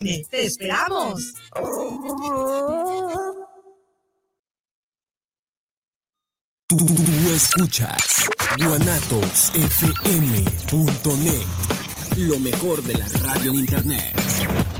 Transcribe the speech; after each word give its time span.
¡Te 0.00 0.46
esperamos! 0.46 1.34
Tú 6.68 6.86
escuchas 7.34 8.30
guanatosfm.net, 8.58 11.46
lo 12.16 12.38
mejor 12.38 12.82
de 12.82 12.94
la 12.94 13.08
radio 13.08 13.50
en 13.50 13.58
internet. 13.58 14.79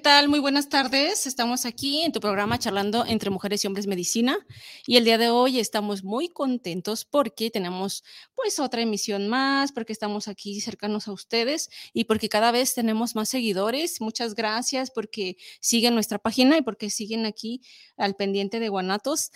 tal? 0.00 0.28
Muy 0.28 0.38
buenas 0.38 0.70
tardes. 0.70 1.26
Estamos 1.26 1.66
aquí 1.66 2.02
en 2.02 2.12
tu 2.12 2.20
programa 2.20 2.58
charlando 2.58 3.04
entre 3.06 3.28
mujeres 3.28 3.62
y 3.62 3.66
hombres 3.66 3.86
medicina 3.86 4.38
y 4.86 4.96
el 4.96 5.04
día 5.04 5.18
de 5.18 5.28
hoy 5.28 5.58
estamos 5.58 6.04
muy 6.04 6.28
contentos 6.28 7.04
porque 7.04 7.50
tenemos 7.50 8.02
pues 8.34 8.58
otra 8.60 8.80
emisión 8.80 9.28
más, 9.28 9.72
porque 9.72 9.92
estamos 9.92 10.26
aquí 10.26 10.60
cercanos 10.62 11.06
a 11.06 11.12
ustedes 11.12 11.68
y 11.92 12.04
porque 12.04 12.30
cada 12.30 12.50
vez 12.50 12.74
tenemos 12.74 13.14
más 13.14 13.28
seguidores. 13.28 14.00
Muchas 14.00 14.34
gracias 14.34 14.90
porque 14.90 15.36
siguen 15.60 15.94
nuestra 15.94 16.18
página 16.18 16.56
y 16.56 16.62
porque 16.62 16.88
siguen 16.88 17.26
aquí 17.26 17.60
al 17.98 18.16
pendiente 18.16 18.58
de 18.58 18.70
Guanatos 18.70 19.32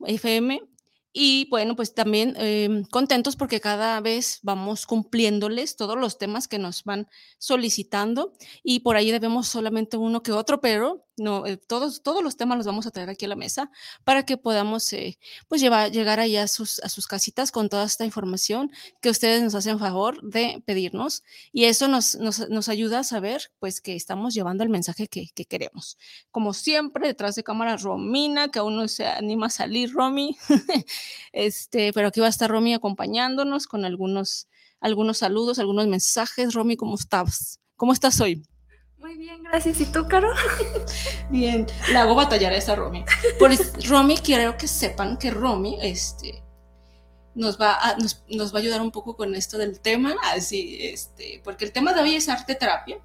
FM 0.00 0.60
y 1.12 1.48
bueno, 1.50 1.74
pues 1.76 1.94
también 1.94 2.34
em, 2.36 2.84
contentos 2.84 3.36
porque 3.36 3.60
cada 3.60 4.00
vez 4.00 4.40
vamos 4.42 4.86
cumpliéndoles 4.86 5.76
todos 5.76 5.96
los 5.96 6.18
temas 6.18 6.48
que 6.48 6.58
nos 6.58 6.84
van 6.84 7.08
solicitando 7.38 8.32
y 8.62 8.80
por 8.80 8.96
ahí 8.96 9.10
debemos 9.10 9.48
solamente 9.48 9.96
uno 9.96 10.22
que 10.22 10.32
otro, 10.32 10.60
pero 10.60 11.07
no, 11.18 11.46
eh, 11.46 11.56
todos, 11.56 12.02
todos 12.02 12.22
los 12.22 12.36
temas 12.36 12.58
los 12.58 12.66
vamos 12.66 12.86
a 12.86 12.90
traer 12.90 13.10
aquí 13.10 13.24
a 13.24 13.28
la 13.28 13.36
mesa 13.36 13.70
para 14.04 14.24
que 14.24 14.36
podamos 14.36 14.92
eh, 14.92 15.18
pues 15.48 15.60
llevar, 15.60 15.90
llegar 15.90 16.20
allá 16.20 16.44
a 16.44 16.48
sus, 16.48 16.80
a 16.80 16.88
sus 16.88 17.06
casitas 17.06 17.52
con 17.52 17.68
toda 17.68 17.84
esta 17.84 18.04
información 18.04 18.70
que 19.00 19.10
ustedes 19.10 19.42
nos 19.42 19.54
hacen 19.54 19.78
favor 19.78 20.22
de 20.22 20.62
pedirnos 20.66 21.22
y 21.52 21.64
eso 21.64 21.88
nos, 21.88 22.16
nos, 22.16 22.48
nos 22.48 22.68
ayuda 22.68 23.00
a 23.00 23.04
saber 23.04 23.50
pues 23.58 23.80
que 23.80 23.94
estamos 23.94 24.34
llevando 24.34 24.64
el 24.64 24.70
mensaje 24.70 25.08
que, 25.08 25.28
que, 25.34 25.44
queremos. 25.44 25.98
Como 26.30 26.54
siempre, 26.54 27.08
detrás 27.08 27.34
de 27.34 27.42
cámara 27.42 27.76
Romina, 27.76 28.48
que 28.48 28.58
aún 28.58 28.76
no 28.76 28.88
se 28.88 29.06
anima 29.06 29.46
a 29.46 29.50
salir 29.50 29.92
Romy, 29.92 30.36
este, 31.32 31.92
pero 31.92 32.08
aquí 32.08 32.20
va 32.20 32.26
a 32.26 32.30
estar 32.30 32.50
Romy 32.50 32.74
acompañándonos 32.74 33.66
con 33.66 33.84
algunos, 33.84 34.48
algunos 34.80 35.18
saludos, 35.18 35.58
algunos 35.58 35.86
mensajes. 35.86 36.54
Romy, 36.54 36.76
¿cómo 36.76 36.94
estás? 36.94 37.60
¿Cómo 37.76 37.92
estás 37.92 38.20
hoy? 38.20 38.42
Muy 39.00 39.16
bien, 39.16 39.44
gracias. 39.44 39.80
¿Y 39.80 39.86
tú, 39.86 40.08
Caro? 40.08 40.32
bien, 41.30 41.66
la 41.92 42.02
hago 42.02 42.16
batallar 42.16 42.52
a 42.52 42.56
esa 42.56 42.74
Romy. 42.74 43.04
Por 43.38 43.52
Romy, 43.86 44.16
quiero 44.18 44.56
que 44.56 44.66
sepan 44.66 45.16
que 45.16 45.30
Romy 45.30 45.78
este, 45.80 46.42
nos, 47.36 47.60
va 47.60 47.76
a, 47.76 47.96
nos, 47.96 48.24
nos, 48.28 48.52
va 48.52 48.58
a 48.58 48.62
ayudar 48.62 48.80
un 48.80 48.90
poco 48.90 49.16
con 49.16 49.36
esto 49.36 49.56
del 49.56 49.78
tema, 49.78 50.16
así, 50.24 50.78
este, 50.80 51.40
porque 51.44 51.64
el 51.64 51.72
tema 51.72 51.92
de 51.92 52.02
hoy 52.02 52.16
es 52.16 52.28
arte 52.28 52.56
terapia. 52.56 52.98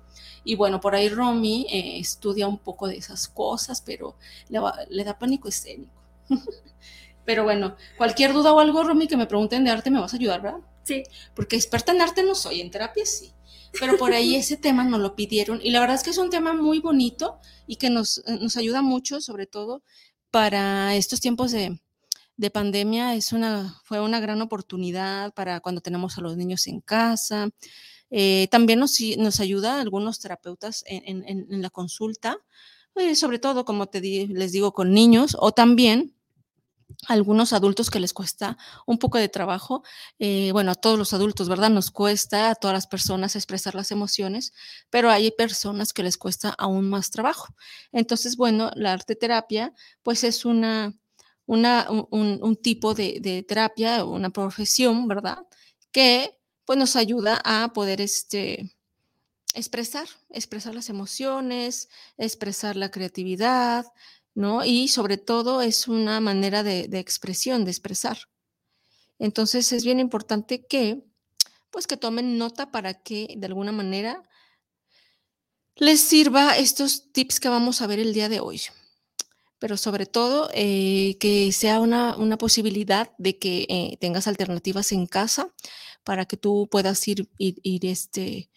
Y 0.44 0.56
bueno, 0.56 0.82
por 0.82 0.96
ahí 0.96 1.10
Romy 1.10 1.68
eh, 1.70 2.00
estudia 2.00 2.48
un 2.48 2.58
poco 2.58 2.88
de 2.88 2.98
esas 2.98 3.28
cosas, 3.28 3.82
pero 3.82 4.16
le, 4.50 4.60
va, 4.60 4.76
le 4.90 5.04
da 5.04 5.20
pánico 5.20 5.48
escénico. 5.48 6.02
pero 7.26 7.44
bueno, 7.44 7.76
cualquier 7.98 8.34
duda 8.34 8.52
o 8.52 8.60
algo, 8.60 8.84
Romy, 8.84 9.08
que 9.08 9.16
me 9.16 9.28
pregunten 9.28 9.64
de 9.64 9.70
arte, 9.70 9.92
me 9.92 10.00
vas 10.00 10.14
a 10.14 10.18
ayudar, 10.18 10.42
¿verdad? 10.42 10.60
Sí. 10.82 11.04
Porque 11.36 11.56
experta 11.56 11.92
en 11.92 12.02
arte 12.02 12.24
no 12.24 12.34
soy, 12.34 12.62
en 12.62 12.72
terapia 12.72 13.06
sí 13.06 13.33
pero 13.80 13.98
por 13.98 14.14
ahí 14.14 14.36
ese 14.36 14.58
tema 14.58 14.84
nos 14.84 15.00
lo 15.00 15.16
pidieron 15.16 15.60
y 15.64 15.72
la 15.72 15.80
verdad 15.80 15.96
es 15.96 16.04
que 16.04 16.12
es 16.12 16.18
un 16.18 16.30
tema 16.30 16.54
muy 16.54 16.80
bonito 16.80 17.40
y 17.68 17.78
que 17.78 17.90
nos, 17.90 18.22
nos 18.40 18.58
ayuda 18.58 18.82
mucho, 18.82 19.22
sobre 19.22 19.48
todo 19.48 19.84
para 20.32 20.96
estos 20.96 21.22
tiempos 21.22 21.52
de, 21.52 21.80
de 22.38 22.50
pandemia. 22.50 23.16
Es 23.16 23.34
una, 23.34 23.80
fue 23.84 24.02
una 24.02 24.20
gran 24.20 24.42
oportunidad 24.42 25.34
para 25.34 25.60
cuando 25.60 25.82
tenemos 25.82 26.18
a 26.18 26.22
los 26.22 26.38
niños 26.38 26.68
en 26.68 26.82
casa. 26.82 27.50
Eh, 28.10 28.48
también 28.52 28.80
nos, 28.80 28.98
nos 29.18 29.40
ayuda 29.40 29.82
algunos 29.82 30.20
terapeutas 30.20 30.84
en, 30.86 31.28
en, 31.28 31.48
en 31.52 31.62
la 31.62 31.70
consulta, 31.72 32.38
eh, 32.96 33.16
sobre 33.16 33.40
todo, 33.40 33.66
como 33.66 33.88
te 33.88 34.02
di, 34.02 34.28
les 34.28 34.52
digo, 34.52 34.72
con 34.74 34.94
niños 34.94 35.36
o 35.40 35.52
también 35.52 36.14
algunos 37.08 37.54
adultos 37.54 37.90
que 37.90 38.00
les 38.00 38.14
cuesta 38.14 38.58
un 38.86 38.98
poco 38.98 39.18
de 39.18 39.30
trabajo, 39.30 39.84
eh, 40.20 40.52
bueno, 40.52 40.72
a 40.72 40.76
todos 40.76 40.98
los 40.98 41.14
adultos, 41.14 41.50
¿verdad? 41.50 41.70
Nos 41.70 41.92
cuesta 41.92 42.50
a 42.50 42.56
todas 42.56 42.74
las 42.74 42.88
personas 42.88 43.36
expresar 43.36 43.76
las 43.76 43.92
emociones, 43.92 44.54
pero 44.90 45.10
hay 45.10 45.32
personas 45.32 45.94
que 45.94 46.04
les 46.04 46.18
cuesta 46.18 46.50
aún 46.58 46.90
más 46.90 47.12
trabajo. 47.12 47.56
Entonces, 47.92 48.38
bueno, 48.38 48.72
la 48.76 48.94
arte 48.94 49.16
terapia, 49.16 49.74
pues 50.04 50.24
es 50.24 50.46
una, 50.46 50.94
una 51.46 51.88
un, 51.90 52.56
tipo 52.62 52.94
de, 52.94 53.20
de, 53.22 53.44
terapia, 53.44 54.06
una 54.06 54.30
profesión, 54.30 55.08
¿verdad? 55.08 55.40
Que 55.92 56.38
pues 56.66 56.80
nos 56.80 56.96
ayuda 56.96 57.42
a 57.44 57.74
poder 57.74 58.02
este, 58.02 58.74
expresar, 59.54 60.08
expresar 60.30 60.76
las 60.76 60.90
emociones, 60.90 61.90
expresar 62.18 62.76
la 62.76 62.92
creatividad, 62.92 63.86
Y 64.66 64.88
sobre 64.88 65.18
todo 65.18 65.62
es 65.62 65.88
una 65.88 66.20
manera 66.20 66.64
de, 66.64 66.88
expresión, 66.94 67.66
de 67.66 67.72
expresar. 67.72 68.18
Entonces 69.20 69.72
es 69.72 69.86
bien 69.86 70.00
importante 70.00 70.66
que, 70.66 71.04
pues 71.70 71.86
que 71.88 71.98
tomen 71.98 72.38
nota 72.38 72.72
para 72.72 72.96
que 72.96 73.36
de 73.38 73.46
alguna 73.46 73.72
manera 73.72 74.24
les 75.76 76.02
sirva 76.02 76.58
estos 76.58 77.12
tips 77.12 77.40
que 77.40 77.50
vamos 77.50 77.82
a 77.82 77.88
ver 77.88 78.00
el 78.00 78.14
día 78.14 78.30
de 78.30 78.40
hoy. 78.40 78.62
Pero 79.60 79.78
sobre 79.78 80.06
todo 80.06 80.50
eh, 80.54 81.16
que 81.20 81.52
sea 81.52 81.80
una, 81.80 82.18
una, 82.18 82.38
posibilidad 82.38 83.12
de 83.18 83.38
que 83.38 83.66
eh, 83.70 83.98
tengas 84.02 84.28
alternativas 84.28 84.92
en 84.92 85.08
casa 85.08 85.54
para 86.04 86.26
que 86.26 86.38
tú 86.38 86.68
puedas 86.70 87.08
ir, 87.08 87.30
ir, 87.38 87.60
ir 87.64 87.86
este, 87.86 88.50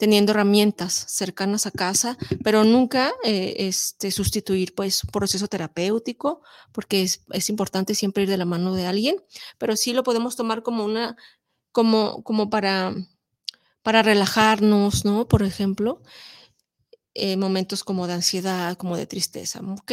teniendo 0.00 0.32
herramientas 0.32 1.04
cercanas 1.08 1.66
a 1.66 1.70
casa, 1.70 2.16
pero 2.42 2.64
nunca 2.64 3.12
eh, 3.22 3.54
este, 3.58 4.10
sustituir 4.10 4.74
pues 4.74 5.04
un 5.04 5.10
proceso 5.10 5.46
terapéutico, 5.46 6.40
porque 6.72 7.02
es, 7.02 7.50
importante 7.50 7.94
siempre 7.94 8.22
ir 8.22 8.30
de 8.30 8.38
la 8.38 8.46
mano 8.46 8.74
de 8.74 8.86
alguien, 8.86 9.16
pero 9.58 9.76
sí 9.76 9.92
lo 9.92 10.02
podemos 10.02 10.36
tomar 10.36 10.62
como 10.62 10.86
una, 10.86 11.16
como, 11.70 12.24
como 12.24 12.48
para, 12.48 12.94
para 13.82 14.02
relajarnos, 14.02 15.04
¿no? 15.04 15.28
Por 15.28 15.42
ejemplo, 15.42 16.00
eh, 17.12 17.36
momentos 17.36 17.84
como 17.84 18.06
de 18.06 18.14
ansiedad, 18.14 18.78
como 18.78 18.96
de 18.96 19.06
tristeza, 19.06 19.60
¿ok? 19.60 19.92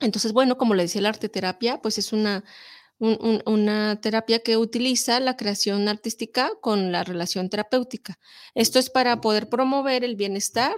Entonces, 0.00 0.34
bueno, 0.34 0.58
como 0.58 0.74
le 0.74 0.82
decía, 0.82 1.00
la 1.00 1.08
arte 1.08 1.30
terapia, 1.30 1.80
pues 1.80 1.96
es 1.96 2.12
una 2.12 2.44
un, 2.98 3.18
un, 3.20 3.42
una 3.46 4.00
terapia 4.00 4.40
que 4.40 4.56
utiliza 4.56 5.20
la 5.20 5.36
creación 5.36 5.88
artística 5.88 6.50
con 6.60 6.92
la 6.92 7.04
relación 7.04 7.48
terapéutica. 7.48 8.18
Esto 8.54 8.78
es 8.78 8.90
para 8.90 9.20
poder 9.20 9.48
promover 9.48 10.04
el 10.04 10.16
bienestar, 10.16 10.74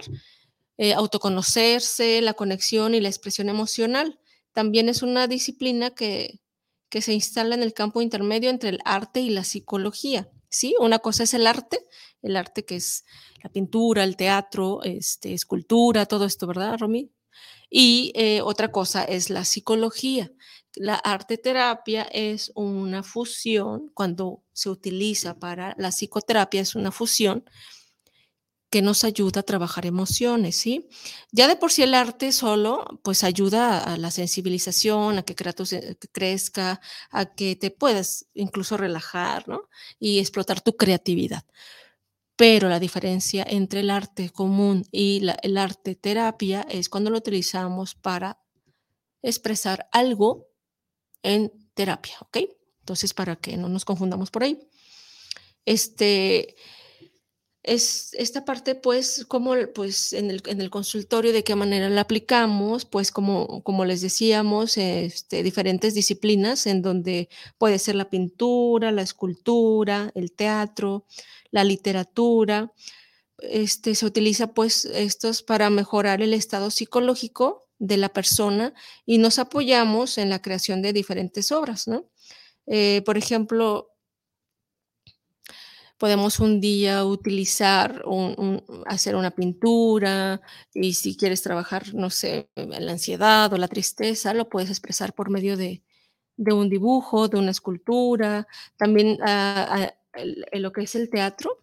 eh, 0.77 0.93
autoconocerse, 0.93 2.21
la 2.21 2.33
conexión 2.33 2.95
y 2.95 3.01
la 3.01 3.09
expresión 3.09 3.49
emocional. 3.49 4.19
También 4.53 4.89
es 4.89 5.01
una 5.01 5.27
disciplina 5.27 5.91
que, 5.91 6.39
que 6.89 7.01
se 7.01 7.13
instala 7.13 7.55
en 7.55 7.63
el 7.63 7.73
campo 7.73 8.01
intermedio 8.01 8.49
entre 8.49 8.69
el 8.69 8.79
arte 8.85 9.21
y 9.21 9.29
la 9.29 9.43
psicología. 9.43 10.29
¿sí? 10.49 10.75
Una 10.79 10.99
cosa 10.99 11.23
es 11.23 11.33
el 11.33 11.47
arte, 11.47 11.87
el 12.21 12.35
arte 12.35 12.65
que 12.65 12.75
es 12.75 13.05
la 13.41 13.49
pintura, 13.49 14.03
el 14.03 14.15
teatro, 14.15 14.83
este, 14.83 15.33
escultura, 15.33 16.05
todo 16.05 16.25
esto, 16.25 16.45
¿verdad, 16.45 16.77
Romy? 16.77 17.09
Y 17.69 18.11
eh, 18.15 18.41
otra 18.41 18.71
cosa 18.71 19.03
es 19.03 19.29
la 19.29 19.45
psicología. 19.45 20.31
La 20.75 20.95
arte 20.95 21.37
terapia 21.37 22.03
es 22.03 22.51
una 22.55 23.03
fusión, 23.03 23.91
cuando 23.93 24.43
se 24.53 24.69
utiliza 24.69 25.37
para 25.37 25.75
la 25.77 25.89
psicoterapia, 25.89 26.61
es 26.61 26.75
una 26.75 26.91
fusión 26.91 27.43
que 28.71 28.81
nos 28.81 29.03
ayuda 29.03 29.41
a 29.41 29.43
trabajar 29.43 29.85
emociones, 29.85 30.55
¿sí? 30.55 30.87
Ya 31.33 31.49
de 31.49 31.57
por 31.57 31.73
sí 31.73 31.83
el 31.83 31.93
arte 31.93 32.31
solo, 32.31 32.85
pues 33.03 33.25
ayuda 33.25 33.79
a 33.83 33.97
la 33.97 34.11
sensibilización, 34.11 35.17
a 35.17 35.23
que, 35.23 35.35
que 35.35 36.07
crezca, 36.13 36.79
a 37.09 37.35
que 37.35 37.57
te 37.57 37.69
puedas 37.71 38.27
incluso 38.33 38.77
relajar, 38.77 39.49
¿no? 39.49 39.67
Y 39.99 40.19
explotar 40.19 40.61
tu 40.61 40.77
creatividad. 40.77 41.43
Pero 42.37 42.69
la 42.69 42.79
diferencia 42.79 43.45
entre 43.47 43.81
el 43.81 43.89
arte 43.89 44.29
común 44.29 44.85
y 44.91 45.19
la, 45.19 45.37
el 45.43 45.57
arte 45.57 45.95
terapia 45.95 46.65
es 46.69 46.87
cuando 46.87 47.09
lo 47.09 47.17
utilizamos 47.17 47.95
para 47.95 48.39
expresar 49.21 49.89
algo 49.91 50.50
en 51.23 51.51
terapia, 51.73 52.15
¿ok? 52.21 52.37
Entonces, 52.79 53.13
para 53.13 53.35
que 53.35 53.57
no 53.57 53.69
nos 53.69 53.85
confundamos 53.85 54.31
por 54.31 54.43
ahí. 54.43 54.59
Este, 55.65 56.55
es 57.63 58.13
esta 58.15 58.43
parte, 58.43 58.75
pues, 58.75 59.25
como 59.27 59.53
pues 59.73 60.13
en 60.13 60.31
el, 60.31 60.41
en 60.47 60.61
el, 60.61 60.69
consultorio, 60.71 61.31
de 61.31 61.43
qué 61.43 61.55
manera 61.55 61.89
la 61.89 62.01
aplicamos, 62.01 62.85
pues 62.85 63.11
como, 63.11 63.63
como 63.63 63.85
les 63.85 64.01
decíamos, 64.01 64.77
este, 64.77 65.43
diferentes 65.43 65.93
disciplinas 65.93 66.65
en 66.65 66.81
donde 66.81 67.29
puede 67.59 67.77
ser 67.77 67.95
la 67.95 68.09
pintura, 68.09 68.91
la 68.91 69.03
escultura, 69.03 70.11
el 70.15 70.31
teatro, 70.31 71.05
la 71.51 71.63
literatura. 71.63 72.73
Este, 73.37 73.95
se 73.95 74.05
utiliza 74.05 74.53
pues 74.53 74.85
estos 74.85 75.43
para 75.43 75.69
mejorar 75.69 76.21
el 76.21 76.33
estado 76.33 76.71
psicológico 76.71 77.67
de 77.81 77.97
la 77.97 78.09
persona 78.09 78.73
y 79.07 79.17
nos 79.17 79.39
apoyamos 79.39 80.19
en 80.19 80.29
la 80.29 80.39
creación 80.39 80.83
de 80.83 80.93
diferentes 80.93 81.51
obras, 81.51 81.87
¿no? 81.87 82.05
Eh, 82.67 83.01
por 83.05 83.17
ejemplo, 83.17 83.89
podemos 85.97 86.39
un 86.39 86.61
día 86.61 87.03
utilizar, 87.03 88.03
hacer 88.85 89.15
una 89.15 89.31
pintura 89.31 90.41
y 90.75 90.93
si 90.93 91.17
quieres 91.17 91.41
trabajar, 91.41 91.93
no 91.95 92.11
sé, 92.11 92.49
la 92.55 92.91
ansiedad 92.91 93.51
o 93.51 93.57
la 93.57 93.67
tristeza, 93.67 94.35
lo 94.35 94.47
puedes 94.47 94.69
expresar 94.69 95.13
por 95.13 95.31
medio 95.31 95.57
de, 95.57 95.83
un 96.37 96.69
dibujo, 96.69 97.29
de 97.29 97.39
una 97.39 97.51
escultura. 97.51 98.47
También 98.77 99.17
ah, 99.25 99.91
ah, 100.13 100.21
lo 100.53 100.71
que 100.71 100.83
es 100.83 100.93
el 100.93 101.09
teatro 101.09 101.57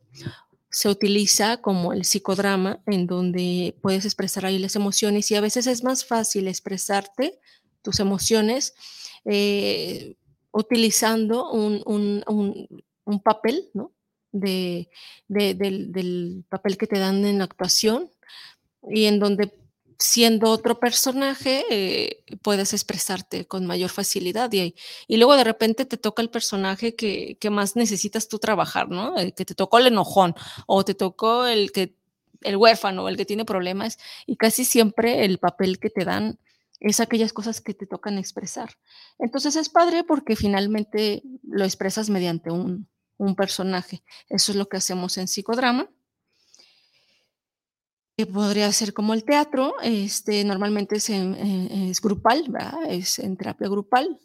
se 0.71 0.89
utiliza 0.89 1.59
como 1.59 1.93
el 1.93 2.05
psicodrama, 2.05 2.81
en 2.87 3.07
donde 3.07 3.77
puedes 3.81 4.05
expresar 4.05 4.47
ahí 4.47 4.59
las 4.59 4.77
emociones 4.77 5.31
y 5.31 5.35
a 5.35 5.41
veces 5.41 5.67
es 5.67 5.83
más 5.83 6.05
fácil 6.05 6.49
expresarte 6.49 7.39
tus 7.83 8.01
emociones 8.01 8.75
eh, 9.25 10.17
utilizando 10.53 11.51
un, 11.51 11.83
un 13.05 13.21
papel, 13.21 13.71
¿no? 13.75 13.93
de, 14.33 14.89
del, 15.29 16.45
papel 16.49 16.77
que 16.77 16.87
te 16.87 16.99
dan 16.99 17.25
en 17.25 17.39
la 17.39 17.45
actuación 17.45 18.11
y 18.91 19.07
en 19.07 19.19
donde 19.19 19.53
siendo 19.99 20.51
otro 20.51 20.79
personaje 20.79 21.65
eh, 21.71 22.25
puedes 22.43 22.73
expresarte 22.73 23.47
con 23.47 23.67
mayor 23.67 23.91
facilidad 23.91 24.53
y, 24.53 24.75
y, 25.09 25.17
luego 25.17 25.37
de 25.37 25.45
repente 25.45 25.85
te 25.87 25.97
toca 25.97 26.23
el 26.23 26.31
personaje 26.31 26.95
que, 26.95 27.37
más 27.51 27.75
necesitas 27.75 28.29
tú 28.29 28.39
trabajar, 28.39 28.89
¿no? 28.89 29.17
El 29.17 29.35
que 29.35 29.45
te 29.45 29.55
tocó 29.55 29.79
el 29.79 29.89
enojón 29.89 30.35
o 30.67 30.85
te 30.85 30.95
tocó 30.95 31.47
el 31.47 31.73
que 31.73 31.97
el 32.43 32.57
huérfano, 32.57 33.09
el 33.09 33.17
que 33.17 33.25
tiene 33.25 33.45
problemas 33.45 33.99
y 34.27 34.37
casi 34.37 34.65
siempre 34.65 35.25
el 35.25 35.39
papel 35.39 35.81
que 35.81 35.91
te 35.91 36.05
dan 36.05 36.39
es 36.79 37.01
aquellas 37.01 37.33
cosas 37.33 37.61
que 37.61 37.75
te 37.75 37.87
tocan 37.87 38.19
expresar. 38.19 38.79
Entonces 39.19 39.57
es 39.57 39.69
padre 39.69 40.05
porque 40.05 40.37
finalmente 40.37 41.23
lo 41.43 41.65
expresas 41.65 42.09
mediante 42.09 42.53
un, 42.53 42.87
un 43.17 43.35
personaje. 43.35 44.05
Eso 44.29 44.53
es 44.53 44.59
lo 44.59 44.69
que 44.69 44.77
hacemos 44.77 45.19
en 45.19 45.27
psicodrama. 45.27 45.91
Que 48.19 48.27
podría 48.27 48.73
ser 48.73 48.93
como 48.93 49.15
el 49.15 49.23
teatro, 49.23 49.75
este, 49.81 50.43
normalmente 50.43 50.97
es, 50.97 51.09
es 51.09 52.01
grupal, 52.01 52.53
es 52.89 53.21
en 53.21 53.37
terapia 53.37 53.69
grupal. 53.69 54.19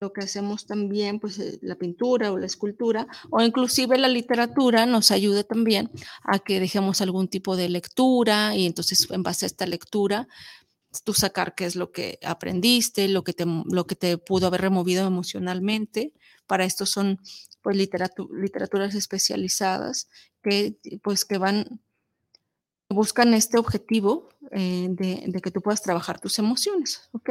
Lo 0.00 0.12
que 0.12 0.24
hacemos 0.24 0.66
también, 0.66 1.20
pues 1.20 1.38
eh, 1.38 1.60
la 1.62 1.76
pintura 1.76 2.32
o 2.32 2.38
la 2.38 2.46
escultura, 2.46 3.06
o 3.30 3.40
inclusive 3.42 3.96
la 3.96 4.08
literatura 4.08 4.86
nos 4.86 5.12
ayuda 5.12 5.44
también 5.44 5.88
a 6.24 6.40
que 6.40 6.58
dejemos 6.58 7.00
algún 7.00 7.28
tipo 7.28 7.54
de 7.54 7.68
lectura 7.68 8.56
y 8.56 8.66
entonces 8.66 9.06
en 9.08 9.22
base 9.22 9.44
a 9.44 9.48
esta 9.48 9.66
lectura 9.66 10.26
tú 11.04 11.14
sacar 11.14 11.54
qué 11.54 11.66
es 11.66 11.76
lo 11.76 11.92
que 11.92 12.18
aprendiste, 12.24 13.06
lo 13.06 13.22
que 13.22 13.34
te, 13.34 13.44
lo 13.46 13.86
que 13.86 13.94
te 13.94 14.18
pudo 14.18 14.48
haber 14.48 14.62
removido 14.62 15.06
emocionalmente. 15.06 16.12
Para 16.48 16.64
esto 16.64 16.86
son 16.86 17.20
pues 17.62 17.76
literaturas 17.76 18.96
especializadas 18.96 20.08
que 20.42 20.76
pues 21.04 21.24
que 21.24 21.38
van 21.38 21.80
buscan 22.90 23.34
este 23.34 23.56
objetivo 23.56 24.28
eh, 24.50 24.88
de, 24.90 25.40
que 25.40 25.50
tú 25.50 25.62
puedas 25.62 25.80
trabajar 25.80 26.20
tus 26.20 26.38
emociones, 26.38 27.08
¿ok? 27.12 27.30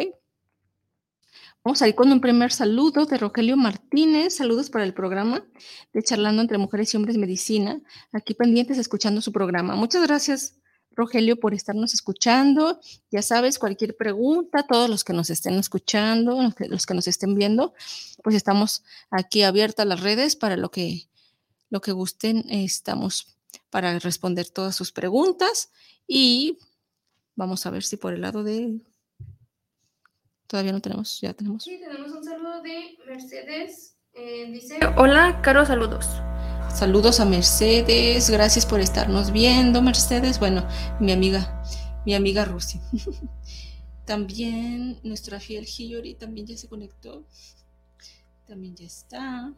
Vamos 1.64 1.82
a 1.82 1.88
ir 1.90 1.96
con 1.96 2.10
un 2.12 2.22
primer 2.22 2.54
saludo 2.54 3.06
de 3.06 3.18
Rogelio 3.18 3.58
Martínez. 3.58 4.38
Saludos 4.38 4.70
para 4.70 4.86
el 4.86 4.94
programa 4.94 5.46
de 5.92 6.02
Charlando 6.02 6.42
entre 6.42 6.58
Mujeres 6.58 6.94
y 6.94 6.98
Hombres 6.98 7.18
Medicina. 7.18 7.82
Aquí 8.14 8.34
pendientes 8.34 8.78
escuchando 8.78 9.20
su 9.20 9.34
programa. 9.34 9.76
Muchas 9.76 10.02
gracias, 10.08 10.58
Rogelio, 10.92 11.38
por 11.38 11.54
estarnos 11.54 11.94
escuchando. 11.94 12.80
Ya 13.12 13.22
sabes, 13.22 13.60
cualquier 13.60 13.98
pregunta, 13.98 14.64
todos 14.64 14.90
los 14.90 15.04
que 15.04 15.12
nos 15.12 15.30
estén 15.30 15.56
escuchando, 15.56 16.42
los 16.42 16.86
que, 16.86 16.94
nos 16.94 17.08
estén 17.08 17.36
viendo, 17.36 17.74
pues 18.24 18.38
estamos 18.38 18.86
aquí 19.12 19.44
abiertas 19.44 19.86
las 19.86 20.00
redes 20.00 20.38
para 20.38 20.56
lo 20.56 20.72
que, 20.72 21.10
lo 21.70 21.82
que 21.82 21.92
gusten. 21.92 22.46
Estamos 22.50 23.39
para 23.70 23.98
responder 24.00 24.50
todas 24.50 24.76
sus 24.76 24.92
preguntas 24.92 25.72
y 26.08 26.58
vamos 27.36 27.66
a 27.66 27.70
ver 27.70 27.84
si 27.84 27.98
por 27.98 28.14
el 28.14 28.22
lado 28.22 28.44
de... 28.44 28.82
Todavía 30.48 30.72
no 30.72 30.82
tenemos, 30.82 31.22
ya 31.22 31.34
tenemos. 31.34 31.64
Sí, 31.64 31.80
tenemos 31.80 32.12
un 32.12 32.24
saludo 32.24 32.62
de 32.62 32.98
Mercedes. 33.06 33.96
Eh, 34.14 34.52
dice, 34.52 34.80
hola, 34.98 35.42
Caro, 35.44 35.66
saludos. 35.66 36.08
Saludos 36.74 37.20
a 37.20 37.26
Mercedes, 37.26 38.30
gracias 38.30 38.66
por 38.66 38.80
estarnos 38.80 39.32
viendo, 39.32 39.82
Mercedes. 39.82 40.40
Bueno, 40.40 40.68
mi 41.00 41.12
amiga, 41.12 41.64
mi 42.06 42.16
amiga 42.16 42.46
Rusi. 42.46 42.80
también 44.06 45.00
nuestra 45.04 45.40
fiel 45.40 45.66
Hiyori 45.66 46.16
también 46.16 46.48
ya 46.48 46.58
se 46.58 46.68
conectó. 46.68 47.26
También 48.48 48.76
ya 48.76 48.86
está. 48.86 49.54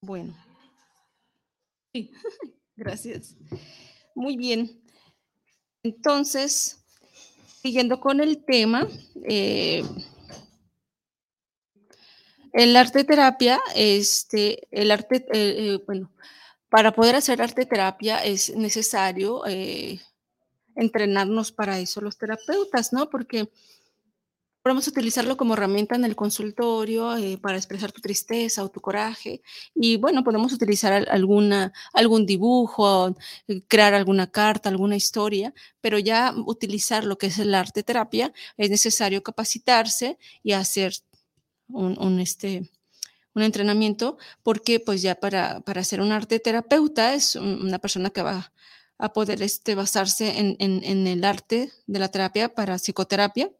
Bueno. 0.00 0.34
Sí, 1.94 2.10
gracias. 2.76 3.36
Muy 4.14 4.36
bien. 4.36 4.82
Entonces, 5.82 6.84
siguiendo 7.62 8.00
con 8.00 8.20
el 8.20 8.44
tema, 8.44 8.86
eh, 9.28 9.84
el 12.52 12.76
arte 12.76 13.04
terapia, 13.04 13.60
este, 13.74 14.68
el 14.70 14.90
arte, 14.90 15.26
eh, 15.32 15.74
eh, 15.74 15.78
bueno, 15.86 16.10
para 16.72 16.92
poder 16.92 17.14
hacer 17.14 17.42
arte 17.42 17.66
terapia 17.66 18.24
es 18.24 18.56
necesario 18.56 19.42
entrenarnos 20.74 21.52
para 21.52 21.78
eso 21.78 22.00
los 22.00 22.16
terapeutas, 22.16 22.92
¿no? 22.92 23.10
Porque 23.10 23.48
Podemos 24.62 24.86
utilizarlo 24.86 25.36
como 25.36 25.54
herramienta 25.54 25.96
en 25.96 26.04
el 26.04 26.14
consultorio 26.14 27.16
eh, 27.16 27.36
para 27.36 27.56
expresar 27.56 27.90
tu 27.90 28.00
tristeza 28.00 28.62
o 28.62 28.70
tu 28.70 28.80
coraje. 28.80 29.42
Y 29.74 29.96
bueno, 29.96 30.22
podemos 30.22 30.52
utilizar 30.52 30.92
alguna, 31.10 31.72
algún 31.92 32.26
dibujo, 32.26 33.16
eh, 33.48 33.62
crear 33.66 33.92
alguna 33.92 34.28
carta, 34.30 34.68
alguna 34.68 34.94
historia, 34.94 35.52
pero 35.80 35.98
ya 35.98 36.32
utilizar 36.46 37.02
lo 37.04 37.18
que 37.18 37.26
es 37.26 37.40
el 37.40 37.56
arte 37.56 37.82
terapia 37.82 38.32
es 38.56 38.70
necesario 38.70 39.24
capacitarse 39.24 40.16
y 40.44 40.52
hacer 40.52 40.92
un, 41.66 42.20
este, 42.20 42.70
un 43.34 43.42
entrenamiento, 43.42 44.18
porque 44.42 44.80
pues 44.80 45.02
ya 45.02 45.14
para, 45.14 45.60
para 45.60 45.84
ser 45.84 46.00
un 46.00 46.12
arte 46.12 46.40
terapeuta 46.40 47.14
es 47.14 47.36
una 47.36 47.78
persona 47.78 48.10
que 48.10 48.22
va 48.22 48.52
a 48.98 49.12
poder 49.12 49.42
este, 49.42 49.74
basarse 49.74 50.38
en, 50.38 50.56
en, 50.58 50.82
en 50.84 51.06
el 51.06 51.24
arte 51.24 51.72
de 51.86 51.98
la 51.98 52.08
terapia 52.08 52.54
para 52.54 52.78
psicoterapia 52.78 53.50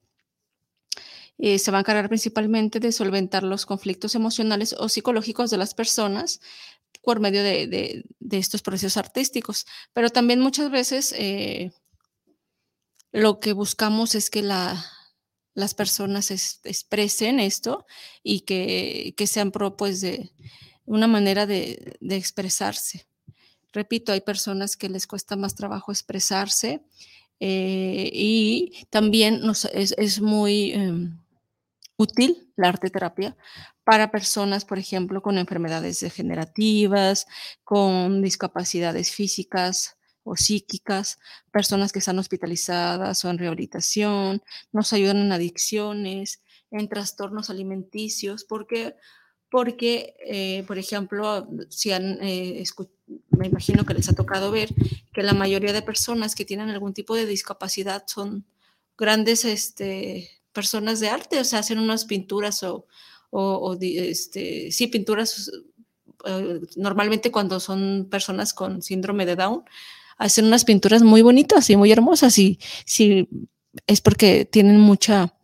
eh, 1.39 1.59
se 1.59 1.73
va 1.73 1.79
a 1.79 1.81
encargar 1.81 2.09
principalmente 2.09 2.79
de 2.79 2.93
solventar 2.93 3.43
los 3.43 3.67
conflictos 3.67 4.15
emocionales 4.15 4.75
o 4.79 4.89
psicológicos 4.89 5.51
de 5.51 5.57
las 5.57 5.75
personas 5.75 6.41
por 7.03 7.19
medio 7.19 7.43
de, 7.43 8.05
estos 8.31 8.63
procesos 8.63 8.97
artísticos. 8.97 9.67
Pero 9.93 10.11
también 10.11 10.39
muchas 10.39 10.71
veces 10.71 11.13
eh, 11.19 11.73
lo 13.11 13.41
que 13.41 13.55
buscamos 13.55 14.15
es 14.15 14.31
que 14.31 14.43
las 15.55 15.75
personas 15.75 16.31
expresen 16.31 17.41
esto 17.41 17.87
y 18.23 18.41
que, 18.41 19.15
sean 19.27 19.51
pro, 19.51 19.77
pues, 19.77 20.01
de 20.01 20.31
una 20.85 21.07
manera 21.07 21.47
de, 21.47 21.97
expresarse. 22.11 23.07
Repito, 23.73 24.13
hay 24.13 24.21
personas 24.21 24.77
que 24.77 24.89
les 24.89 25.07
cuesta 25.07 25.37
más 25.37 25.55
trabajo 25.55 25.93
expresarse 25.93 26.83
eh, 27.41 28.11
y 28.13 28.87
también 28.91 29.41
es, 29.73 30.21
muy 30.21 30.73
em, 30.73 31.19
útil 31.97 32.49
la 32.57 32.69
arte 32.69 32.91
terapia 32.91 33.37
para 33.85 34.11
personas, 34.11 34.65
por 34.65 34.79
ejemplo, 34.79 35.23
con 35.23 35.39
enfermedades 35.39 36.01
degenerativas, 36.01 37.27
con 37.65 38.23
discapacidades 38.23 39.13
físicas 39.13 39.97
o 40.25 40.37
psíquicas, 40.37 41.19
personas 41.51 41.93
que 41.93 41.99
están 41.99 42.19
hospitalizadas 42.19 43.25
o 43.25 43.31
en 43.31 43.39
rehabilitación, 43.39 44.43
nos 44.73 44.93
ayudan 44.93 45.19
en 45.19 45.33
adicciones, 45.33 46.43
en 46.71 46.89
trastornos 46.89 47.51
alimenticios, 47.51 48.45
porque 48.45 48.97
porque, 49.53 50.15
eh, 50.25 50.65
por 50.67 50.79
ejemplo, 50.79 51.47
si 51.69 51.93
han, 51.93 52.17
eh, 52.23 52.65
me 53.29 53.49
imagino 53.49 53.85
que 53.85 53.93
les 53.93 54.09
ha 54.09 54.15
tocado 54.15 54.51
ver 54.51 54.71
que 55.13 55.23
la 55.23 55.35
mayoría 55.35 55.75
de 55.75 55.83
personas 55.83 56.35
que 56.35 56.47
tienen 56.47 56.71
algún 56.71 56.95
tipo 56.95 57.15
de 57.15 57.27
discapacidad 57.27 58.05
son 58.07 58.47
grandes 58.97 59.45
este, 59.45 60.31
personas 60.55 61.01
de 61.01 61.11
arte, 61.11 61.39
o 61.39 61.45
sea, 61.45 61.59
hacen 61.59 61.79
unas 61.79 62.07
pinturas 62.07 62.63
o, 62.63 62.87
o, 63.29 63.77
este, 63.79 64.73
sí, 64.73 64.87
pinturas, 64.87 65.53
eh, 66.25 66.61
normalmente 66.77 67.31
cuando 67.31 67.61
son 67.61 68.09
personas 68.11 68.55
con 68.55 68.81
síndrome 68.81 69.27
de 69.27 69.37
Down, 69.37 69.65
hacen 70.19 70.47
unas 70.47 70.65
pinturas 70.65 71.03
muy 71.03 71.23
bonitas 71.23 71.69
y 71.71 71.77
muy 71.77 71.93
hermosas 71.93 72.39
y 72.39 72.59
sí, 72.85 73.29
es 73.87 74.01
porque 74.01 74.45
tienen 74.45 74.81
mucha, 74.81 75.35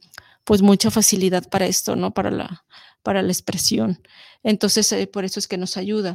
pues 0.45 0.63
mucha 0.63 0.91
facilidad 0.91 1.49
para 1.49 1.67
esto, 1.67 1.97
¿no? 1.97 2.13
Para 2.13 2.31
la, 2.31 2.65
para 3.03 3.23
la 3.23 3.33
expresión. 3.33 4.01
Entonces, 4.43 4.91
eh, 4.93 5.07
por 5.07 5.25
eso 5.25 5.41
es 5.41 5.49
que 5.49 5.59
nos 5.59 5.77
ayuda. 5.77 6.15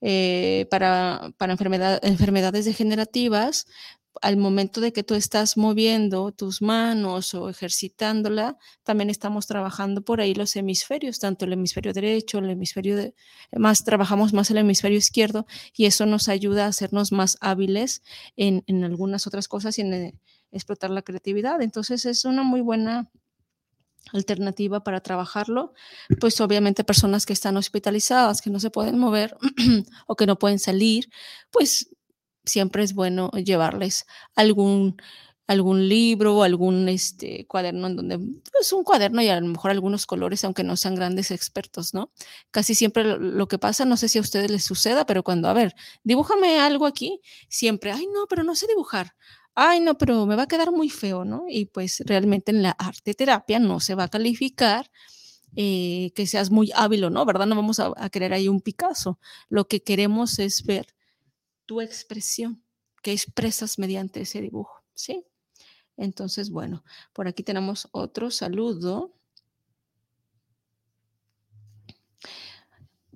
Eh, 0.00 0.66
para 0.70 1.32
para 1.38 1.52
enfermedades 2.02 2.64
degenerativas, 2.64 3.66
al 4.20 4.36
momento 4.36 4.80
de 4.80 4.92
que 4.92 5.02
tú 5.02 5.14
estás 5.14 5.56
moviendo 5.56 6.32
tus 6.32 6.60
manos 6.60 7.34
o 7.34 7.48
ejercitándola, 7.48 8.58
también 8.82 9.10
estamos 9.10 9.46
trabajando 9.46 10.02
por 10.02 10.20
ahí 10.20 10.34
los 10.34 10.54
hemisferios, 10.56 11.18
tanto 11.18 11.44
el 11.44 11.54
hemisferio 11.54 11.92
derecho, 11.92 12.38
el 12.38 12.50
hemisferio 12.50 12.96
de, 12.96 13.14
más, 13.56 13.84
trabajamos 13.84 14.32
más 14.32 14.50
el 14.50 14.58
hemisferio 14.58 14.98
izquierdo 14.98 15.46
y 15.74 15.86
eso 15.86 16.06
nos 16.06 16.28
ayuda 16.28 16.66
a 16.66 16.68
hacernos 16.68 17.12
más 17.12 17.38
hábiles 17.40 18.02
en, 18.36 18.64
en 18.66 18.84
algunas 18.84 19.26
otras 19.26 19.48
cosas 19.48 19.78
y 19.78 19.82
en 19.82 19.94
eh, 19.94 20.14
explotar 20.50 20.90
la 20.90 21.02
creatividad. 21.02 21.62
Entonces 21.62 22.04
es 22.04 22.24
una 22.24 22.42
muy 22.42 22.60
buena 22.60 23.10
alternativa 24.12 24.82
para 24.82 25.00
trabajarlo, 25.00 25.72
pues 26.20 26.40
obviamente 26.40 26.84
personas 26.84 27.24
que 27.24 27.32
están 27.32 27.56
hospitalizadas, 27.56 28.42
que 28.42 28.50
no 28.50 28.60
se 28.60 28.70
pueden 28.70 28.98
mover 28.98 29.36
o 30.06 30.16
que 30.16 30.26
no 30.26 30.38
pueden 30.38 30.58
salir, 30.58 31.08
pues 31.50 31.88
siempre 32.44 32.82
es 32.82 32.94
bueno 32.94 33.30
llevarles 33.30 34.06
algún, 34.34 34.96
algún 35.46 35.88
libro 35.88 36.36
o 36.36 36.42
algún 36.42 36.88
este, 36.88 37.46
cuaderno 37.46 37.86
en 37.86 37.96
donde, 37.96 38.18
pues 38.52 38.72
un 38.72 38.84
cuaderno 38.84 39.22
y 39.22 39.28
a 39.28 39.40
lo 39.40 39.46
mejor 39.46 39.70
algunos 39.70 40.06
colores, 40.06 40.44
aunque 40.44 40.64
no 40.64 40.76
sean 40.76 40.94
grandes 40.94 41.30
expertos, 41.30 41.94
¿no? 41.94 42.12
Casi 42.50 42.74
siempre 42.74 43.04
lo, 43.04 43.48
que 43.48 43.58
pasa, 43.58 43.84
no 43.84 43.96
sé 43.96 44.08
si 44.08 44.18
a 44.18 44.22
ustedes 44.22 44.50
les 44.50 44.64
suceda, 44.64 45.06
pero 45.06 45.22
cuando, 45.22 45.48
a 45.48 45.52
ver, 45.52 45.74
dibújame 46.04 46.60
algo 46.60 46.86
aquí, 46.86 47.20
siempre, 47.48 47.92
ay, 47.92 48.06
no, 48.12 48.26
pero 48.28 48.44
no 48.44 48.54
sé 48.54 48.66
dibujar. 48.66 49.14
Ay, 49.54 49.80
no, 49.80 49.98
pero 49.98 50.24
me 50.26 50.36
va 50.36 50.44
a 50.44 50.48
quedar 50.48 50.72
muy 50.72 50.88
feo, 50.88 51.24
¿no? 51.24 51.44
Y 51.48 51.66
pues 51.66 52.02
realmente 52.06 52.52
en 52.52 52.62
la 52.62 52.70
arte 52.70 53.12
terapia 53.14 53.58
no 53.58 53.80
se 53.80 53.94
va 53.94 54.04
a 54.04 54.08
calificar 54.08 54.90
eh, 55.56 56.12
que 56.14 56.26
seas 56.26 56.50
muy 56.50 56.70
hábil 56.74 57.04
o 57.04 57.10
no, 57.10 57.24
¿verdad? 57.26 57.46
No 57.46 57.56
vamos 57.56 57.78
a, 57.80 57.92
a 57.96 58.08
querer 58.10 58.32
ahí 58.32 58.48
un 58.48 58.62
Picasso. 58.62 59.18
Lo 59.50 59.68
que 59.68 59.82
queremos 59.82 60.38
es 60.38 60.64
ver 60.64 60.86
tu 61.66 61.80
expresión 61.80 62.62
que 63.02 63.12
expresas 63.12 63.78
mediante 63.78 64.20
ese 64.20 64.40
dibujo, 64.40 64.82
¿sí? 64.94 65.24
Entonces, 65.96 66.50
bueno, 66.50 66.84
por 67.12 67.28
aquí 67.28 67.42
tenemos 67.42 67.88
otro 67.92 68.30
saludo. 68.30 69.12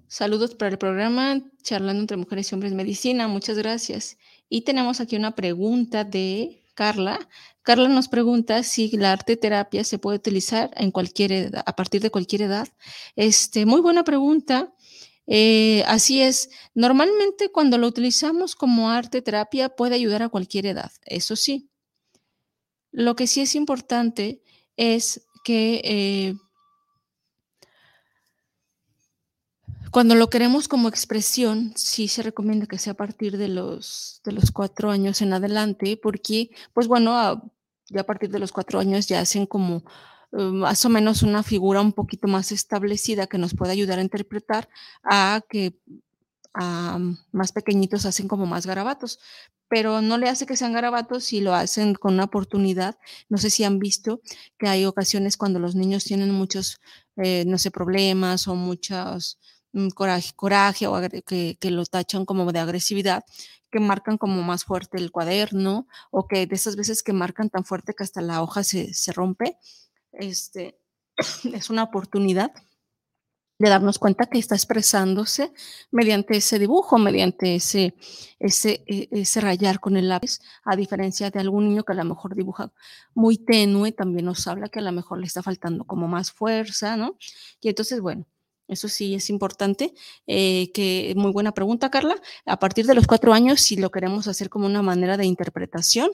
Saludos 0.09 0.55
para 0.55 0.71
el 0.71 0.79
programa 0.79 1.43
Charlando 1.63 2.01
entre 2.01 2.17
Mujeres 2.17 2.51
y 2.51 2.55
Hombres 2.55 2.73
Medicina. 2.75 3.29
Muchas 3.29 3.59
gracias. 3.59 4.19
Y 4.49 4.63
tenemos 4.63 5.01
aquí 5.01 5.17
una 5.17 5.35
pregunta 5.35 6.05
de 6.05 6.63
Carla. 6.75 7.19
Carla 7.63 7.89
nos 7.89 8.07
pregunta 8.07 8.63
si 8.63 8.97
la 8.97 9.13
arte 9.13 9.37
terapia 9.37 9.83
se 9.83 9.99
puede 9.99 10.19
utilizar 10.19 10.71
en 10.77 10.93
cualquier 10.93 11.33
edad, 11.33 11.63
a 11.67 11.75
partir 11.75 12.01
de 12.03 12.11
cualquier 12.11 12.43
edad. 12.43 12.69
Este, 13.17 13.67
muy 13.67 13.81
buena 13.81 14.05
pregunta. 14.05 14.73
Eh, 15.27 15.83
así 15.87 16.23
es, 16.23 16.51
normalmente 16.75 17.51
cuando 17.51 17.79
lo 17.79 17.89
utilizamos 17.89 18.55
como 18.55 18.91
arte 18.91 19.23
terapia 19.23 19.69
puede 19.69 19.97
ayudar 19.97 20.23
a 20.23 20.29
cualquier 20.29 20.67
edad, 20.67 20.93
eso 21.05 21.35
sí. 21.35 21.69
Lo 22.93 23.17
que 23.17 23.27
sí 23.27 23.41
es 23.41 23.55
importante 23.55 24.43
es 24.77 25.27
que 25.45 25.81
eh, 25.85 26.35
cuando 29.91 30.15
lo 30.15 30.31
queremos 30.31 30.69
como 30.69 30.89
expresión, 30.89 31.73
sí 31.77 32.09
se 32.09 32.23
recomienda 32.23 32.67
que 32.67 32.79
sea 32.79 32.93
a 32.93 32.97
partir 32.97 33.37
de 33.37 33.49
los, 33.49 34.21
de 34.25 34.33
los 34.33 34.51
cuatro 34.51 34.91
años 34.91 35.23
en 35.23 35.33
adelante, 35.33 35.99
porque, 36.01 36.51
pues 36.73 36.87
bueno, 36.87 37.53
ya 37.89 38.01
a 38.01 38.05
partir 38.05 38.31
de 38.31 38.39
los 38.39 38.53
cuatro 38.53 38.79
años 38.79 39.07
ya 39.09 39.21
hacen 39.21 39.47
como 39.47 39.85
más 40.33 40.85
o 40.85 40.89
menos 40.89 41.23
una 41.23 41.43
figura 41.43 41.81
un 41.81 41.93
poquito 41.93 42.29
más 42.29 42.53
establecida 42.53 43.27
que 43.27 43.39
nos 43.39 43.55
puede 43.55 43.73
ayudar 43.73 43.99
a 43.99 44.03
interpretar 44.03 44.69
a 45.03 45.41
que 45.49 45.79
a 46.55 46.99
más 47.33 47.53
pequeñitos 47.53 48.07
hacen 48.07 48.29
como 48.29 48.47
más 48.47 48.67
garabatos, 48.67 49.19
pero 49.69 50.01
no 50.01 50.17
le 50.17 50.29
hace 50.29 50.47
que 50.47 50.57
sean 50.57 50.73
garabatos 50.73 51.25
si 51.25 51.41
lo 51.41 51.55
hacen 51.55 51.95
con 51.95 52.15
una 52.15 52.25
oportunidad. 52.25 52.97
No 53.29 53.39
sé 53.39 53.51
si 53.51 53.65
han 53.65 53.79
visto 53.79 54.21
que 54.59 54.69
hay 54.69 54.87
ocasiones 54.87 55.37
cuando 55.37 55.59
los 55.59 55.75
niños 55.75 56.05
tienen 56.05 56.31
muchos, 56.31 56.81
eh, 57.17 57.45
no 57.47 57.59
sé, 57.59 57.71
problemas 57.71 58.49
o 58.49 58.55
muchos 58.55 59.39
mm, 59.73 59.89
coraje, 59.89 60.33
coraje 60.35 60.87
o 60.87 60.97
que, 61.27 61.57
que 61.61 61.71
lo 61.71 61.85
tachan 61.85 62.25
como 62.25 62.51
de 62.53 62.61
agresividad, 62.61 63.25
que 63.71 63.81
marcan 63.81 64.17
como 64.19 64.43
más 64.43 64.65
fuerte 64.65 64.99
el 64.99 65.11
cuaderno 65.11 65.87
o 66.11 66.27
que 66.29 66.47
de 66.47 66.55
esas 66.55 66.77
veces 66.77 67.03
que 67.03 67.13
marcan 67.13 67.51
tan 67.51 67.65
fuerte 67.65 67.95
que 67.95 68.05
hasta 68.05 68.23
la 68.23 68.43
hoja 68.43 68.65
se, 68.65 68.95
se 68.95 69.13
rompe 69.13 69.59
este, 70.19 70.79
es 71.53 71.71
una 71.71 71.85
oportunidad 71.85 72.53
de 73.59 73.71
darnos 73.71 73.99
cuenta 73.99 74.27
que 74.27 74.39
está 74.39 74.55
expresándose 74.55 75.53
mediante 75.91 76.37
ese 76.37 76.59
dibujo, 76.59 76.99
mediante 76.99 77.55
ese, 77.55 77.95
ese, 78.39 78.85
e, 78.87 79.09
ese 79.13 79.41
rayar 79.41 79.81
con 79.81 79.97
el 79.97 80.09
lápiz, 80.09 80.41
a 80.65 80.77
diferencia 80.77 81.31
de 81.31 81.41
algún 81.41 81.69
niño 81.69 81.85
que 81.85 81.93
a 81.93 81.97
lo 81.97 82.05
mejor 82.05 82.35
dibuja 82.35 82.71
muy 83.15 83.39
tenue, 83.39 83.93
también 83.93 84.27
nos 84.27 84.47
habla 84.47 84.69
que 84.69 84.81
a 84.81 84.83
lo 84.83 84.93
mejor 84.93 85.19
le 85.19 85.27
está 85.27 85.43
faltando 85.43 85.85
como 85.85 86.07
más 86.07 86.33
fuerza, 86.33 86.97
¿no? 86.97 87.17
Y 87.63 87.69
entonces, 87.71 88.01
bueno, 88.01 88.27
eso 88.69 88.89
sí 88.89 89.15
es 89.15 89.31
importante. 89.31 89.95
Eh, 90.27 90.71
que 90.73 91.15
muy 91.17 91.31
buena 91.33 91.53
pregunta, 91.53 91.91
Carla. 91.91 92.17
A 92.45 92.59
partir 92.59 92.87
de 92.87 92.95
los 92.95 93.07
cuatro 93.07 93.33
años, 93.33 93.61
si 93.61 93.77
lo 93.77 93.91
queremos 93.91 94.27
hacer 94.27 94.49
como 94.51 94.67
una 94.67 94.83
manera 94.83 95.17
de 95.17 95.25
interpretación, 95.25 96.11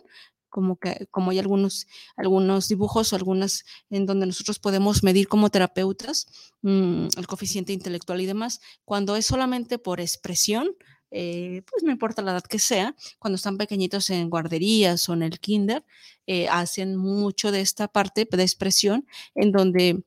como 0.52 0.76
que 0.76 1.08
como 1.10 1.30
hay 1.30 1.38
algunos, 1.38 1.86
algunos 2.16 2.68
dibujos 2.68 3.12
o 3.12 3.16
algunas 3.16 3.64
en 3.90 4.06
donde 4.06 4.26
nosotros 4.26 4.58
podemos 4.58 5.02
medir 5.02 5.26
como 5.26 5.50
terapeutas 5.50 6.26
mm, 6.60 7.08
el 7.16 7.26
coeficiente 7.26 7.72
intelectual 7.72 8.20
y 8.20 8.26
demás. 8.26 8.60
Cuando 8.84 9.16
es 9.16 9.26
solamente 9.26 9.78
por 9.78 10.00
expresión, 10.00 10.76
eh, 11.10 11.62
pues 11.70 11.82
no 11.82 11.90
importa 11.90 12.22
la 12.22 12.32
edad 12.32 12.42
que 12.42 12.58
sea, 12.58 12.94
cuando 13.18 13.36
están 13.36 13.56
pequeñitos 13.56 14.10
en 14.10 14.30
guarderías 14.30 15.08
o 15.08 15.14
en 15.14 15.22
el 15.22 15.40
kinder, 15.40 15.84
eh, 16.26 16.48
hacen 16.48 16.96
mucho 16.96 17.50
de 17.50 17.62
esta 17.62 17.88
parte 17.88 18.28
de 18.30 18.42
expresión 18.42 19.06
en 19.34 19.52
donde 19.52 20.04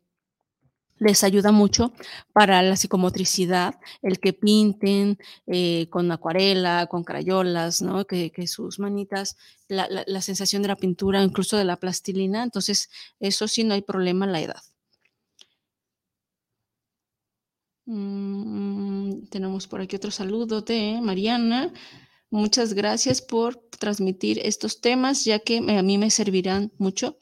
les 0.97 1.23
ayuda 1.23 1.51
mucho 1.51 1.93
para 2.33 2.61
la 2.61 2.75
psicomotricidad, 2.75 3.75
el 4.01 4.19
que 4.19 4.33
pinten 4.33 5.17
eh, 5.47 5.87
con 5.89 6.11
acuarela, 6.11 6.87
con 6.87 7.03
crayolas, 7.03 7.81
¿no? 7.81 8.05
Que, 8.05 8.31
sus 8.47 8.79
manitas, 8.79 9.37
la, 9.67 9.87
la, 9.89 10.21
sensación 10.21 10.61
de 10.61 10.69
la 10.69 10.75
pintura, 10.75 11.23
incluso 11.23 11.57
de 11.57 11.65
la 11.65 11.77
plastilina, 11.77 12.43
entonces 12.43 12.89
eso 13.19 13.47
sí 13.47 13.63
no 13.63 13.73
hay 13.73 13.81
problema 13.81 14.25
en 14.25 14.31
la 14.31 14.41
edad. 14.41 14.61
Mm, 17.85 19.27
tenemos 19.29 19.67
por 19.67 19.81
aquí 19.81 19.95
otro 19.95 20.11
saludo 20.11 20.61
de 20.61 20.99
Mariana. 21.01 21.71
Muchas 22.31 22.73
gracias 22.73 23.21
por 23.21 23.55
transmitir 23.79 24.39
estos 24.43 24.81
temas, 24.81 25.23
ya 25.25 25.39
que 25.39 25.57
a 25.57 25.83
mí 25.83 25.97
me 25.97 26.09
servirán 26.09 26.71
mucho. 26.77 27.19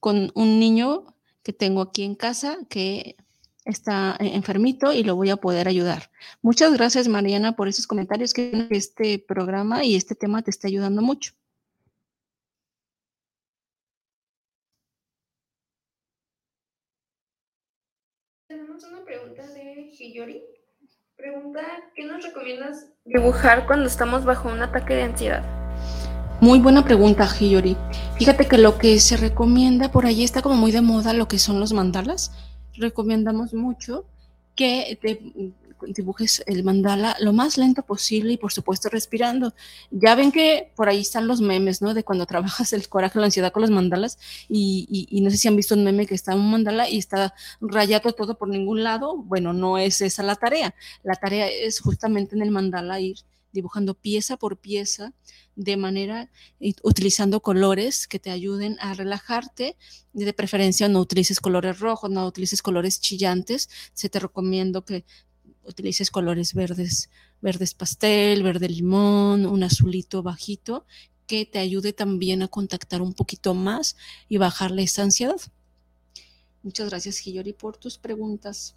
Con 0.00 0.32
un 0.34 0.58
niño 0.58 1.04
que 1.42 1.52
tengo 1.52 1.82
aquí 1.82 2.02
en 2.04 2.14
casa 2.14 2.58
que 2.68 3.16
está 3.64 4.16
eh, 4.20 4.34
enfermito 4.34 4.92
y 4.92 5.02
lo 5.04 5.16
voy 5.16 5.30
a 5.30 5.36
poder 5.36 5.68
ayudar. 5.68 6.10
Muchas 6.42 6.72
gracias, 6.72 7.08
Mariana, 7.08 7.56
por 7.56 7.68
esos 7.68 7.86
comentarios 7.86 8.32
que 8.34 8.66
este 8.70 9.18
programa 9.18 9.84
y 9.84 9.96
este 9.96 10.14
tema 10.14 10.42
te 10.42 10.50
está 10.50 10.68
ayudando 10.68 11.02
mucho. 11.02 11.32
Tenemos 18.46 18.82
una 18.84 19.04
pregunta 19.04 19.46
de 19.46 19.90
Hiyori. 19.98 20.42
Pregunta, 21.16 21.60
¿qué 21.94 22.04
nos 22.04 22.24
recomiendas 22.24 22.88
dibujar 23.04 23.66
cuando 23.66 23.86
estamos 23.86 24.24
bajo 24.24 24.48
un 24.48 24.62
ataque 24.62 24.94
de 24.94 25.02
ansiedad? 25.02 25.69
Muy 26.40 26.58
buena 26.58 26.82
pregunta, 26.82 27.28
Hiyori. 27.28 27.76
Fíjate 28.16 28.48
que 28.48 28.56
lo 28.56 28.78
que 28.78 28.98
se 28.98 29.18
recomienda 29.18 29.92
por 29.92 30.06
allí 30.06 30.24
está 30.24 30.40
como 30.40 30.54
muy 30.54 30.72
de 30.72 30.80
moda 30.80 31.12
lo 31.12 31.28
que 31.28 31.38
son 31.38 31.60
los 31.60 31.74
mandalas. 31.74 32.32
Recomendamos 32.72 33.52
mucho 33.52 34.06
que 34.56 34.98
dibujes 35.86 36.42
el 36.46 36.64
mandala 36.64 37.14
lo 37.20 37.34
más 37.34 37.58
lento 37.58 37.82
posible 37.82 38.32
y 38.32 38.36
por 38.38 38.52
supuesto 38.52 38.88
respirando. 38.88 39.52
Ya 39.90 40.14
ven 40.14 40.32
que 40.32 40.72
por 40.76 40.88
ahí 40.88 41.00
están 41.00 41.26
los 41.26 41.42
memes, 41.42 41.82
¿no? 41.82 41.92
De 41.92 42.04
cuando 42.04 42.24
trabajas 42.32 42.72
el 42.72 42.88
coraje, 42.88 43.18
la 43.18 43.26
ansiedad 43.26 43.52
con 43.52 43.60
los 43.60 43.70
mandalas 43.70 44.18
y, 44.48 45.08
y, 45.10 45.20
no 45.20 45.28
sé 45.28 45.36
si 45.36 45.46
han 45.46 45.56
visto 45.56 45.74
un 45.74 45.84
meme 45.84 46.06
que 46.06 46.14
está 46.14 46.34
un 46.34 46.50
mandala 46.50 46.88
y 46.88 46.96
está 46.96 47.34
rayado 47.60 48.14
todo 48.14 48.38
por 48.38 48.48
ningún 48.48 48.82
lado. 48.82 49.14
Bueno, 49.14 49.52
no 49.52 49.76
es 49.76 50.00
esa 50.00 50.22
la 50.22 50.36
tarea. 50.36 50.74
La 51.02 51.16
tarea 51.16 51.48
es 51.48 51.80
justamente 51.80 52.34
en 52.34 52.40
el 52.40 52.50
mandala 52.50 52.98
ir 52.98 53.18
dibujando 53.52 53.94
pieza 53.94 54.36
por 54.36 54.58
pieza 54.58 55.12
de 55.56 55.76
manera 55.76 56.30
utilizando 56.82 57.40
colores 57.40 58.06
que 58.06 58.18
te 58.18 58.30
ayuden 58.30 58.76
a 58.80 58.94
relajarte. 58.94 59.76
De 60.12 60.32
preferencia 60.32 60.88
no 60.88 61.00
utilices 61.00 61.40
colores 61.40 61.78
rojos, 61.80 62.10
no 62.10 62.26
utilices 62.26 62.62
colores 62.62 63.00
chillantes. 63.00 63.68
Se 63.92 64.08
te 64.08 64.18
recomiendo 64.18 64.84
que 64.84 65.04
utilices 65.64 66.10
colores 66.10 66.54
verdes, 66.54 67.10
verdes 67.40 67.74
pastel, 67.74 68.42
verde 68.42 68.68
limón, 68.68 69.46
un 69.46 69.62
azulito 69.62 70.22
bajito 70.22 70.86
que 71.26 71.46
te 71.46 71.58
ayude 71.60 71.92
también 71.92 72.42
a 72.42 72.48
contactar 72.48 73.02
un 73.02 73.14
poquito 73.14 73.54
más 73.54 73.96
y 74.28 74.38
bajarle 74.38 74.82
esa 74.82 75.02
ansiedad. 75.02 75.40
Muchas 76.62 76.90
gracias, 76.90 77.24
Hiyori, 77.24 77.52
por 77.52 77.76
tus 77.76 77.98
preguntas. 77.98 78.74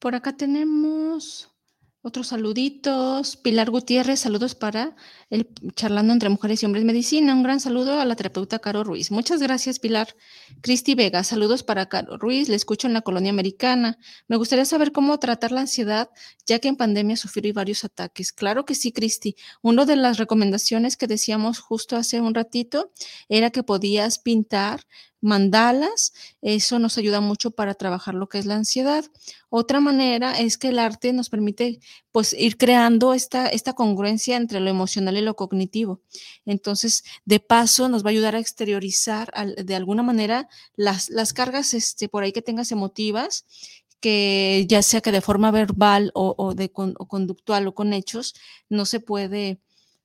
Por 0.00 0.14
acá 0.14 0.34
tenemos 0.34 1.50
otros 2.00 2.28
saluditos. 2.28 3.36
Pilar 3.36 3.68
Gutiérrez, 3.68 4.20
saludos 4.20 4.54
para 4.54 4.96
el 5.28 5.46
Charlando 5.74 6.14
entre 6.14 6.30
Mujeres 6.30 6.62
y 6.62 6.66
Hombres 6.66 6.84
Medicina. 6.84 7.34
Un 7.34 7.42
gran 7.42 7.60
saludo 7.60 8.00
a 8.00 8.06
la 8.06 8.16
terapeuta 8.16 8.60
Caro 8.60 8.82
Ruiz. 8.82 9.10
Muchas 9.10 9.42
gracias, 9.42 9.78
Pilar. 9.78 10.08
Cristi 10.62 10.94
Vega, 10.94 11.22
saludos 11.22 11.62
para 11.62 11.90
Caro 11.90 12.16
Ruiz. 12.16 12.48
Le 12.48 12.56
escucho 12.56 12.86
en 12.86 12.94
la 12.94 13.02
colonia 13.02 13.28
americana. 13.30 13.98
Me 14.26 14.36
gustaría 14.36 14.64
saber 14.64 14.90
cómo 14.90 15.18
tratar 15.18 15.52
la 15.52 15.60
ansiedad, 15.60 16.08
ya 16.46 16.60
que 16.60 16.68
en 16.68 16.76
pandemia 16.76 17.18
sufrí 17.18 17.52
varios 17.52 17.84
ataques. 17.84 18.32
Claro 18.32 18.64
que 18.64 18.74
sí, 18.74 18.92
Cristi. 18.92 19.36
Una 19.60 19.84
de 19.84 19.96
las 19.96 20.16
recomendaciones 20.16 20.96
que 20.96 21.06
decíamos 21.06 21.58
justo 21.58 21.96
hace 21.96 22.22
un 22.22 22.34
ratito 22.34 22.90
era 23.28 23.50
que 23.50 23.62
podías 23.62 24.18
pintar 24.18 24.80
mandalas, 25.20 26.12
eso 26.40 26.78
nos 26.78 26.98
ayuda 26.98 27.20
mucho 27.20 27.50
para 27.50 27.74
trabajar 27.74 28.14
lo 28.14 28.28
que 28.28 28.38
es 28.38 28.46
la 28.46 28.56
ansiedad. 28.56 29.04
Otra 29.48 29.80
manera 29.80 30.38
es 30.38 30.58
que 30.58 30.68
el 30.68 30.78
arte 30.78 31.12
nos 31.12 31.28
permite 31.28 31.80
pues 32.12 32.32
ir 32.32 32.56
creando 32.56 33.14
esta, 33.14 33.48
esta 33.48 33.74
congruencia 33.74 34.36
entre 34.36 34.60
lo 34.60 34.70
emocional 34.70 35.16
y 35.16 35.20
lo 35.20 35.36
cognitivo. 35.36 36.00
Entonces, 36.46 37.04
de 37.24 37.40
paso, 37.40 37.88
nos 37.88 38.04
va 38.04 38.08
a 38.08 38.12
ayudar 38.12 38.34
a 38.34 38.40
exteriorizar 38.40 39.32
de 39.56 39.74
alguna 39.74 40.02
manera 40.02 40.48
las, 40.76 41.10
las 41.10 41.32
cargas 41.32 41.74
este, 41.74 42.08
por 42.08 42.22
ahí 42.22 42.32
que 42.32 42.42
tengas 42.42 42.72
emotivas 42.72 43.44
que 44.00 44.64
ya 44.68 44.82
sea 44.82 45.02
que 45.02 45.12
de 45.12 45.20
forma 45.20 45.50
verbal 45.50 46.10
o, 46.14 46.54
de 46.54 46.72
o 46.74 47.06
conductual 47.06 47.66
o 47.66 47.74
con 47.74 47.92
hechos, 47.92 48.34
no 48.68 48.86
se 48.86 49.00
puede 49.00 49.60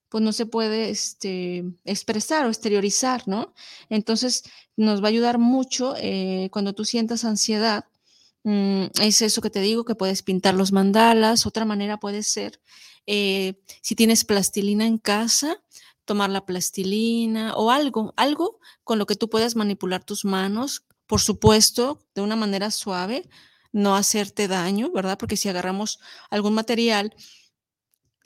pues 0.09 0.23
no 0.23 0.31
se 0.31 0.45
puede 0.45 0.89
este, 0.89 1.65
expresar 1.83 2.45
o 2.45 2.49
exteriorizar, 2.49 3.27
¿no? 3.27 3.53
Entonces 3.89 4.43
nos 4.77 5.01
va 5.01 5.07
a 5.07 5.09
ayudar 5.09 5.39
mucho 5.39 5.95
eh, 5.97 6.49
cuando 6.51 6.73
tú 6.73 6.85
sientas 6.85 7.25
ansiedad. 7.25 7.85
Mm, 8.43 8.85
es 9.01 9.21
eso 9.21 9.41
que 9.41 9.49
te 9.49 9.61
digo, 9.61 9.85
que 9.85 9.95
puedes 9.95 10.21
pintar 10.21 10.53
los 10.53 10.71
mandalas. 10.71 11.45
Otra 11.45 11.65
manera 11.65 11.97
puede 11.99 12.23
ser, 12.23 12.61
eh, 13.07 13.55
si 13.81 13.95
tienes 13.95 14.25
plastilina 14.25 14.85
en 14.85 14.97
casa, 14.97 15.61
tomar 16.05 16.29
la 16.29 16.45
plastilina 16.45 17.55
o 17.55 17.71
algo, 17.71 18.13
algo 18.17 18.59
con 18.83 18.99
lo 18.99 19.05
que 19.05 19.15
tú 19.15 19.29
puedas 19.29 19.55
manipular 19.55 20.03
tus 20.03 20.23
manos, 20.25 20.85
por 21.07 21.21
supuesto, 21.21 21.99
de 22.15 22.21
una 22.21 22.35
manera 22.35 22.71
suave, 22.71 23.27
no 23.71 23.95
hacerte 23.95 24.47
daño, 24.47 24.91
¿verdad? 24.91 25.17
Porque 25.17 25.37
si 25.37 25.49
agarramos 25.49 25.99
algún 26.29 26.53
material 26.53 27.13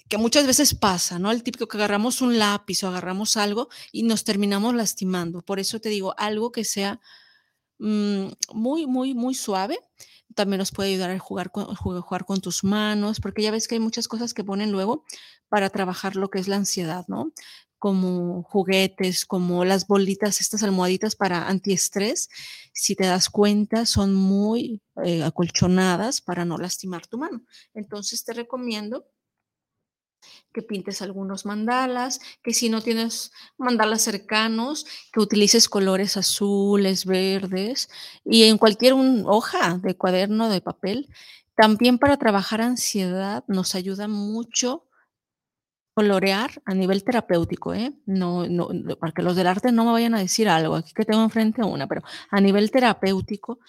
que 0.09 0.17
muchas 0.17 0.47
veces 0.47 0.73
pasa, 0.73 1.19
¿no? 1.19 1.31
El 1.31 1.43
típico 1.43 1.67
que 1.67 1.77
agarramos 1.77 2.21
un 2.21 2.39
lápiz 2.39 2.83
o 2.83 2.87
agarramos 2.87 3.37
algo 3.37 3.69
y 3.91 4.03
nos 4.03 4.23
terminamos 4.23 4.73
lastimando. 4.73 5.43
Por 5.43 5.59
eso 5.59 5.79
te 5.79 5.89
digo, 5.89 6.15
algo 6.17 6.51
que 6.51 6.65
sea 6.65 6.99
mm, 7.77 8.25
muy, 8.53 8.87
muy, 8.87 9.13
muy 9.13 9.35
suave. 9.35 9.79
También 10.33 10.57
nos 10.57 10.71
puede 10.71 10.89
ayudar 10.89 11.11
a 11.11 11.19
jugar 11.19 11.51
con, 11.51 12.41
tus 12.41 12.63
manos, 12.63 13.19
porque 13.19 13.43
ya 13.43 13.51
ves 13.51 13.67
que 13.67 13.75
hay 13.75 13.79
muchas 13.79 14.07
cosas 14.07 14.33
que 14.33 14.43
ponen 14.43 14.71
luego 14.71 15.05
para 15.47 15.69
trabajar 15.69 16.15
lo 16.15 16.29
que 16.29 16.39
es 16.39 16.47
la 16.47 16.55
ansiedad, 16.55 17.05
¿no? 17.07 17.31
Como 17.77 18.43
juguetes, 18.43 19.25
como 19.25 19.63
las 19.63 19.87
bolitas, 19.87 20.41
estas 20.41 20.63
almohaditas 20.63 21.15
para 21.15 21.47
antiestrés, 21.47 22.29
si 22.73 22.95
te 22.95 23.05
das 23.05 23.29
cuenta, 23.29 23.85
son 23.85 24.15
muy 24.15 24.81
eh, 25.03 25.23
acolchonadas 25.23 26.21
para 26.21 26.45
no 26.45 26.57
lastimar 26.57 27.07
tu 27.07 27.17
mano. 27.19 27.43
Entonces 27.73 28.23
te 28.23 28.33
recomiendo 28.33 29.05
que 30.53 30.61
pintes 30.61 31.01
algunos 31.01 31.45
mandalas, 31.45 32.19
que 32.43 32.53
si 32.53 32.69
no 32.69 32.81
tienes 32.81 33.31
mandalas 33.57 34.01
cercanos, 34.01 34.85
que 35.11 35.19
utilices 35.19 35.69
colores 35.69 36.17
azules, 36.17 37.05
verdes 37.05 37.89
y 38.25 38.43
en 38.43 38.57
cualquier 38.57 38.93
hoja 39.25 39.77
de 39.77 39.95
cuaderno 39.95 40.49
de 40.49 40.61
papel. 40.61 41.09
También 41.55 41.97
para 41.99 42.17
trabajar 42.17 42.61
ansiedad 42.61 43.43
nos 43.47 43.75
ayuda 43.75 44.07
mucho 44.07 44.85
colorear 45.93 46.61
a 46.63 46.73
nivel 46.73 47.03
terapéutico, 47.03 47.73
¿eh? 47.73 47.93
No, 48.05 48.47
no, 48.47 48.69
para 48.97 49.11
que 49.11 49.21
los 49.21 49.35
del 49.35 49.47
arte 49.47 49.73
no 49.73 49.83
me 49.83 49.91
vayan 49.91 50.15
a 50.15 50.19
decir 50.19 50.47
algo, 50.47 50.75
aquí 50.75 50.93
que 50.93 51.03
tengo 51.03 51.21
enfrente 51.21 51.61
una, 51.61 51.87
pero 51.87 52.01
a 52.31 52.39
nivel 52.39 52.71
terapéutico, 52.71 53.59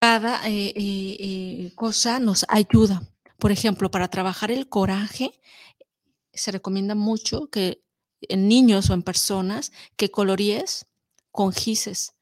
cada 0.00 0.48
eh, 0.48 0.72
eh, 0.74 1.16
eh, 1.20 1.72
cosa 1.76 2.18
nos 2.18 2.44
ayuda. 2.48 3.02
Por 3.38 3.52
ejemplo, 3.52 3.90
para 3.90 4.08
trabajar 4.08 4.50
el 4.50 4.68
coraje, 4.68 5.40
se 6.32 6.50
recomienda 6.50 6.94
mucho 6.94 7.48
que 7.50 7.82
en 8.20 8.48
niños 8.48 8.90
o 8.90 8.94
en 8.94 9.02
personas 9.02 9.72
que 9.96 10.10
coloríes 10.10 10.86
con 11.30 11.52
gises. 11.52 12.14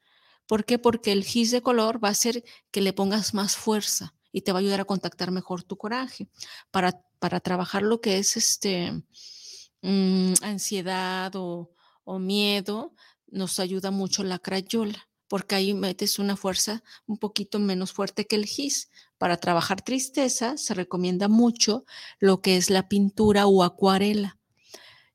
¿Por 0.46 0.64
qué? 0.64 0.78
Porque 0.78 1.12
el 1.12 1.24
gis 1.24 1.50
de 1.50 1.62
color 1.62 2.02
va 2.02 2.08
a 2.08 2.12
hacer 2.12 2.44
que 2.70 2.80
le 2.80 2.92
pongas 2.92 3.34
más 3.34 3.56
fuerza 3.56 4.14
y 4.30 4.42
te 4.42 4.52
va 4.52 4.58
a 4.58 4.60
ayudar 4.60 4.80
a 4.80 4.84
contactar 4.84 5.30
mejor 5.30 5.62
tu 5.62 5.76
coraje. 5.76 6.28
Para, 6.70 7.02
para 7.18 7.40
trabajar 7.40 7.82
lo 7.82 8.00
que 8.00 8.18
es 8.18 8.36
este, 8.36 8.92
mm, 9.82 10.34
ansiedad 10.42 11.34
o, 11.34 11.72
o 12.04 12.18
miedo, 12.18 12.94
nos 13.26 13.58
ayuda 13.58 13.90
mucho 13.90 14.22
la 14.22 14.38
crayola 14.38 15.08
porque 15.28 15.54
ahí 15.54 15.74
metes 15.74 16.18
una 16.18 16.36
fuerza 16.36 16.82
un 17.06 17.18
poquito 17.18 17.58
menos 17.58 17.92
fuerte 17.92 18.26
que 18.26 18.36
el 18.36 18.46
gis. 18.46 18.90
Para 19.18 19.36
trabajar 19.38 19.82
tristeza 19.82 20.56
se 20.56 20.74
recomienda 20.74 21.28
mucho 21.28 21.84
lo 22.18 22.40
que 22.40 22.56
es 22.56 22.70
la 22.70 22.88
pintura 22.88 23.46
o 23.46 23.62
acuarela. 23.62 24.38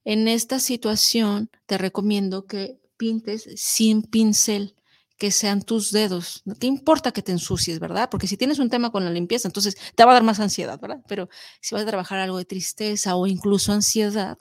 En 0.04 0.28
esta 0.28 0.60
situación 0.60 1.50
te 1.68 1.78
recomiendo 1.78 2.48
que 2.48 2.80
pintes 2.98 3.48
sin 3.56 4.02
pincel, 4.02 4.76
que 5.18 5.32
sean 5.32 5.62
tus 5.62 5.92
dedos. 5.92 6.42
No 6.46 6.56
te 6.56 6.66
importa 6.66 7.12
que 7.12 7.22
te 7.22 7.32
ensucies, 7.32 7.80
¿verdad? 7.80 8.10
Porque 8.10 8.28
si 8.28 8.38
tienes 8.38 8.58
un 8.58 8.70
tema 8.70 8.92
con 8.92 9.06
la 9.06 9.12
limpieza, 9.12 9.48
entonces 9.48 9.76
te 9.96 10.04
va 10.04 10.12
a 10.12 10.14
dar 10.16 10.24
más 10.24 10.40
ansiedad, 10.40 10.80
¿verdad? 10.80 11.02
Pero 11.08 11.30
si 11.62 11.76
vas 11.76 11.84
a 11.84 11.88
trabajar 11.88 12.20
algo 12.20 12.40
de 12.40 12.46
tristeza 12.46 13.16
o 13.16 13.28
incluso 13.28 13.72
ansiedad, 13.72 14.38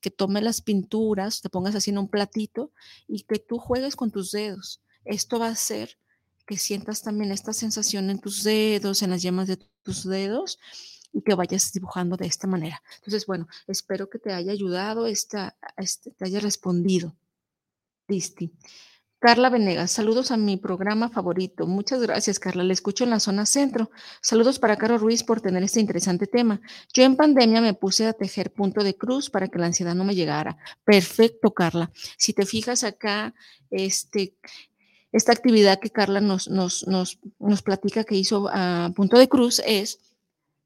que 0.00 0.10
tome 0.10 0.40
las 0.40 0.60
pinturas, 0.60 1.40
te 1.40 1.48
pongas 1.50 1.74
así 1.74 1.90
en 1.90 1.98
un 1.98 2.08
platito 2.08 2.72
y 3.06 3.22
que 3.22 3.38
tú 3.38 3.58
juegues 3.58 3.96
con 3.96 4.10
tus 4.10 4.32
dedos 4.32 4.80
esto 5.08 5.38
va 5.38 5.48
a 5.48 5.52
hacer 5.52 5.98
que 6.48 6.56
sientas 6.56 7.02
también 7.02 7.30
esta 7.30 7.52
sensación 7.52 8.08
en 8.08 8.20
tus 8.20 8.42
dedos, 8.42 9.02
en 9.02 9.10
las 9.10 9.20
yemas 9.20 9.48
de 9.48 9.58
tus 9.82 10.08
dedos 10.08 10.58
y 11.12 11.20
que 11.20 11.34
vayas 11.34 11.72
dibujando 11.74 12.16
de 12.16 12.26
esta 12.26 12.46
manera. 12.46 12.82
Entonces, 12.96 13.26
bueno, 13.26 13.46
espero 13.66 14.08
que 14.08 14.18
te 14.18 14.32
haya 14.32 14.50
ayudado, 14.50 15.06
esta, 15.06 15.58
este, 15.76 16.10
te 16.12 16.24
haya 16.24 16.40
respondido. 16.40 17.14
Listi. 18.08 18.50
Carla 19.20 19.50
Venegas, 19.50 19.90
saludos 19.90 20.30
a 20.30 20.36
mi 20.36 20.56
programa 20.56 21.10
favorito. 21.10 21.66
Muchas 21.66 22.00
gracias, 22.00 22.38
Carla. 22.38 22.62
Le 22.62 22.72
escucho 22.72 23.02
en 23.02 23.10
la 23.10 23.18
zona 23.18 23.46
centro. 23.46 23.90
Saludos 24.22 24.60
para 24.60 24.76
Caro 24.76 24.96
Ruiz 24.96 25.24
por 25.24 25.40
tener 25.40 25.62
este 25.64 25.80
interesante 25.80 26.28
tema. 26.28 26.60
Yo 26.94 27.02
en 27.02 27.16
pandemia 27.16 27.60
me 27.60 27.74
puse 27.74 28.06
a 28.06 28.12
tejer 28.12 28.52
punto 28.52 28.84
de 28.84 28.96
cruz 28.96 29.28
para 29.28 29.48
que 29.48 29.58
la 29.58 29.66
ansiedad 29.66 29.96
no 29.96 30.04
me 30.04 30.14
llegara. 30.14 30.56
Perfecto, 30.84 31.52
Carla. 31.52 31.90
Si 32.16 32.32
te 32.32 32.46
fijas 32.46 32.84
acá, 32.84 33.34
este, 33.70 34.36
esta 35.12 35.32
actividad 35.32 35.80
que 35.80 35.90
Carla 35.90 36.20
nos, 36.20 36.48
nos, 36.48 36.86
nos, 36.86 37.62
platica 37.62 38.04
que 38.04 38.16
hizo 38.16 38.48
a 38.52 38.92
Punto 38.94 39.18
de 39.18 39.28
Cruz 39.28 39.62
es 39.64 40.00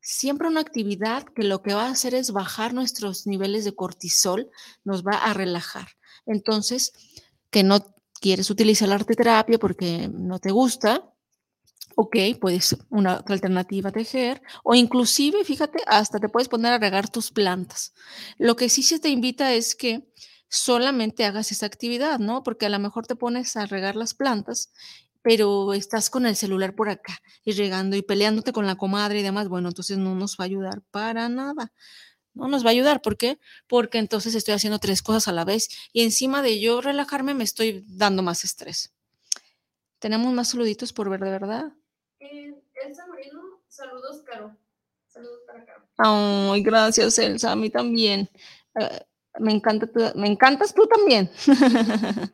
siempre 0.00 0.48
una 0.48 0.60
actividad 0.60 1.24
que 1.24 1.44
lo 1.44 1.62
que 1.62 1.74
va 1.74 1.86
a 1.86 1.90
hacer 1.92 2.14
es 2.14 2.32
bajar 2.32 2.74
nuestros 2.74 3.26
niveles 3.26 3.64
de 3.64 3.74
cortisol, 3.74 4.50
nos 4.84 5.04
va 5.04 5.12
a 5.12 5.32
relajar. 5.32 5.88
Entonces, 6.26 6.92
que 7.50 7.62
no 7.62 7.94
quieres 8.20 8.50
utilizar 8.50 8.88
la 8.88 8.96
arte 8.96 9.14
terapia 9.14 9.58
porque 9.58 10.08
no 10.12 10.38
te 10.38 10.50
gusta, 10.50 11.12
Ok, 11.94 12.16
puedes 12.40 12.76
una 12.88 13.22
alternativa 13.26 13.92
tejer 13.92 14.40
o 14.64 14.74
inclusive, 14.74 15.44
fíjate, 15.44 15.80
hasta 15.86 16.18
te 16.18 16.28
puedes 16.28 16.48
poner 16.48 16.72
a 16.72 16.78
regar 16.78 17.10
tus 17.10 17.30
plantas. 17.30 17.92
Lo 18.38 18.56
que 18.56 18.68
sí 18.68 18.82
se 18.82 18.98
te 18.98 19.10
invita 19.10 19.52
es 19.52 19.74
que 19.74 20.08
solamente 20.52 21.24
hagas 21.24 21.50
esa 21.50 21.64
actividad, 21.64 22.18
¿no? 22.18 22.42
Porque 22.42 22.66
a 22.66 22.68
lo 22.68 22.78
mejor 22.78 23.06
te 23.06 23.16
pones 23.16 23.56
a 23.56 23.64
regar 23.64 23.96
las 23.96 24.12
plantas, 24.12 24.70
pero 25.22 25.72
estás 25.72 26.10
con 26.10 26.26
el 26.26 26.36
celular 26.36 26.74
por 26.74 26.90
acá 26.90 27.22
y 27.42 27.52
regando 27.52 27.96
y 27.96 28.02
peleándote 28.02 28.52
con 28.52 28.66
la 28.66 28.76
comadre 28.76 29.20
y 29.20 29.22
demás. 29.22 29.48
Bueno, 29.48 29.68
entonces 29.68 29.96
no 29.96 30.14
nos 30.14 30.36
va 30.38 30.44
a 30.44 30.44
ayudar 30.44 30.82
para 30.90 31.30
nada. 31.30 31.72
No 32.34 32.48
nos 32.48 32.66
va 32.66 32.68
a 32.68 32.72
ayudar. 32.72 33.00
¿Por 33.00 33.16
qué? 33.16 33.38
Porque 33.66 33.96
entonces 33.96 34.34
estoy 34.34 34.52
haciendo 34.52 34.78
tres 34.78 35.00
cosas 35.00 35.26
a 35.26 35.32
la 35.32 35.46
vez 35.46 35.70
y 35.90 36.02
encima 36.02 36.42
de 36.42 36.60
yo 36.60 36.82
relajarme 36.82 37.32
me 37.32 37.44
estoy 37.44 37.82
dando 37.88 38.22
más 38.22 38.44
estrés. 38.44 38.92
Tenemos 40.00 40.34
más 40.34 40.48
saluditos 40.48 40.92
por 40.92 41.08
ver 41.08 41.20
de 41.20 41.30
verdad. 41.30 41.72
Eh, 42.20 42.54
Elsa 42.86 43.06
Moreno, 43.06 43.62
saludos, 43.68 44.22
Caro. 44.26 44.54
Saludos 45.06 45.40
para 45.46 45.64
Caro. 45.64 45.86
Ay, 45.96 46.62
gracias, 46.62 47.18
Elsa. 47.18 47.52
A 47.52 47.56
mí 47.56 47.70
también. 47.70 48.28
Eh, 48.78 49.00
me, 49.38 49.52
encanta 49.52 49.88
me 50.14 50.28
encantas 50.28 50.74
tú 50.74 50.86
también. 50.86 51.30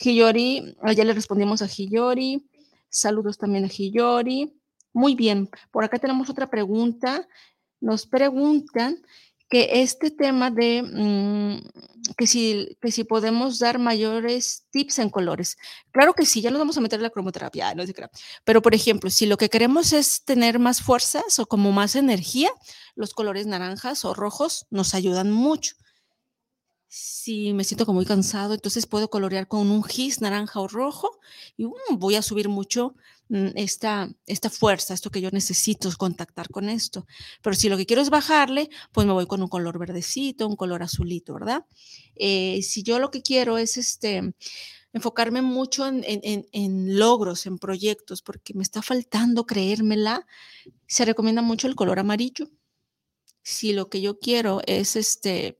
Hiyori, 0.00 0.76
ya 0.94 1.04
le 1.04 1.12
respondimos 1.12 1.62
a 1.62 1.66
Hiyori. 1.66 2.46
Saludos 2.88 3.38
también 3.38 3.64
a 3.64 3.68
Hiyori. 3.68 4.54
Muy 4.92 5.14
bien, 5.14 5.48
por 5.70 5.84
acá 5.84 5.98
tenemos 5.98 6.30
otra 6.30 6.48
pregunta. 6.48 7.26
Nos 7.80 8.06
preguntan 8.06 9.02
que 9.48 9.82
este 9.82 10.10
tema 10.10 10.50
de 10.50 10.82
mm, 10.82 12.14
que, 12.16 12.26
si, 12.26 12.76
que 12.80 12.92
si 12.92 13.04
podemos 13.04 13.58
dar 13.58 13.78
mayores 13.78 14.66
tips 14.70 14.98
en 14.98 15.10
colores. 15.10 15.56
Claro 15.90 16.14
que 16.14 16.26
sí, 16.26 16.40
ya 16.40 16.50
nos 16.50 16.58
vamos 16.58 16.76
a 16.76 16.80
meter 16.80 16.98
en 16.98 17.04
la 17.04 17.10
cromoterapia, 17.10 17.74
no 17.74 17.86
sé 17.86 17.94
qué. 17.94 18.06
Pero, 18.44 18.62
por 18.62 18.74
ejemplo, 18.74 19.10
si 19.10 19.26
lo 19.26 19.36
que 19.36 19.48
queremos 19.48 19.92
es 19.92 20.24
tener 20.24 20.58
más 20.58 20.82
fuerzas 20.82 21.38
o 21.38 21.46
como 21.46 21.72
más 21.72 21.96
energía, 21.96 22.50
los 22.94 23.14
colores 23.14 23.46
naranjas 23.46 24.04
o 24.04 24.14
rojos 24.14 24.66
nos 24.70 24.94
ayudan 24.94 25.30
mucho. 25.30 25.74
Si 26.90 27.52
me 27.52 27.64
siento 27.64 27.84
como 27.84 27.96
muy 27.98 28.06
cansado, 28.06 28.54
entonces 28.54 28.86
puedo 28.86 29.10
colorear 29.10 29.46
con 29.46 29.70
un 29.70 29.84
gis 29.84 30.22
naranja 30.22 30.58
o 30.58 30.68
rojo 30.68 31.20
y 31.54 31.66
um, 31.66 31.74
voy 31.98 32.14
a 32.14 32.22
subir 32.22 32.48
mucho 32.48 32.94
mm, 33.28 33.48
esta, 33.56 34.10
esta 34.26 34.48
fuerza, 34.48 34.94
esto 34.94 35.10
que 35.10 35.20
yo 35.20 35.30
necesito, 35.30 35.90
contactar 35.98 36.48
con 36.48 36.70
esto. 36.70 37.06
Pero 37.42 37.54
si 37.54 37.68
lo 37.68 37.76
que 37.76 37.84
quiero 37.84 38.00
es 38.00 38.08
bajarle, 38.08 38.70
pues 38.90 39.06
me 39.06 39.12
voy 39.12 39.26
con 39.26 39.42
un 39.42 39.48
color 39.48 39.78
verdecito, 39.78 40.48
un 40.48 40.56
color 40.56 40.82
azulito, 40.82 41.34
¿verdad? 41.34 41.66
Eh, 42.16 42.62
si 42.62 42.82
yo 42.82 42.98
lo 42.98 43.10
que 43.10 43.20
quiero 43.20 43.58
es 43.58 43.76
este, 43.76 44.34
enfocarme 44.94 45.42
mucho 45.42 45.86
en, 45.86 46.02
en, 46.06 46.46
en, 46.52 46.98
logros, 46.98 47.44
en 47.44 47.58
proyectos, 47.58 48.22
porque 48.22 48.54
me 48.54 48.62
está 48.62 48.80
faltando 48.80 49.44
creérmela, 49.44 50.26
se 50.86 51.04
recomienda 51.04 51.42
mucho 51.42 51.66
el 51.66 51.74
color 51.74 51.98
amarillo. 51.98 52.48
Si 53.42 53.74
lo 53.74 53.90
que 53.90 54.00
yo 54.00 54.18
quiero 54.18 54.62
es 54.66 54.96
este 54.96 55.58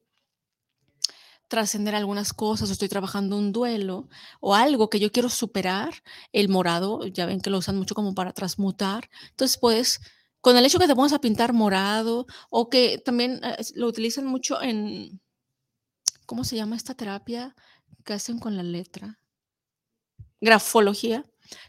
trascender 1.49 1.95
algunas 1.95 2.33
cosas 2.33 2.69
o 2.69 2.73
estoy 2.73 2.89
trabajando 2.89 3.37
un 3.37 3.53
duelo 3.53 4.09
o 4.41 4.55
algo 4.55 4.91
que 4.91 5.01
yo 5.01 5.11
quiero 5.11 5.29
superar, 5.29 6.03
el 6.33 6.49
morado, 6.49 7.07
ya 7.07 7.27
ven 7.27 7.41
que 7.41 7.51
lo 7.51 7.59
usan 7.59 7.77
mucho 7.77 7.95
como 7.95 8.15
para 8.15 8.33
transmutar. 8.33 9.11
Entonces, 9.31 9.59
pues, 9.59 10.01
con 10.41 10.57
el 10.57 10.65
hecho 10.65 10.79
que 10.79 10.87
te 10.87 10.95
pongas 10.95 11.13
a 11.13 11.21
pintar 11.21 11.53
morado 11.53 12.27
o 12.51 12.69
que 12.69 12.99
también 12.99 13.41
eh, 13.43 13.57
lo 13.75 13.89
utilizan 13.89 14.27
mucho 14.27 14.63
en, 14.63 15.21
¿cómo 16.27 16.45
se 16.45 16.57
llama 16.57 16.77
esta 16.77 16.95
terapia 16.95 17.57
que 18.05 18.13
hacen 18.13 18.39
con 18.39 18.57
la 18.57 18.63
letra? 18.63 19.19
Grafología 20.41 21.25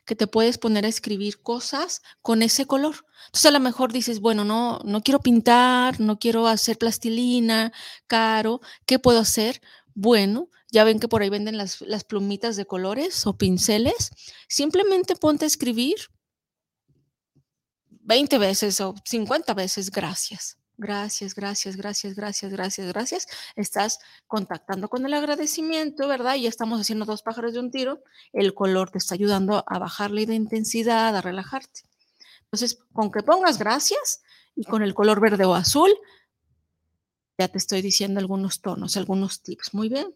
que 0.06 0.16
te 0.16 0.28
puedes 0.28 0.58
poner 0.58 0.86
a 0.86 0.90
escribir 0.90 1.42
cosas 1.42 2.02
con 2.22 2.42
ese 2.42 2.66
color. 2.66 3.06
Entonces 3.28 3.46
a 3.46 3.52
lo 3.52 3.60
mejor 3.60 3.92
dices, 3.92 4.20
bueno, 4.20 4.46
no, 4.46 4.80
no 4.84 5.02
quiero 5.02 5.20
pintar, 5.20 6.00
no 6.00 6.20
quiero 6.20 6.48
hacer 6.48 6.78
plastilina, 6.78 7.72
caro, 8.08 8.62
¿qué 8.86 9.00
puedo 9.00 9.20
hacer? 9.20 9.62
Bueno, 9.94 10.50
ya 10.72 10.84
ven 10.84 11.00
que 11.00 11.08
por 11.08 11.22
ahí 11.22 11.30
venden 11.30 11.58
las, 11.58 11.82
las 11.82 12.04
plumitas 12.04 12.56
de 12.56 12.66
colores 12.66 13.26
o 13.26 13.38
pinceles. 13.38 14.12
Simplemente 14.48 15.16
ponte 15.16 15.46
a 15.46 15.48
escribir 15.48 15.96
20 17.90 18.38
veces 18.38 18.80
o 18.82 18.96
50 19.06 19.54
veces 19.54 19.92
gracias. 19.92 20.59
Gracias, 20.80 21.36
gracias, 21.36 21.76
gracias, 21.76 22.16
gracias, 22.16 22.54
gracias, 22.54 22.88
gracias. 22.88 23.28
Estás 23.58 24.00
contactando 24.28 24.88
con 24.88 25.06
el 25.06 25.14
agradecimiento, 25.14 26.08
¿verdad? 26.08 26.36
Y 26.36 26.48
estamos 26.48 26.80
haciendo 26.80 27.04
dos 27.04 27.22
pájaros 27.22 27.52
de 27.52 27.60
un 27.60 27.70
tiro. 27.70 28.02
El 28.32 28.54
color 28.54 28.90
te 28.90 28.98
está 28.98 29.14
ayudando 29.16 29.62
a 29.68 29.78
bajarle 29.78 30.26
de 30.26 30.36
intensidad, 30.36 31.14
a 31.18 31.22
relajarte. 31.22 31.82
Entonces, 32.44 32.80
con 32.94 33.12
que 33.12 33.24
pongas 33.24 33.60
gracias 33.60 34.22
y 34.56 34.64
con 34.64 34.82
el 34.82 34.94
color 34.94 35.20
verde 35.20 35.44
o 35.44 35.54
azul, 35.54 35.92
ya 37.38 37.50
te 37.50 37.58
estoy 37.58 37.82
diciendo 37.82 38.22
algunos 38.22 38.62
tonos, 38.62 38.96
algunos 38.96 39.44
tips. 39.44 39.74
Muy 39.74 39.90
bien. 39.90 40.16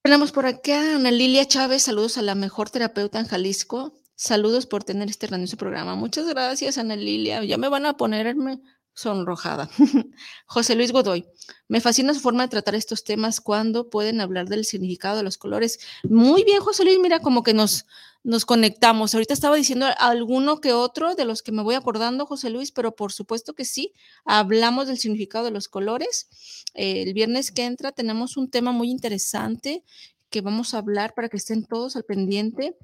Tenemos 0.00 0.30
por 0.30 0.46
acá 0.46 0.92
a 0.92 0.94
Ana 0.94 1.10
Lilia 1.10 1.44
Chávez. 1.48 1.82
Saludos 1.82 2.18
a 2.18 2.22
la 2.22 2.36
mejor 2.36 2.70
terapeuta 2.70 3.18
en 3.18 3.26
Jalisco. 3.26 3.94
Saludos 4.14 4.64
por 4.64 4.82
tener 4.82 5.10
este 5.10 5.26
grandioso 5.26 5.58
programa. 5.58 5.94
Muchas 5.94 6.26
gracias, 6.26 6.78
Ana 6.78 6.96
Lilia. 6.96 7.44
Ya 7.44 7.58
me 7.58 7.68
van 7.68 7.84
a 7.84 7.98
ponerme 7.98 8.62
sonrojada. 8.96 9.68
José 10.46 10.74
Luis 10.74 10.90
Godoy, 10.90 11.26
me 11.68 11.80
fascina 11.80 12.14
su 12.14 12.20
forma 12.20 12.44
de 12.44 12.48
tratar 12.48 12.74
estos 12.74 13.04
temas 13.04 13.42
cuando 13.42 13.90
pueden 13.90 14.20
hablar 14.22 14.48
del 14.48 14.64
significado 14.64 15.18
de 15.18 15.22
los 15.22 15.36
colores. 15.36 15.78
Muy 16.08 16.44
bien, 16.44 16.60
José 16.60 16.84
Luis, 16.84 16.98
mira, 16.98 17.20
como 17.20 17.42
que 17.42 17.52
nos, 17.52 17.84
nos 18.24 18.46
conectamos. 18.46 19.14
Ahorita 19.14 19.34
estaba 19.34 19.54
diciendo 19.54 19.86
alguno 19.98 20.62
que 20.62 20.72
otro 20.72 21.14
de 21.14 21.26
los 21.26 21.42
que 21.42 21.52
me 21.52 21.62
voy 21.62 21.74
acordando, 21.74 22.24
José 22.24 22.48
Luis, 22.48 22.72
pero 22.72 22.96
por 22.96 23.12
supuesto 23.12 23.52
que 23.54 23.66
sí, 23.66 23.92
hablamos 24.24 24.86
del 24.88 24.98
significado 24.98 25.44
de 25.44 25.50
los 25.50 25.68
colores. 25.68 26.28
el 26.72 27.12
viernes 27.12 27.52
que 27.52 27.66
entra 27.66 27.92
tenemos 27.92 28.38
un 28.38 28.50
tema 28.50 28.72
muy 28.72 28.90
interesante 28.90 29.84
que 30.30 30.40
vamos 30.40 30.72
a 30.72 30.78
hablar 30.78 31.12
para 31.14 31.28
que 31.28 31.36
estén 31.36 31.66
todos 31.66 31.96
al 31.96 32.04
pendiente 32.04 32.78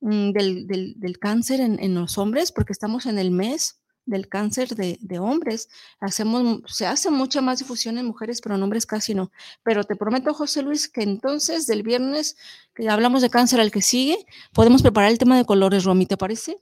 mm, 0.00 0.32
del, 0.32 1.18
cáncer 1.20 1.60
en, 1.60 1.78
en 1.78 1.94
los 1.94 2.16
hombres, 2.16 2.52
porque 2.52 2.72
estamos 2.72 3.04
en 3.04 3.18
el 3.18 3.30
mes 3.30 3.78
del 4.08 4.28
cáncer 4.28 4.74
de, 4.74 5.18
hombres. 5.18 5.68
Hacemos, 6.00 6.62
se 6.66 6.86
hace 6.86 7.10
mucha 7.10 7.40
más 7.40 7.58
difusión 7.58 7.98
en 7.98 8.06
mujeres, 8.06 8.40
pero 8.40 8.54
en 8.54 8.62
hombres 8.62 8.86
casi 8.86 9.14
no. 9.14 9.30
Pero 9.62 9.84
te 9.84 9.96
prometo, 9.96 10.32
José 10.34 10.62
Luis, 10.62 10.88
que 10.88 11.02
entonces 11.02 11.66
del 11.66 11.82
viernes 11.82 12.36
que 12.74 12.88
hablamos 12.88 13.22
de 13.22 13.30
cáncer 13.30 13.60
al 13.60 13.70
que 13.70 13.82
sigue, 13.82 14.26
podemos 14.52 14.82
preparar 14.82 15.10
el 15.10 15.18
tema 15.18 15.36
de 15.36 15.44
colores, 15.44 15.84
Romy, 15.84 16.06
¿te 16.06 16.16
parece? 16.16 16.56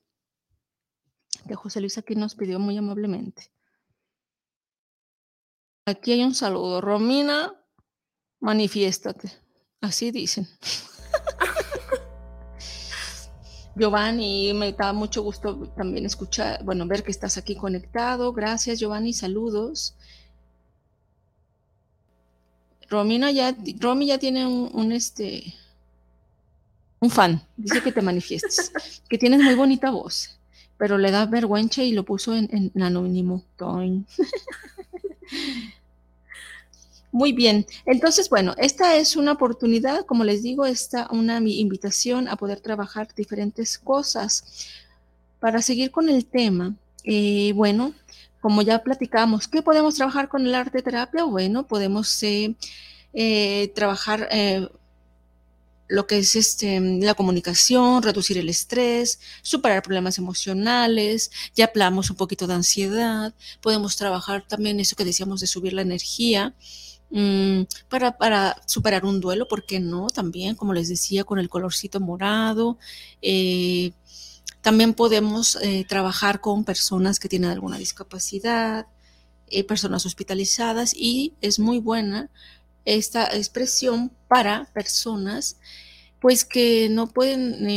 Que 1.47 1.55
José 1.55 1.81
Luis 1.81 1.97
aquí 1.99 2.17
nos 2.17 2.35
pidió 2.35 2.59
muy 2.59 2.77
amablemente. 2.77 3.51
Aquí 5.87 6.13
hay 6.13 6.25
un 6.25 6.35
saludo. 6.35 6.81
Romina, 6.81 7.55
manifiéstate. 8.41 9.31
Así 9.81 10.11
dicen. 10.11 10.49
Giovanni, 13.77 14.55
me 14.55 14.73
da 14.73 14.95
mucho 14.95 15.23
gusto 15.23 15.69
también 15.77 16.07
escuchar, 16.07 16.65
bueno, 16.65 16.87
ver 16.87 17.03
que 17.03 17.11
estás 17.11 17.37
aquí 17.37 17.57
conectado. 17.57 18.33
Gracias, 18.33 18.81
Giovanni, 18.81 19.13
saludos. 19.13 19.95
Romina 22.89 23.31
ya, 23.31 23.55
Romy 23.79 24.07
ya 24.07 24.19
tiene 24.19 24.47
un, 24.47 24.93
este, 24.93 25.55
un 27.01 27.11
fan, 27.11 27.43
dice 27.57 27.83
que 27.83 27.93
te 27.93 28.01
manifiestes, 28.01 28.73
que 29.09 29.19
tienes 29.19 29.43
muy 29.43 29.55
bonita 29.55 29.91
voz, 29.91 30.39
pero 30.79 30.97
le 30.97 31.11
da 31.11 31.27
vergüenza 31.27 31.83
y 31.83 31.93
lo 31.93 32.05
puso 32.05 32.35
en, 32.35 32.73
en 32.75 32.83
anónimo. 32.83 33.45
Muy 37.17 37.33
bien, 37.33 37.65
entonces, 37.87 38.29
bueno, 38.29 38.55
esta 38.59 38.97
es 38.97 39.17
una 39.17 39.33
oportunidad, 39.33 40.05
como 40.05 40.23
les 40.23 40.43
digo, 40.43 40.67
esta 40.67 41.09
una 41.11 41.39
invitación 41.39 42.29
a 42.29 42.37
poder 42.37 42.61
trabajar 42.61 43.09
diferentes 43.17 43.79
cosas. 43.79 44.69
Para 45.41 45.63
seguir 45.63 45.91
con 45.91 46.11
el 46.11 46.27
tema, 46.27 46.75
eh, 47.05 47.55
bueno, 47.55 47.95
como 48.43 48.61
ya 48.61 48.83
platicamos, 48.83 49.49
¿qué 49.49 49.63
podemos 49.63 49.95
trabajar 49.95 50.29
con 50.29 50.47
el 50.47 50.55
arte 50.55 50.83
terapia? 50.83 51.25
Bueno, 51.25 51.67
podemos 51.67 52.23
eh, 52.23 52.55
eh, 53.15 53.73
trabajar 53.75 54.29
lo 55.89 56.07
que 56.07 56.19
es 56.19 56.37
este, 56.37 56.79
la 57.01 57.15
comunicación, 57.15 58.03
reducir 58.03 58.37
el 58.37 58.51
estrés, 58.51 59.21
superar 59.41 59.83
problemas 59.83 60.19
emocionales, 60.19 61.31
ya 61.55 61.65
hablamos 61.65 62.11
un 62.11 62.17
poquito 62.17 62.47
de 62.47 62.55
ansiedad, 62.55 63.33
podemos 63.63 63.97
trabajar 63.97 64.45
también 64.47 64.81
eso 64.81 64.97
que 64.97 65.05
decíamos 65.07 65.41
de 65.41 65.47
subir 65.47 65.73
la 65.73 65.81
energía, 65.81 66.55
para, 67.89 68.17
para, 68.19 68.61
superar 68.67 69.05
un 69.05 69.21
duelo, 69.21 69.49
¿por 69.49 69.65
qué 69.65 69.81
no? 69.81 70.09
También, 70.09 70.55
como 70.55 70.73
les 70.75 70.89
decía, 70.89 71.25
con 71.25 71.39
el 71.39 71.49
colorcito 71.49 72.01
morado. 72.01 72.79
Eh, 73.23 73.93
también 74.61 74.95
podemos 74.95 75.57
eh, 75.63 75.85
trabajar 75.89 76.41
con 76.41 76.65
personas 76.65 77.21
que 77.21 77.29
tienen 77.29 77.51
alguna 77.51 77.79
discapacidad, 77.79 78.87
eh, 79.49 79.65
personas 79.65 80.05
hospitalizadas 80.07 80.93
y 80.95 81.35
es 81.41 81.59
muy 81.59 81.79
buena 81.79 82.31
esta 82.85 83.25
expresión 83.37 84.13
para 84.29 84.65
personas 84.73 85.57
pues 86.21 86.45
que 86.45 86.89
no 86.89 87.09
pueden 87.09 87.69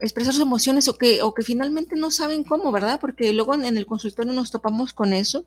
expresar 0.00 0.32
sus 0.32 0.42
emociones 0.42 0.86
o 0.86 0.96
que, 0.96 1.22
o 1.22 1.34
que 1.34 1.42
finalmente 1.42 1.96
no 1.96 2.10
saben 2.10 2.44
cómo, 2.44 2.70
¿verdad? 2.70 3.00
Porque 3.00 3.32
luego 3.32 3.54
en, 3.54 3.76
el 3.76 3.86
consultorio 3.86 4.32
nos 4.32 4.50
topamos 4.52 4.92
con 4.92 5.12
eso. 5.12 5.44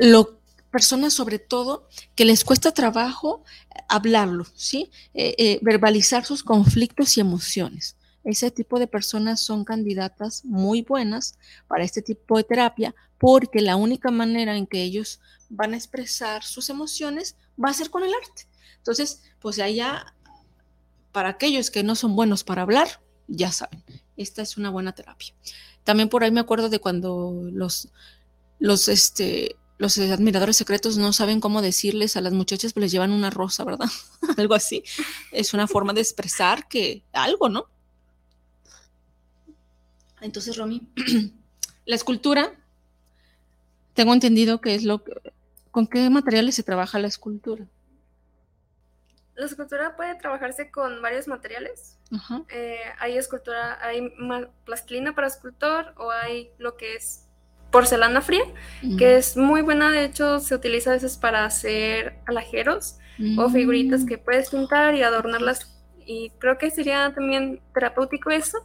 Lo, 0.00 0.40
personas 0.70 1.12
sobre 1.12 1.38
todo 1.38 1.88
que 2.14 2.24
les 2.24 2.44
cuesta 2.44 2.72
trabajo 2.72 3.44
hablarlo, 3.88 4.46
¿sí? 4.54 4.90
Eh, 5.14 5.58
verbalizar 5.62 6.24
sus 6.24 6.42
conflictos 6.42 7.16
y 7.16 7.20
emociones. 7.20 7.96
Ese 8.24 8.50
tipo 8.50 8.78
de 8.78 8.86
personas 8.86 9.40
son 9.40 9.64
candidatas 9.64 10.44
muy 10.44 10.82
buenas 10.82 11.38
para 11.66 11.84
este 11.84 12.02
tipo 12.02 12.36
de 12.36 12.44
terapia 12.44 12.94
porque 13.18 13.60
la 13.60 13.76
única 13.76 14.10
manera 14.10 14.56
en 14.56 14.66
que 14.66 14.82
ellos 14.82 15.20
van 15.48 15.74
a 15.74 15.76
expresar 15.76 16.42
sus 16.42 16.70
emociones 16.70 17.36
va 17.62 17.70
a 17.70 17.74
ser 17.74 17.90
con 17.90 18.02
el 18.02 18.12
arte. 18.12 18.46
Entonces, 18.76 19.22
pues 19.40 19.58
allá, 19.58 20.14
para 21.12 21.30
aquellos 21.30 21.70
que 21.70 21.82
no 21.82 21.94
son 21.94 22.14
buenos 22.14 22.44
para 22.44 22.62
hablar, 22.62 22.88
ya 23.26 23.52
saben, 23.52 23.82
esta 24.16 24.42
es 24.42 24.56
una 24.56 24.70
buena 24.70 24.92
terapia. 24.92 25.34
También 25.84 26.08
por 26.08 26.24
ahí 26.24 26.30
me 26.30 26.40
acuerdo 26.40 26.68
de 26.68 26.78
cuando 26.78 27.48
los, 27.52 27.88
los, 28.58 28.88
este, 28.88 29.56
los 29.80 29.96
admiradores 29.96 30.58
secretos 30.58 30.98
no 30.98 31.10
saben 31.14 31.40
cómo 31.40 31.62
decirles 31.62 32.14
a 32.14 32.20
las 32.20 32.34
muchachas, 32.34 32.74
pues 32.74 32.82
les 32.82 32.92
llevan 32.92 33.12
una 33.12 33.30
rosa, 33.30 33.64
¿verdad? 33.64 33.88
algo 34.36 34.52
así. 34.52 34.84
Es 35.32 35.54
una 35.54 35.66
forma 35.66 35.94
de 35.94 36.02
expresar 36.02 36.68
que 36.68 37.02
algo, 37.14 37.48
¿no? 37.48 37.64
Entonces, 40.20 40.58
Romy, 40.58 40.86
la 41.86 41.96
escultura 41.96 42.52
tengo 43.94 44.12
entendido 44.12 44.60
que 44.60 44.74
es 44.74 44.84
lo 44.84 45.02
que... 45.02 45.14
¿Con 45.70 45.86
qué 45.86 46.10
materiales 46.10 46.56
se 46.56 46.62
trabaja 46.62 46.98
la 46.98 47.08
escultura? 47.08 47.64
La 49.34 49.46
escultura 49.46 49.96
puede 49.96 50.14
trabajarse 50.16 50.70
con 50.70 51.00
varios 51.00 51.26
materiales. 51.26 51.96
Eh, 52.50 52.80
hay 52.98 53.16
escultura, 53.16 53.78
hay 53.82 54.12
plastilina 54.66 55.14
para 55.14 55.28
escultor 55.28 55.94
o 55.96 56.10
hay 56.10 56.50
lo 56.58 56.76
que 56.76 56.96
es 56.96 57.29
porcelana 57.70 58.20
fría, 58.20 58.44
que 58.98 59.16
es 59.16 59.36
muy 59.36 59.62
buena. 59.62 59.90
De 59.90 60.04
hecho, 60.04 60.40
se 60.40 60.54
utiliza 60.54 60.90
a 60.90 60.94
veces 60.94 61.16
para 61.16 61.44
hacer 61.44 62.18
alajeros 62.26 62.96
o 63.38 63.48
mm. 63.48 63.52
figuritas 63.52 64.04
que 64.04 64.18
puedes 64.18 64.50
pintar 64.50 64.94
y 64.94 65.02
adornarlas. 65.02 65.72
Y 66.06 66.30
creo 66.38 66.58
que 66.58 66.70
sería 66.70 67.12
también 67.14 67.60
terapéutico 67.72 68.30
eso, 68.30 68.58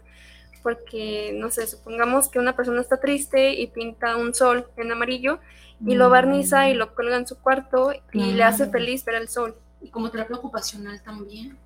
porque, 0.63 1.33
no 1.35 1.51
sé, 1.51 1.67
supongamos 1.67 2.29
que 2.29 2.39
una 2.39 2.55
persona 2.55 2.81
está 2.81 2.99
triste 2.99 3.53
y 3.53 3.67
pinta 3.67 4.17
un 4.17 4.33
sol 4.33 4.67
en 4.77 4.91
amarillo 4.91 5.39
y 5.85 5.95
lo 5.95 6.09
barniza 6.09 6.69
y 6.69 6.73
mm. 6.73 6.77
lo 6.77 6.95
cuelga 6.95 7.17
en 7.17 7.27
su 7.27 7.37
cuarto 7.37 7.91
y 8.13 8.31
le 8.31 8.43
hace 8.43 8.67
feliz 8.69 9.05
ver 9.05 9.15
el 9.15 9.27
sol. 9.27 9.55
Y 9.81 9.89
como 9.89 10.09
terapia 10.09 10.37
ocupacional 10.37 11.01
también. 11.03 11.57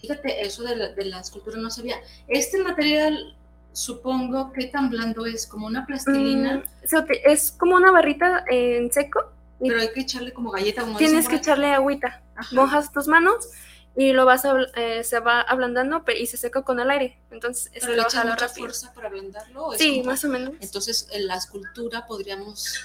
Fíjate, 0.00 0.46
eso 0.46 0.62
de 0.62 0.76
la, 0.76 0.88
de 0.90 1.04
la 1.06 1.20
escultura 1.20 1.56
no 1.56 1.70
sabía. 1.70 1.96
Este 2.28 2.62
material, 2.62 3.36
supongo, 3.78 4.52
¿qué 4.52 4.66
tan 4.66 4.90
blando 4.90 5.24
es? 5.24 5.46
¿Como 5.46 5.66
una 5.66 5.86
plastilina? 5.86 6.56
Mm, 6.56 7.06
es 7.24 7.52
como 7.52 7.76
una 7.76 7.92
barrita 7.92 8.44
en 8.50 8.92
seco. 8.92 9.30
Pero 9.60 9.80
hay 9.80 9.92
que 9.92 10.00
echarle 10.00 10.32
como 10.32 10.50
galleta. 10.50 10.84
tienes 10.98 11.28
que 11.28 11.36
echarle 11.36 11.72
agüita. 11.72 12.22
Mojas 12.52 12.92
tus 12.92 13.06
manos 13.06 13.48
y 13.96 14.12
lo 14.12 14.24
vas 14.24 14.44
a, 14.44 14.54
eh, 14.74 15.04
se 15.04 15.20
va 15.20 15.40
ablandando 15.42 16.04
y 16.18 16.26
se 16.26 16.36
seca 16.36 16.62
con 16.62 16.80
el 16.80 16.90
aire. 16.90 17.18
Entonces, 17.30 17.70
¿Pero 17.72 17.94
le 17.94 18.02
mucha 18.02 18.48
fuerza 18.48 18.92
para 18.92 19.08
ablandarlo? 19.08 19.70
sí, 19.76 20.02
más 20.02 20.24
o 20.24 20.28
menos. 20.28 20.54
Entonces, 20.60 21.06
en 21.12 21.28
la 21.28 21.36
escultura 21.36 22.06
podríamos, 22.06 22.80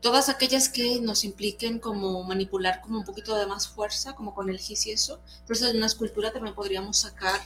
todas 0.00 0.28
aquellas 0.28 0.68
que 0.68 1.00
nos 1.00 1.24
impliquen 1.24 1.80
como 1.80 2.22
manipular 2.22 2.80
como 2.80 2.98
un 2.98 3.04
poquito 3.04 3.36
de 3.36 3.46
más 3.46 3.66
fuerza, 3.66 4.14
como 4.14 4.32
con 4.32 4.48
el 4.48 4.58
gis 4.58 4.86
y 4.86 4.92
eso, 4.92 5.20
entonces 5.40 5.70
en 5.70 5.76
una 5.76 5.86
escultura 5.86 6.32
también 6.32 6.54
podríamos 6.54 6.98
sacar, 6.98 7.40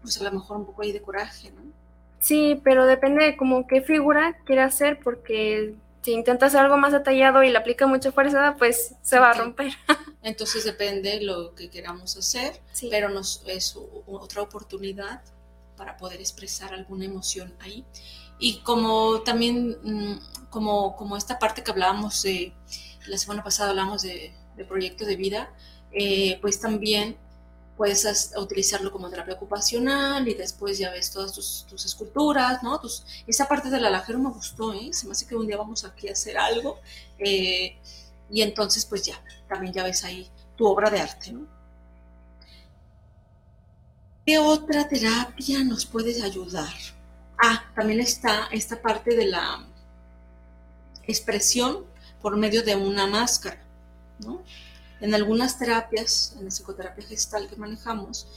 pues 0.00 0.18
a 0.20 0.24
lo 0.24 0.32
mejor 0.32 0.56
un 0.56 0.66
poco 0.66 0.82
ahí 0.82 0.92
de 0.92 1.02
coraje, 1.02 1.50
¿no? 1.50 1.83
Sí, 2.24 2.58
pero 2.64 2.86
depende 2.86 3.22
de 3.22 3.36
como 3.36 3.66
qué 3.66 3.82
figura 3.82 4.38
quiera 4.46 4.64
hacer, 4.64 4.98
porque 5.04 5.74
si 6.00 6.12
intenta 6.12 6.46
hacer 6.46 6.60
algo 6.60 6.78
más 6.78 6.90
detallado 6.90 7.42
y 7.42 7.50
le 7.50 7.58
aplica 7.58 7.86
mucha 7.86 8.12
fuerza, 8.12 8.56
pues 8.58 8.94
se 9.02 9.18
va 9.18 9.32
a 9.32 9.34
romper. 9.34 9.74
Entonces 10.22 10.64
depende 10.64 11.20
lo 11.20 11.54
que 11.54 11.68
queramos 11.68 12.16
hacer, 12.16 12.62
pero 12.88 13.10
nos, 13.10 13.42
es 13.46 13.78
otra 14.06 14.40
oportunidad 14.40 15.20
para 15.76 15.98
poder 15.98 16.18
expresar 16.18 16.72
alguna 16.72 17.04
emoción 17.04 17.52
ahí. 17.60 17.84
Y 18.38 18.60
como 18.60 19.20
también, 19.20 19.76
mm, 19.82 20.48
como, 20.48 20.96
como 20.96 21.18
esta 21.18 21.38
parte 21.38 21.62
que 21.62 21.72
hablábamos 21.72 22.22
de, 22.22 22.54
la 23.06 23.18
semana 23.18 23.44
pasada 23.44 23.68
hablamos 23.68 24.00
de, 24.00 24.32
de 24.56 24.64
proyecto 24.64 25.04
de 25.04 25.16
vida, 25.16 25.52
eh, 25.92 26.38
pues 26.40 26.58
también 26.58 27.18
puedes 27.76 28.32
utilizarlo 28.36 28.92
como 28.92 29.10
terapia 29.10 29.34
ocupacional 29.34 30.26
y 30.28 30.34
después 30.34 30.78
ya 30.78 30.90
ves 30.90 31.10
todas 31.10 31.32
tus, 31.32 31.84
esculturas, 31.84 32.62
¿no? 32.62 32.78
Tus, 32.80 33.04
esa 33.26 33.48
parte 33.48 33.70
del 33.70 33.84
alajero 33.84 34.18
me 34.18 34.30
gustó, 34.30 34.72
¿eh? 34.72 34.90
Se 34.92 35.06
me 35.06 35.12
hace 35.12 35.26
que 35.26 35.34
un 35.34 35.46
día 35.46 35.56
vamos 35.56 35.84
aquí 35.84 36.08
a 36.08 36.12
hacer 36.12 36.38
algo 36.38 36.78
eh, 37.18 37.76
y 38.30 38.42
entonces 38.42 38.86
pues 38.86 39.02
ya, 39.02 39.20
también 39.48 39.72
ya 39.72 39.82
ves 39.82 40.04
ahí 40.04 40.28
tu 40.56 40.66
obra 40.66 40.90
de 40.90 41.00
arte, 41.00 41.32
¿no? 41.32 41.46
¿Qué 44.24 44.38
otra 44.38 44.88
terapia 44.88 45.62
nos 45.64 45.84
puede 45.84 46.22
ayudar? 46.22 46.72
Ah, 47.42 47.64
también 47.74 48.00
está 48.00 48.48
esta 48.52 48.80
parte 48.80 49.14
de 49.14 49.26
la 49.26 49.66
expresión 51.06 51.84
por 52.22 52.36
medio 52.36 52.62
de 52.62 52.74
una 52.74 53.06
máscara, 53.06 53.62
¿no? 54.20 54.42
En 55.00 55.14
algunas 55.14 55.58
terapias, 55.58 56.34
en 56.38 56.44
la 56.44 56.50
psicoterapia 56.50 57.04
gestal 57.06 57.48
que 57.48 57.56
manejamos, 57.56 58.28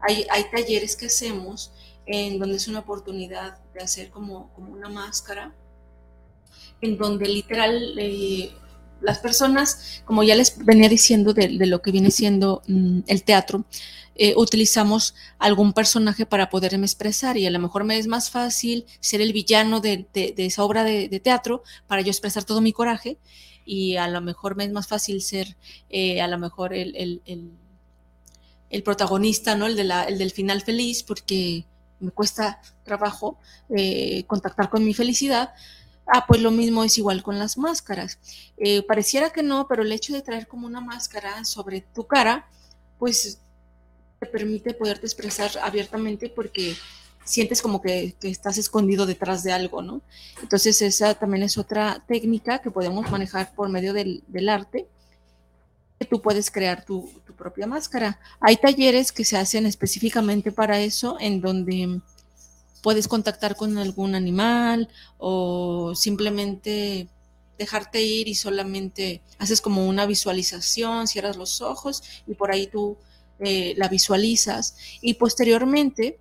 hay, 0.00 0.26
hay 0.30 0.44
talleres 0.50 0.96
que 0.96 1.06
hacemos 1.06 1.72
en 2.06 2.38
donde 2.38 2.56
es 2.56 2.68
una 2.68 2.80
oportunidad 2.80 3.58
de 3.72 3.80
hacer 3.80 4.10
como, 4.10 4.52
como 4.54 4.72
una 4.72 4.88
máscara, 4.88 5.54
en 6.80 6.98
donde 6.98 7.26
literal 7.28 7.98
eh, 7.98 8.52
las 9.00 9.18
personas, 9.18 10.02
como 10.04 10.22
ya 10.22 10.34
les 10.34 10.56
venía 10.64 10.88
diciendo 10.88 11.32
de, 11.32 11.48
lo 11.48 11.82
que 11.82 11.90
viene 11.90 12.10
siendo 12.10 12.62
mm, 12.66 13.00
el 13.06 13.22
teatro, 13.22 13.64
eh, 14.16 14.34
utilizamos 14.36 15.14
algún 15.38 15.72
personaje 15.72 16.24
para 16.24 16.48
poderme 16.48 16.86
expresar 16.86 17.36
y 17.36 17.46
a 17.46 17.50
lo 17.50 17.58
mejor 17.58 17.84
me 17.84 17.98
es 17.98 18.06
más 18.06 18.30
fácil 18.30 18.86
ser 19.00 19.20
el 19.20 19.32
villano 19.32 19.80
de, 19.80 20.06
esa 20.14 20.62
obra 20.62 20.84
de, 20.84 21.08
teatro 21.20 21.64
para 21.88 22.00
yo 22.00 22.10
expresar 22.10 22.44
todo 22.44 22.60
mi 22.60 22.72
coraje 22.72 23.18
y 23.64 23.96
a 23.96 24.08
lo 24.08 24.20
mejor 24.20 24.56
me 24.56 24.64
es 24.64 24.72
más 24.72 24.88
fácil 24.88 25.22
ser 25.22 25.56
eh, 25.90 26.20
a 26.20 26.28
lo 26.28 26.38
mejor 26.38 26.74
el, 26.74 27.22
el, 27.26 28.82
protagonista, 28.82 29.54
¿no? 29.54 29.66
El, 29.66 29.76
de 29.76 29.84
la, 29.84 30.04
el 30.04 30.18
del 30.18 30.32
final 30.32 30.62
feliz, 30.62 31.02
porque 31.02 31.64
me 32.00 32.10
cuesta 32.10 32.60
trabajo 32.84 33.38
eh, 33.70 34.24
contactar 34.26 34.68
con 34.68 34.84
mi 34.84 34.94
felicidad. 34.94 35.54
Ah, 36.06 36.26
pues 36.26 36.42
lo 36.42 36.50
mismo 36.50 36.84
es 36.84 36.98
igual 36.98 37.22
con 37.22 37.38
las 37.38 37.56
máscaras. 37.56 38.18
Eh, 38.58 38.82
pareciera 38.82 39.30
que 39.30 39.42
no, 39.42 39.66
pero 39.68 39.82
el 39.82 39.92
hecho 39.92 40.12
de 40.12 40.22
traer 40.22 40.46
como 40.46 40.66
una 40.66 40.80
máscara 40.80 41.44
sobre 41.44 41.80
tu 41.80 42.06
cara, 42.06 42.46
pues 42.98 43.38
te 44.20 44.26
permite 44.26 44.74
poderte 44.74 45.06
expresar 45.06 45.50
abiertamente 45.62 46.28
porque 46.28 46.76
sientes 47.24 47.62
como 47.62 47.80
que, 47.80 48.14
estás 48.22 48.58
escondido 48.58 49.06
detrás 49.06 49.42
de 49.42 49.52
algo, 49.52 49.82
¿no? 49.82 50.02
Entonces 50.42 50.80
esa 50.82 51.14
también 51.14 51.42
es 51.42 51.58
otra 51.58 52.04
técnica 52.06 52.60
que 52.60 52.70
podemos 52.70 53.10
manejar 53.10 53.54
por 53.54 53.68
medio 53.68 53.92
del, 53.92 54.48
arte, 54.48 54.86
que 55.98 56.06
tú 56.06 56.20
puedes 56.20 56.50
crear 56.50 56.84
tu, 56.84 57.10
propia 57.36 57.66
máscara. 57.66 58.20
Hay 58.40 58.56
talleres 58.56 59.10
que 59.10 59.24
se 59.24 59.36
hacen 59.36 59.66
específicamente 59.66 60.52
para 60.52 60.78
eso, 60.78 61.16
en 61.18 61.40
donde 61.40 62.00
puedes 62.80 63.08
contactar 63.08 63.56
con 63.56 63.76
algún 63.76 64.14
animal 64.14 64.88
o 65.18 65.94
simplemente 65.96 67.08
dejarte 67.58 68.02
ir 68.02 68.28
y 68.28 68.36
solamente 68.36 69.20
haces 69.38 69.60
como 69.60 69.88
una 69.88 70.06
visualización, 70.06 71.08
cierras 71.08 71.36
los 71.36 71.60
ojos 71.60 72.04
y 72.26 72.34
por 72.34 72.52
ahí 72.52 72.68
tú 72.68 72.96
eh, 73.40 73.74
la 73.76 73.88
visualizas 73.88 74.76
y 75.00 75.14
posteriormente 75.14 76.20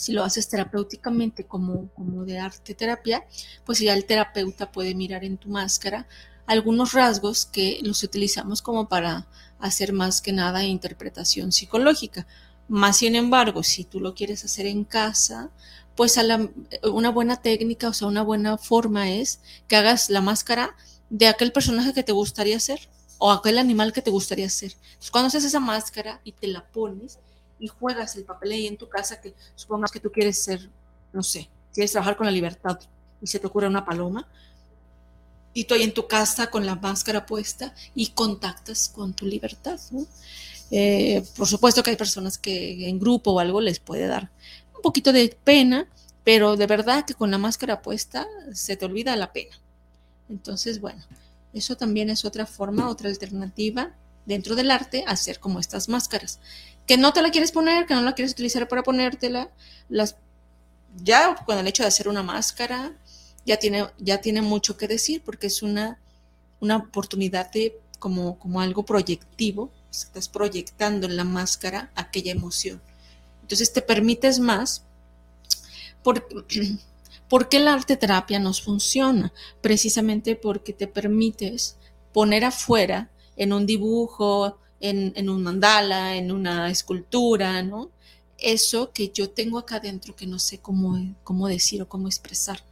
si 0.00 0.12
lo 0.12 0.24
haces 0.24 0.48
terapéuticamente 0.48 1.44
como, 1.44 1.90
como 1.90 2.24
de 2.24 2.38
arte 2.38 2.74
terapia, 2.74 3.26
pues 3.66 3.80
ya 3.80 3.92
el 3.92 4.06
terapeuta 4.06 4.72
puede 4.72 4.94
mirar 4.94 5.24
en 5.24 5.36
tu 5.36 5.50
máscara 5.50 6.06
algunos 6.46 6.94
rasgos 6.94 7.44
que 7.44 7.80
los 7.82 8.02
utilizamos 8.02 8.62
como 8.62 8.88
para 8.88 9.28
hacer 9.58 9.92
más 9.92 10.22
que 10.22 10.32
nada 10.32 10.64
interpretación 10.64 11.52
psicológica. 11.52 12.26
Más 12.66 12.96
sin 12.96 13.14
embargo, 13.14 13.62
si 13.62 13.84
tú 13.84 14.00
lo 14.00 14.14
quieres 14.14 14.42
hacer 14.42 14.64
en 14.64 14.84
casa, 14.84 15.50
pues 15.96 16.18
una 16.82 17.10
buena 17.10 17.42
técnica, 17.42 17.88
o 17.88 17.92
sea, 17.92 18.08
una 18.08 18.22
buena 18.22 18.56
forma 18.56 19.10
es 19.10 19.40
que 19.68 19.76
hagas 19.76 20.08
la 20.08 20.22
máscara 20.22 20.74
de 21.10 21.28
aquel 21.28 21.52
personaje 21.52 21.92
que 21.92 22.04
te 22.04 22.12
gustaría 22.12 22.58
ser 22.58 22.88
o 23.18 23.30
aquel 23.30 23.58
animal 23.58 23.92
que 23.92 24.00
te 24.00 24.10
gustaría 24.10 24.48
ser. 24.48 24.72
Entonces, 24.72 25.10
cuando 25.10 25.26
haces 25.26 25.44
esa 25.44 25.60
máscara 25.60 26.22
y 26.24 26.32
te 26.32 26.46
la 26.46 26.66
pones, 26.66 27.18
y 27.60 27.68
juegas 27.68 28.16
el 28.16 28.24
papel 28.24 28.52
ahí 28.52 28.66
en 28.66 28.76
tu 28.76 28.88
casa 28.88 29.20
que 29.20 29.34
supongas 29.54 29.92
que 29.92 30.00
tú 30.00 30.10
quieres 30.10 30.42
ser, 30.42 30.68
no 31.12 31.22
sé, 31.22 31.48
quieres 31.72 31.92
trabajar 31.92 32.16
con 32.16 32.26
la 32.26 32.32
libertad 32.32 32.80
y 33.20 33.26
se 33.26 33.38
te 33.38 33.46
ocurre 33.46 33.68
una 33.68 33.84
paloma, 33.84 34.26
y 35.52 35.64
tú 35.64 35.74
ahí 35.74 35.82
en 35.82 35.94
tu 35.94 36.06
casa 36.06 36.48
con 36.48 36.64
la 36.64 36.76
máscara 36.76 37.26
puesta 37.26 37.74
y 37.94 38.08
contactas 38.08 38.88
con 38.88 39.14
tu 39.14 39.26
libertad. 39.26 39.78
Eh, 40.70 41.24
por 41.36 41.48
supuesto 41.48 41.82
que 41.82 41.90
hay 41.90 41.96
personas 41.96 42.38
que 42.38 42.88
en 42.88 42.98
grupo 42.98 43.32
o 43.32 43.40
algo 43.40 43.60
les 43.60 43.80
puede 43.80 44.06
dar 44.06 44.30
un 44.74 44.82
poquito 44.82 45.12
de 45.12 45.36
pena, 45.42 45.88
pero 46.24 46.56
de 46.56 46.66
verdad 46.66 47.04
que 47.04 47.14
con 47.14 47.30
la 47.30 47.38
máscara 47.38 47.82
puesta 47.82 48.26
se 48.52 48.76
te 48.76 48.84
olvida 48.84 49.16
la 49.16 49.32
pena. 49.32 49.58
Entonces, 50.28 50.80
bueno, 50.80 51.02
eso 51.52 51.76
también 51.76 52.10
es 52.10 52.24
otra 52.24 52.46
forma, 52.46 52.88
otra 52.88 53.08
alternativa 53.08 53.92
dentro 54.26 54.54
del 54.54 54.70
arte, 54.70 55.04
hacer 55.06 55.40
como 55.40 55.58
estas 55.58 55.88
máscaras. 55.88 56.38
Que 56.90 56.96
no 56.96 57.12
te 57.12 57.22
la 57.22 57.30
quieres 57.30 57.52
poner, 57.52 57.86
que 57.86 57.94
no 57.94 58.02
la 58.02 58.16
quieres 58.16 58.32
utilizar 58.32 58.66
para 58.66 58.82
ponértela, 58.82 59.48
las, 59.88 60.16
ya 60.96 61.36
con 61.46 61.56
el 61.56 61.68
hecho 61.68 61.84
de 61.84 61.86
hacer 61.86 62.08
una 62.08 62.24
máscara, 62.24 62.96
ya 63.46 63.58
tiene, 63.58 63.86
ya 63.98 64.20
tiene 64.20 64.42
mucho 64.42 64.76
que 64.76 64.88
decir 64.88 65.22
porque 65.24 65.46
es 65.46 65.62
una, 65.62 66.00
una 66.58 66.78
oportunidad 66.78 67.52
de 67.52 67.78
como, 68.00 68.40
como 68.40 68.60
algo 68.60 68.84
proyectivo, 68.84 69.70
estás 69.88 70.28
proyectando 70.28 71.06
en 71.06 71.16
la 71.16 71.22
máscara 71.22 71.92
aquella 71.94 72.32
emoción. 72.32 72.82
Entonces 73.42 73.72
te 73.72 73.82
permites 73.82 74.40
más 74.40 74.82
porque, 76.02 76.24
¿Por 77.28 77.48
qué 77.48 77.60
la 77.60 77.74
arte 77.74 77.96
terapia 77.96 78.40
nos 78.40 78.62
funciona? 78.62 79.32
Precisamente 79.60 80.34
porque 80.34 80.72
te 80.72 80.88
permites 80.88 81.76
poner 82.12 82.44
afuera 82.44 83.12
en 83.36 83.52
un 83.52 83.66
dibujo, 83.66 84.58
en, 84.80 85.28
un 85.28 85.42
mandala, 85.42 86.16
en 86.16 86.32
una 86.32 86.70
escultura, 86.70 87.62
¿no? 87.62 87.90
Eso 88.38 88.92
que 88.92 89.10
yo 89.10 89.30
tengo 89.30 89.58
acá 89.58 89.76
adentro 89.76 90.16
que 90.16 90.26
no 90.26 90.38
sé 90.38 90.58
cómo, 90.58 91.14
cómo 91.24 91.46
decir 91.48 91.82
o 91.82 91.88
cómo 91.88 92.08
expresar 92.08 92.62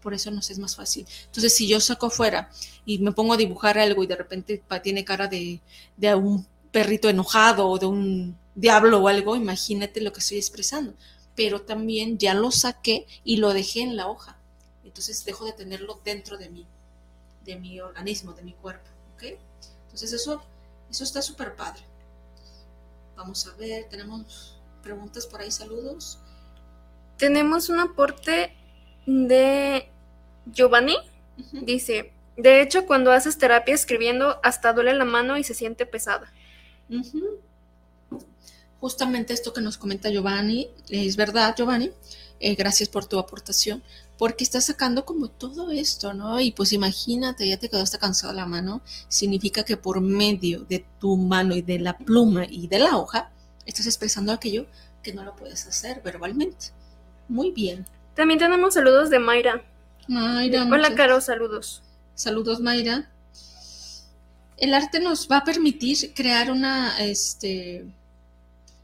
por 0.00 0.14
eso 0.14 0.30
nos 0.30 0.50
es 0.50 0.58
más 0.58 0.76
fácil. 0.76 1.06
Entonces, 1.26 1.54
si 1.54 1.66
yo 1.66 1.80
saco 1.80 2.06
afuera 2.06 2.50
y 2.84 2.98
me 2.98 3.12
pongo 3.12 3.34
a 3.34 3.36
dibujar 3.36 3.78
algo 3.78 4.02
y 4.02 4.06
de 4.06 4.16
repente 4.16 4.62
tiene 4.82 5.04
cara 5.04 5.26
de, 5.26 5.60
de 5.96 6.14
un 6.14 6.46
perrito 6.70 7.08
enojado 7.08 7.68
o 7.68 7.78
de 7.78 7.86
un 7.86 8.38
diablo 8.54 9.00
o 9.00 9.08
algo, 9.08 9.36
imagínate 9.36 10.00
lo 10.00 10.12
que 10.12 10.20
estoy 10.20 10.38
expresando. 10.38 10.94
Pero 11.34 11.62
también 11.62 12.18
ya 12.18 12.34
lo 12.34 12.50
saqué 12.50 13.06
y 13.24 13.36
lo 13.36 13.52
dejé 13.52 13.82
en 13.82 13.96
la 13.96 14.08
hoja. 14.08 14.38
Entonces 14.84 15.24
dejo 15.24 15.44
de 15.44 15.52
tenerlo 15.52 16.00
dentro 16.04 16.38
de 16.38 16.48
mí, 16.48 16.66
de 17.44 17.56
mi 17.56 17.80
organismo, 17.80 18.32
de 18.32 18.42
mi 18.42 18.54
cuerpo. 18.54 18.88
¿ok? 19.14 19.38
Entonces 19.84 20.12
eso, 20.12 20.42
eso 20.90 21.04
está 21.04 21.22
súper 21.22 21.54
padre. 21.54 21.82
Vamos 23.16 23.46
a 23.46 23.54
ver, 23.56 23.88
tenemos 23.88 24.60
preguntas 24.82 25.26
por 25.26 25.40
ahí, 25.40 25.50
saludos. 25.50 26.18
Tenemos 27.16 27.68
un 27.68 27.80
aporte 27.80 28.56
de 29.06 29.90
Giovanni. 30.46 30.96
Dice, 31.52 32.12
de 32.36 32.62
hecho, 32.62 32.86
cuando 32.86 33.12
haces 33.12 33.38
terapia 33.38 33.74
escribiendo, 33.74 34.38
hasta 34.42 34.72
duele 34.72 34.94
la 34.94 35.04
mano 35.04 35.36
y 35.36 35.44
se 35.44 35.54
siente 35.54 35.86
pesada. 35.86 36.32
Justamente 38.80 39.34
esto 39.34 39.52
que 39.52 39.60
nos 39.60 39.76
comenta 39.76 40.10
Giovanni, 40.10 40.70
es 40.88 41.16
verdad, 41.16 41.54
Giovanni. 41.56 41.90
Eh, 42.40 42.54
gracias 42.54 42.88
por 42.88 43.06
tu 43.06 43.18
aportación, 43.18 43.82
porque 44.18 44.42
estás 44.42 44.66
sacando 44.66 45.04
como 45.04 45.28
todo 45.28 45.70
esto, 45.70 46.12
¿no? 46.12 46.40
Y 46.40 46.50
pues 46.50 46.72
imagínate, 46.72 47.48
ya 47.48 47.56
te 47.56 47.70
quedó 47.70 47.82
hasta 47.82 47.98
cansada 47.98 48.32
la 48.32 48.46
mano, 48.46 48.82
significa 49.08 49.64
que 49.64 49.76
por 49.76 50.00
medio 50.00 50.64
de 50.64 50.84
tu 50.98 51.16
mano 51.16 51.54
y 51.54 51.62
de 51.62 51.78
la 51.78 51.96
pluma 51.96 52.44
y 52.44 52.66
de 52.66 52.80
la 52.80 52.96
hoja, 52.96 53.30
estás 53.64 53.86
expresando 53.86 54.32
aquello 54.32 54.66
que 55.02 55.12
no 55.12 55.22
lo 55.22 55.36
puedes 55.36 55.66
hacer 55.66 56.02
verbalmente. 56.02 56.66
Muy 57.28 57.52
bien. 57.52 57.86
También 58.14 58.40
tenemos 58.40 58.74
saludos 58.74 59.08
de 59.08 59.20
Mayra. 59.20 59.62
Mayra. 60.08 60.64
Hola, 60.64 60.94
Caro, 60.96 61.20
saludos. 61.20 61.82
Saludos, 62.14 62.60
Mayra. 62.60 63.08
El 64.56 64.74
arte 64.74 64.98
nos 64.98 65.28
va 65.30 65.38
a 65.38 65.44
permitir 65.44 66.12
crear 66.14 66.50
una, 66.50 66.98
este, 66.98 67.86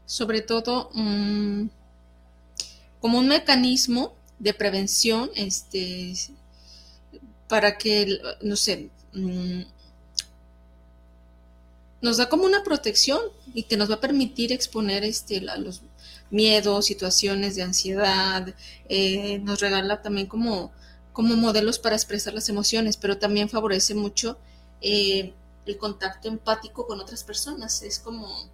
sobre 0.05 0.41
todo, 0.41 0.89
como 3.01 3.19
un 3.19 3.27
mecanismo 3.27 4.14
de 4.39 4.53
prevención, 4.53 5.29
este, 5.35 6.13
para 7.47 7.77
que, 7.77 8.19
no 8.41 8.55
sé, 8.55 8.89
mm, 9.13 9.61
nos 12.01 12.17
da 12.17 12.29
como 12.29 12.45
una 12.45 12.63
protección 12.63 13.19
y 13.53 13.63
que 13.63 13.77
nos 13.77 13.89
va 13.89 13.95
a 13.95 14.01
permitir 14.01 14.51
exponer 14.51 15.03
este, 15.03 15.41
los 15.41 15.81
miedos, 16.29 16.85
situaciones 16.85 17.55
de 17.55 17.63
ansiedad, 17.63 18.53
eh, 18.89 19.39
nos 19.39 19.59
regala 19.59 20.01
también 20.01 20.27
como, 20.27 20.71
como 21.13 21.35
modelos 21.35 21.79
para 21.79 21.95
expresar 21.95 22.33
las 22.33 22.49
emociones, 22.49 22.97
pero 22.97 23.17
también 23.17 23.49
favorece 23.49 23.95
mucho 23.95 24.37
eh, 24.81 25.33
el 25.65 25.77
contacto 25.77 26.27
empático 26.27 26.85
con 26.85 26.99
otras 26.99 27.23
personas. 27.23 27.81
Es 27.81 27.99
como 27.99 28.49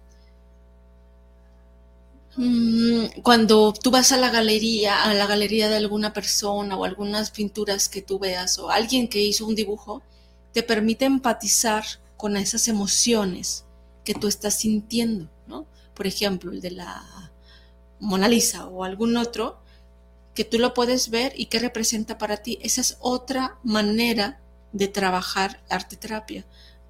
cuando 3.22 3.74
tú 3.74 3.90
vas 3.90 4.10
a 4.12 4.16
la 4.16 4.30
galería, 4.30 5.04
a 5.04 5.12
la 5.12 5.26
galería 5.26 5.68
de 5.68 5.76
alguna 5.76 6.14
persona 6.14 6.76
o 6.76 6.84
algunas 6.84 7.30
pinturas 7.30 7.88
que 7.88 8.00
tú 8.00 8.18
veas 8.18 8.58
o 8.58 8.70
alguien 8.70 9.08
que 9.08 9.20
hizo 9.20 9.46
un 9.46 9.54
dibujo, 9.54 10.02
te 10.52 10.62
permite 10.62 11.04
empatizar 11.04 11.84
con 12.16 12.36
esas 12.36 12.68
emociones 12.68 13.64
que 14.04 14.14
tú 14.14 14.28
estás 14.28 14.54
sintiendo, 14.60 15.28
¿no? 15.46 15.66
Por 15.94 16.06
ejemplo, 16.06 16.52
el 16.52 16.60
de 16.60 16.70
la 16.70 17.32
Mona 18.00 18.28
Lisa 18.28 18.66
o 18.66 18.84
algún 18.84 19.16
otro, 19.16 19.60
que 20.34 20.44
tú 20.44 20.58
lo 20.58 20.72
puedes 20.72 21.10
ver 21.10 21.34
y 21.36 21.46
que 21.46 21.58
representa 21.58 22.16
para 22.16 22.38
ti. 22.38 22.58
Esa 22.62 22.80
es 22.80 22.96
otra 23.00 23.58
manera 23.62 24.40
de 24.72 24.88
trabajar 24.88 25.62
arte 25.68 25.96
terapia, 25.96 26.46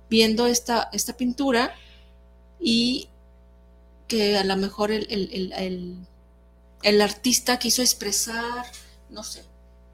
viendo 0.09 0.47
esta, 0.47 0.89
esta 0.93 1.17
pintura 1.17 1.75
y 2.61 3.09
que 4.13 4.37
a 4.37 4.45
lo 4.45 4.57
mejor 4.59 4.93
el, 4.93 5.07
el, 5.11 5.97
el, 6.83 7.01
artista 7.01 7.59
quiso 7.59 7.81
expresar, 7.81 8.67
no 9.09 9.25
sé, 9.25 9.43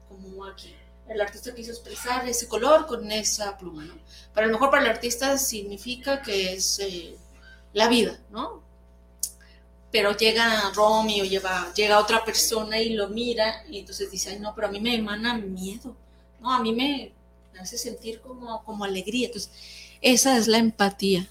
como 0.09 0.43
aquí, 0.43 0.75
el 1.07 1.21
artista 1.21 1.55
quiso 1.55 1.71
expresar 1.71 2.27
ese 2.27 2.49
color 2.49 2.85
con 2.85 3.09
esa 3.13 3.57
pluma, 3.57 3.85
¿no? 3.85 3.93
Pero 4.33 4.43
a 4.43 4.47
lo 4.47 4.53
mejor 4.55 4.71
para 4.71 4.83
el 4.83 4.89
artista 4.89 5.37
significa 5.37 6.21
que 6.21 6.51
es 6.51 6.79
eh, 6.79 7.15
la 7.71 7.87
vida, 7.87 8.19
¿no? 8.29 8.67
pero 9.89 10.15
llega 10.15 10.69
Romy 10.75 11.21
o 11.21 11.23
lleva, 11.23 11.73
llega 11.73 11.97
otra 11.97 12.23
persona 12.23 12.79
y 12.79 12.89
lo 12.89 13.07
mira 13.07 13.63
y 13.67 13.79
entonces 13.79 14.11
dice, 14.11 14.31
ay 14.31 14.39
no, 14.39 14.53
pero 14.53 14.67
a 14.67 14.71
mí 14.71 14.79
me 14.79 14.95
emana 14.95 15.35
miedo, 15.35 15.95
no, 16.41 16.53
a 16.53 16.61
mí 16.61 16.73
me, 16.73 17.11
hace 17.59 17.75
sentir 17.75 18.21
como, 18.21 18.63
como 18.65 18.83
alegría. 18.83 19.27
Entonces, 19.27 19.51
esa 20.01 20.37
es 20.37 20.47
la 20.47 20.59
empatía 20.59 21.27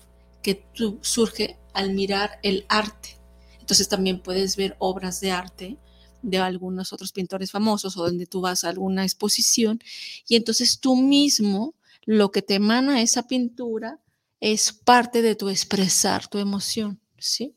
que 0.49 0.65
surge 1.03 1.59
al 1.75 1.93
mirar 1.93 2.39
el 2.43 2.65
arte. 2.71 3.19
Entonces 3.61 3.87
también 3.87 4.23
puedes 4.23 4.57
ver 4.57 4.77
obras 4.79 5.21
de 5.21 5.31
arte 5.31 5.77
de 6.23 6.39
algunos 6.39 6.95
otros 6.95 7.13
pintores 7.13 7.51
famosos 7.51 7.99
o 7.99 8.05
donde 8.05 8.25
tú 8.25 8.41
vas 8.41 8.65
a 8.65 8.71
alguna 8.71 9.05
exposición 9.05 9.79
y 10.27 10.37
entonces 10.37 10.81
tú 10.81 10.97
mismo 10.97 11.75
lo 12.07 12.31
que 12.31 12.41
te 12.41 12.55
emana 12.55 13.03
esa 13.03 13.29
pintura 13.29 14.01
es 14.41 14.73
parte 14.73 15.21
de 15.21 15.35
tu 15.35 15.51
expresar 15.51 16.29
tu 16.29 16.39
emoción, 16.39 16.99
¿sí? 17.19 17.55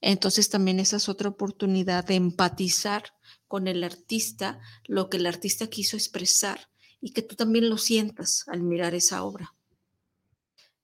Entonces 0.00 0.48
también 0.48 0.80
esa 0.80 0.96
es 0.96 1.08
otra 1.08 1.28
oportunidad 1.28 2.04
de 2.04 2.16
empatizar 2.16 3.14
con 3.46 3.68
el 3.68 3.84
artista, 3.84 4.58
lo 4.86 5.08
que 5.08 5.18
el 5.18 5.26
artista 5.26 5.68
quiso 5.68 5.96
expresar 5.96 6.68
y 7.00 7.12
que 7.12 7.22
tú 7.22 7.36
también 7.36 7.70
lo 7.70 7.78
sientas 7.78 8.44
al 8.48 8.62
mirar 8.62 8.94
esa 8.94 9.22
obra. 9.22 9.54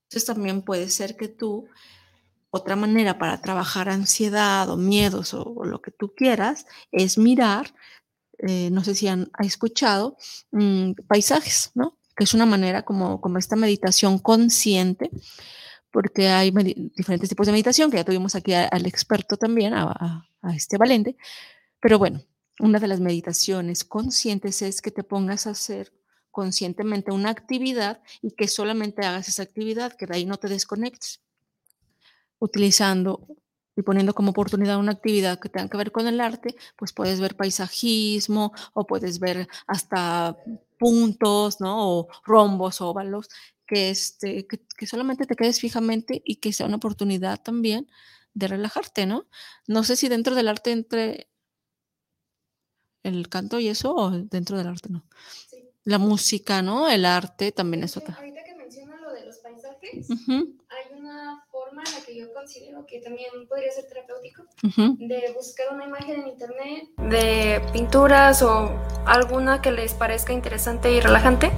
Entonces 0.09 0.27
también 0.27 0.63
puede 0.63 0.89
ser 0.91 1.17
que 1.17 1.29
tú, 1.29 1.69
otra 2.51 2.77
manera 2.77 3.19
para 3.19 3.41
trabajar 3.41 3.89
ansiedad 3.89 4.69
o 4.71 4.77
miedos 4.77 5.35
o, 5.35 5.65
lo 5.65 5.81
que 5.83 5.91
tú 5.91 6.15
quieras, 6.15 6.67
es 6.91 7.19
mirar, 7.19 7.75
eh, 8.39 8.71
no 8.71 8.83
sé 8.85 8.95
si 8.95 9.09
han 9.09 9.31
escuchado, 9.41 10.17
mm, 10.51 10.93
paisajes, 11.07 11.73
¿no? 11.75 11.99
Que 12.17 12.25
es 12.25 12.35
una 12.35 12.47
manera 12.47 12.83
como, 12.85 13.21
como 13.21 13.39
esta 13.39 13.57
meditación 13.57 14.19
consciente 14.19 15.11
porque 15.91 16.29
hay 16.29 16.51
diferentes 16.97 17.29
tipos 17.29 17.47
de 17.47 17.53
meditación, 17.53 17.91
que 17.91 17.97
ya 17.97 18.05
tuvimos 18.05 18.35
aquí 18.35 18.53
al 18.53 18.87
experto 18.87 19.37
también, 19.37 19.75
a, 19.75 20.25
este 20.55 20.77
Valente. 20.77 21.17
Pero 21.81 21.99
bueno, 21.99 22.23
una 22.61 22.79
de 22.79 22.89
las 22.89 23.01
meditaciones 23.01 23.85
conscientes 23.85 24.63
es 24.63 24.83
que 24.83 24.91
te 24.91 25.03
pongas 25.03 25.47
a 25.47 25.51
hacer 25.51 25.93
conscientemente 26.39 27.11
una 27.11 27.31
actividad 27.31 28.01
y 28.23 28.31
que 28.31 28.47
solamente 28.47 29.05
hagas 29.05 29.27
esa 29.27 29.43
actividad, 29.43 29.95
que 29.95 30.07
de 30.07 30.15
ahí 30.15 30.25
no 30.25 30.37
te 30.37 30.47
desconectes, 30.47 31.21
utilizando 32.39 33.27
y 33.75 33.83
poniendo 33.83 34.15
como 34.15 34.31
oportunidad 34.31 34.79
una 34.79 34.93
actividad 34.93 35.41
que 35.41 35.49
tenga 35.49 35.69
que 35.69 35.77
ver 35.77 35.91
con 35.91 36.07
el 36.07 36.21
arte, 36.21 36.55
pues 36.77 36.93
puedes 36.93 37.19
ver 37.19 37.35
paisajismo 37.35 38.53
o 38.73 38.87
puedes 38.87 39.19
ver 39.19 39.49
hasta 39.67 40.37
puntos, 40.79 41.61
¿no? 41.61 41.75
O 41.91 42.09
rombos, 42.25 42.81
óvalos, 42.81 43.29
que, 43.67 43.91
este, 43.91 44.47
que, 44.47 44.87
solamente 44.87 45.27
te 45.27 45.35
quedes 45.35 45.59
fijamente 45.59 46.23
y 46.25 46.37
que 46.37 46.53
sea 46.53 46.67
una 46.67 46.77
oportunidad 46.77 47.43
también 47.43 47.89
de 48.33 48.47
relajarte, 48.47 49.07
¿no? 49.07 49.27
No 49.67 49.83
sé 49.83 49.97
si 49.97 50.09
dentro 50.09 50.37
del 50.37 50.47
arte 50.47 50.71
entre 50.71 51.29
el 53.03 53.29
canto 53.29 53.59
y 53.59 53.67
eso 53.67 53.93
o 53.93 54.11
dentro 54.13 54.57
del 54.57 54.69
arte 54.69 54.89
no. 54.89 55.05
La 55.89 55.97
música, 55.97 56.61
¿no? 56.61 56.87
El 56.91 57.07
arte 57.07 57.51
también 57.51 57.83
es 57.83 57.97
otra. 57.97 58.15
Ahorita 58.17 58.45
que 58.45 58.55
menciona 58.57 59.01
lo 59.01 59.11
de 59.11 59.25
los 59.25 59.39
paisajes, 59.39 60.07
hay 60.29 60.99
una 61.01 61.43
forma 61.51 61.83
en 61.83 61.93
la 61.95 62.05
que 62.05 62.15
yo 62.15 62.31
considero 62.35 62.85
que 62.85 63.01
también 63.01 63.31
podría 63.49 63.73
ser 63.73 63.87
terapéutico, 63.89 64.45
de 64.99 65.33
buscar 65.35 65.73
una 65.73 65.87
imagen 65.87 66.21
en 66.21 66.29
internet 66.29 66.89
de 66.99 67.63
pinturas 67.73 68.43
o 68.43 68.71
alguna 69.07 69.63
que 69.63 69.73
les 69.73 69.95
parezca 69.95 70.35
interesante 70.35 70.93
y 70.93 71.01
relajante 71.01 71.51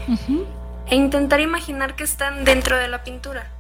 e 0.87 0.95
intentar 0.95 1.41
imaginar 1.41 1.97
que 1.97 2.05
están 2.05 2.45
dentro 2.45 2.77
de 2.77 2.87
la 2.87 3.03
pintura. 3.03 3.51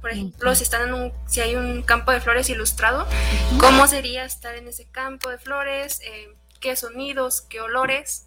Por 0.00 0.10
ejemplo, 0.10 0.52
si 0.56 0.64
están 0.64 0.88
en 0.88 0.94
un, 0.94 1.12
si 1.26 1.40
hay 1.40 1.54
un 1.54 1.82
campo 1.82 2.10
de 2.10 2.20
flores 2.20 2.50
ilustrado, 2.50 3.06
¿cómo 3.60 3.86
sería 3.86 4.24
estar 4.24 4.56
en 4.56 4.66
ese 4.66 4.86
campo 4.90 5.30
de 5.30 5.38
flores? 5.38 6.00
Eh, 6.00 6.34
¿Qué 6.60 6.74
sonidos? 6.74 7.42
¿Qué 7.42 7.60
olores? 7.60 8.25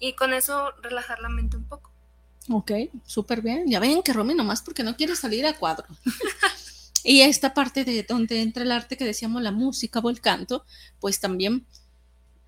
Y 0.00 0.14
con 0.14 0.32
eso 0.32 0.72
relajar 0.82 1.20
la 1.20 1.28
mente 1.28 1.56
un 1.56 1.64
poco. 1.64 1.92
Ok, 2.48 2.72
súper 3.06 3.42
bien. 3.42 3.68
Ya 3.68 3.78
ven 3.78 4.02
que 4.02 4.12
Romy 4.12 4.34
nomás 4.34 4.62
porque 4.62 4.82
no 4.82 4.96
quiere 4.96 5.14
salir 5.14 5.46
a 5.46 5.56
cuadro. 5.56 5.86
y 7.04 7.20
esta 7.20 7.54
parte 7.54 7.84
de 7.84 8.02
donde 8.02 8.42
entra 8.42 8.64
el 8.64 8.72
arte 8.72 8.96
que 8.96 9.04
decíamos, 9.04 9.42
la 9.42 9.52
música 9.52 10.00
o 10.00 10.10
el 10.10 10.20
canto, 10.20 10.64
pues 10.98 11.20
también 11.20 11.66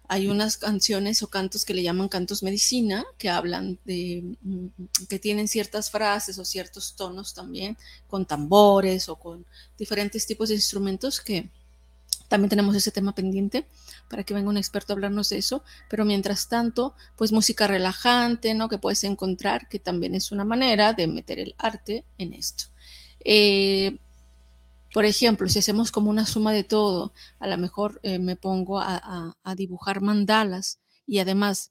hay 0.09 0.29
unas 0.29 0.59
canciones 0.59 1.23
o 1.23 1.29
cantos 1.29 1.65
que 1.65 1.73
le 1.73 1.83
llaman 1.83 2.09
cantos 2.09 2.43
medicina, 2.43 3.05
que 3.17 3.31
hablan 3.31 3.79
de, 3.85 4.37
mm, 4.43 4.67
que 5.09 5.19
tienen 5.19 5.49
ciertas 5.49 5.91
frases 5.91 6.39
o 6.39 6.45
ciertos 6.45 6.97
tonos 6.97 7.33
también, 7.33 7.79
con 8.09 8.27
tambores 8.27 9.09
o 9.09 9.17
con 9.17 9.47
diferentes 9.79 10.27
tipos 10.27 10.49
de 10.49 10.57
instrumentos 10.57 11.21
que 11.21 11.51
también 12.33 12.49
tenemos 12.49 12.75
ese 12.75 12.91
tema 12.91 13.15
pendiente 13.15 13.67
para 14.09 14.25
que 14.25 14.33
venga 14.33 14.49
un 14.49 14.57
experto 14.57 14.95
a 14.95 14.95
hablarnos 14.95 15.29
de 15.29 15.37
eso, 15.37 15.65
pero 15.91 16.07
mientras 16.07 16.49
tanto, 16.49 16.95
pues 17.15 17.31
música 17.31 17.67
relajante, 17.67 18.55
¿no? 18.55 18.71
Que 18.71 18.79
puedes 18.79 19.05
encontrar, 19.05 19.69
que 19.69 19.79
también 19.79 20.15
es 20.15 20.33
una 20.33 20.43
manera 20.43 20.95
de 20.95 21.09
meter 21.09 21.39
el 21.39 21.55
arte 21.59 22.07
en 22.17 22.33
esto. 22.33 22.65
Eh, 23.23 23.99
por 24.95 25.05
ejemplo, 25.05 25.47
si 25.47 25.59
hacemos 25.59 25.93
como 25.93 26.09
una 26.09 26.25
suma 26.25 26.55
de 26.55 26.65
todo, 26.65 27.13
a 27.39 27.47
lo 27.47 27.59
mejor 27.59 28.01
eh, 28.03 28.19
me 28.19 28.35
pongo 28.35 28.81
a, 28.81 29.35
dibujar 29.55 30.01
mandalas 30.01 30.81
y 31.07 31.19
además 31.19 31.71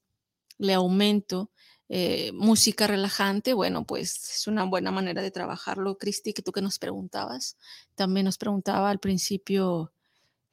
le 0.59 0.75
aumento 0.75 1.49
eh, 1.89 2.33
música 2.33 2.85
relajante, 2.85 3.53
bueno, 3.55 3.83
pues 3.87 4.35
es 4.35 4.45
una 4.45 4.65
buena 4.65 4.91
manera 4.91 5.23
de 5.23 5.31
trabajarlo. 5.31 5.97
Cristi, 5.97 6.33
que 6.33 6.43
tú 6.43 6.51
que 6.51 6.61
nos 6.61 6.77
preguntabas, 6.77 7.57
también 7.95 8.25
nos 8.25 8.37
preguntaba 8.37 8.91
al 8.91 8.99
principio 8.99 9.91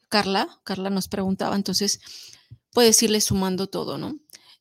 Carla, 0.08 0.60
Carla 0.64 0.90
nos 0.90 1.08
preguntaba, 1.08 1.56
entonces 1.56 2.00
puedes 2.72 3.02
irle 3.02 3.20
sumando 3.20 3.66
todo, 3.68 3.98
¿no? 3.98 4.18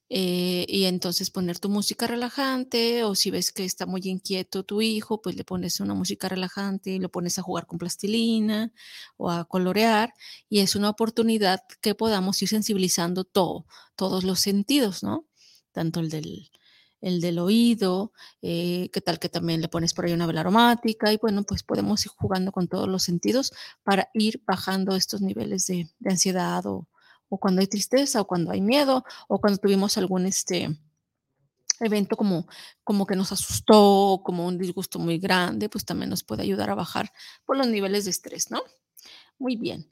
Eh, 0.10 0.66
y 0.70 0.86
entonces 0.86 1.30
poner 1.30 1.60
tu 1.60 1.68
música 1.68 2.08
relajante 2.08 3.04
o 3.04 3.14
si 3.14 3.30
ves 3.30 3.52
que 3.52 3.66
está 3.66 3.86
muy 3.86 4.02
inquieto 4.06 4.64
tu 4.64 4.82
hijo, 4.82 5.22
pues 5.22 5.36
le 5.36 5.43
pones 5.43 5.82
una 5.82 5.93
música 5.93 6.30
relajante 6.30 6.91
y 6.91 7.00
lo 7.00 7.10
pones 7.10 7.38
a 7.39 7.41
jugar 7.41 7.68
con 7.68 7.78
plastilina 7.78 8.72
o 9.18 9.30
a 9.30 9.43
colorear 9.45 10.14
y 10.50 10.60
es 10.60 10.76
una 10.78 10.89
oportunidad 10.89 11.62
que 11.82 11.93
podamos 11.93 12.41
ir 12.41 12.48
sensibilizando 12.48 13.26
todo, 13.26 13.66
todos 13.98 14.24
los 14.24 14.39
sentidos, 14.39 15.04
¿no? 15.04 15.28
Tanto 15.74 16.00
el 16.00 16.10
del, 16.10 16.50
el 17.02 17.22
del 17.22 17.39
oído, 17.39 18.12
eh, 18.41 18.89
qué 18.91 19.02
tal 19.02 19.20
que 19.20 19.30
también 19.30 19.62
le 19.62 19.68
pones 19.68 19.93
por 19.93 20.06
ahí 20.06 20.14
una 20.14 20.28
vela 20.28 20.41
aromática 20.41 21.12
y 21.14 21.18
bueno, 21.18 21.43
pues 21.43 21.64
podemos 21.64 22.06
ir 22.06 22.12
jugando 22.16 22.52
con 22.52 22.68
todos 22.68 22.88
los 22.88 23.04
sentidos 23.04 23.52
para 23.84 24.10
ir 24.14 24.41
bajando 24.45 24.95
estos 24.95 25.22
niveles 25.22 25.68
de, 25.68 25.89
ansiedad 26.06 26.66
o, 26.66 26.88
o 27.30 27.39
cuando 27.39 27.62
hay 27.62 27.68
tristeza, 27.68 28.22
o 28.22 28.28
cuando 28.28 28.52
hay 28.52 28.62
miedo, 28.62 29.04
o 29.28 29.39
cuando 29.39 29.60
tuvimos 29.60 29.98
algún 29.98 30.26
este, 30.26 30.78
evento 31.80 32.16
como, 32.16 32.48
como 32.84 33.06
que 33.06 33.16
nos 33.16 33.32
asustó, 33.32 34.22
como 34.24 34.48
un 34.48 34.58
disgusto 34.58 35.00
muy 35.00 35.20
grande, 35.20 35.70
pues 35.70 35.86
también 35.86 36.10
nos 36.10 36.24
puede 36.24 36.43
ayudar 36.43 36.70
a 36.70 36.76
bajar 36.76 37.12
por 37.45 37.58
los 37.58 37.68
niveles 37.68 38.06
de 38.06 38.12
estrés, 38.12 38.52
¿no? 38.52 38.62
Muy 39.38 39.56
bien. 39.56 39.91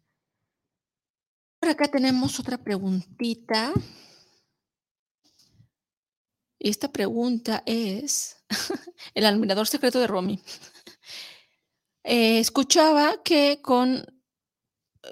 Por 1.59 1.69
acá 1.69 1.87
tenemos 1.87 2.39
otra 2.39 2.57
preguntita. 2.57 3.73
Esta 6.65 6.91
pregunta 6.91 7.61
es 7.67 8.43
el 9.13 9.27
admirador 9.27 9.67
secreto 9.67 9.99
de 9.99 10.07
Romy. 10.07 10.41
Eh, 12.03 12.39
escuchaba 12.39 13.21
que 13.23 13.61
con 13.61 14.03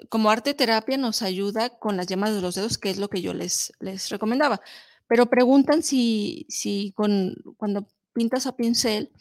como 0.08 0.30
arte 0.30 0.54
terapia 0.54 0.96
nos 0.96 1.22
ayuda 1.22 1.70
con 1.78 1.96
las 1.96 2.08
yemas 2.08 2.34
de 2.34 2.40
los 2.40 2.56
dedos, 2.56 2.76
que 2.76 2.90
es 2.90 2.98
lo 2.98 3.08
que 3.08 3.22
yo 3.22 3.34
les, 3.34 3.72
les 3.78 4.08
recomendaba. 4.10 4.60
Pero 5.06 5.26
preguntan 5.26 5.84
si, 5.84 6.44
si 6.48 6.92
con, 6.96 7.36
cuando 7.56 7.86
pintas 8.12 8.48
a 8.48 8.56
pincel, 8.56 9.12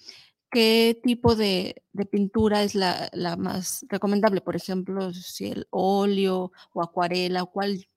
qué 0.49 0.99
tipo 1.03 1.35
de, 1.35 1.83
pintura 2.09 2.63
es 2.63 2.73
la, 2.73 3.11
más 3.37 3.85
recomendable. 3.89 4.41
Por 4.41 4.55
ejemplo, 4.55 5.13
si 5.13 5.51
el 5.51 5.67
óleo 5.69 6.51
o 6.73 6.83
acuarela 6.83 7.43
o 7.43 7.51
cuál. 7.51 7.87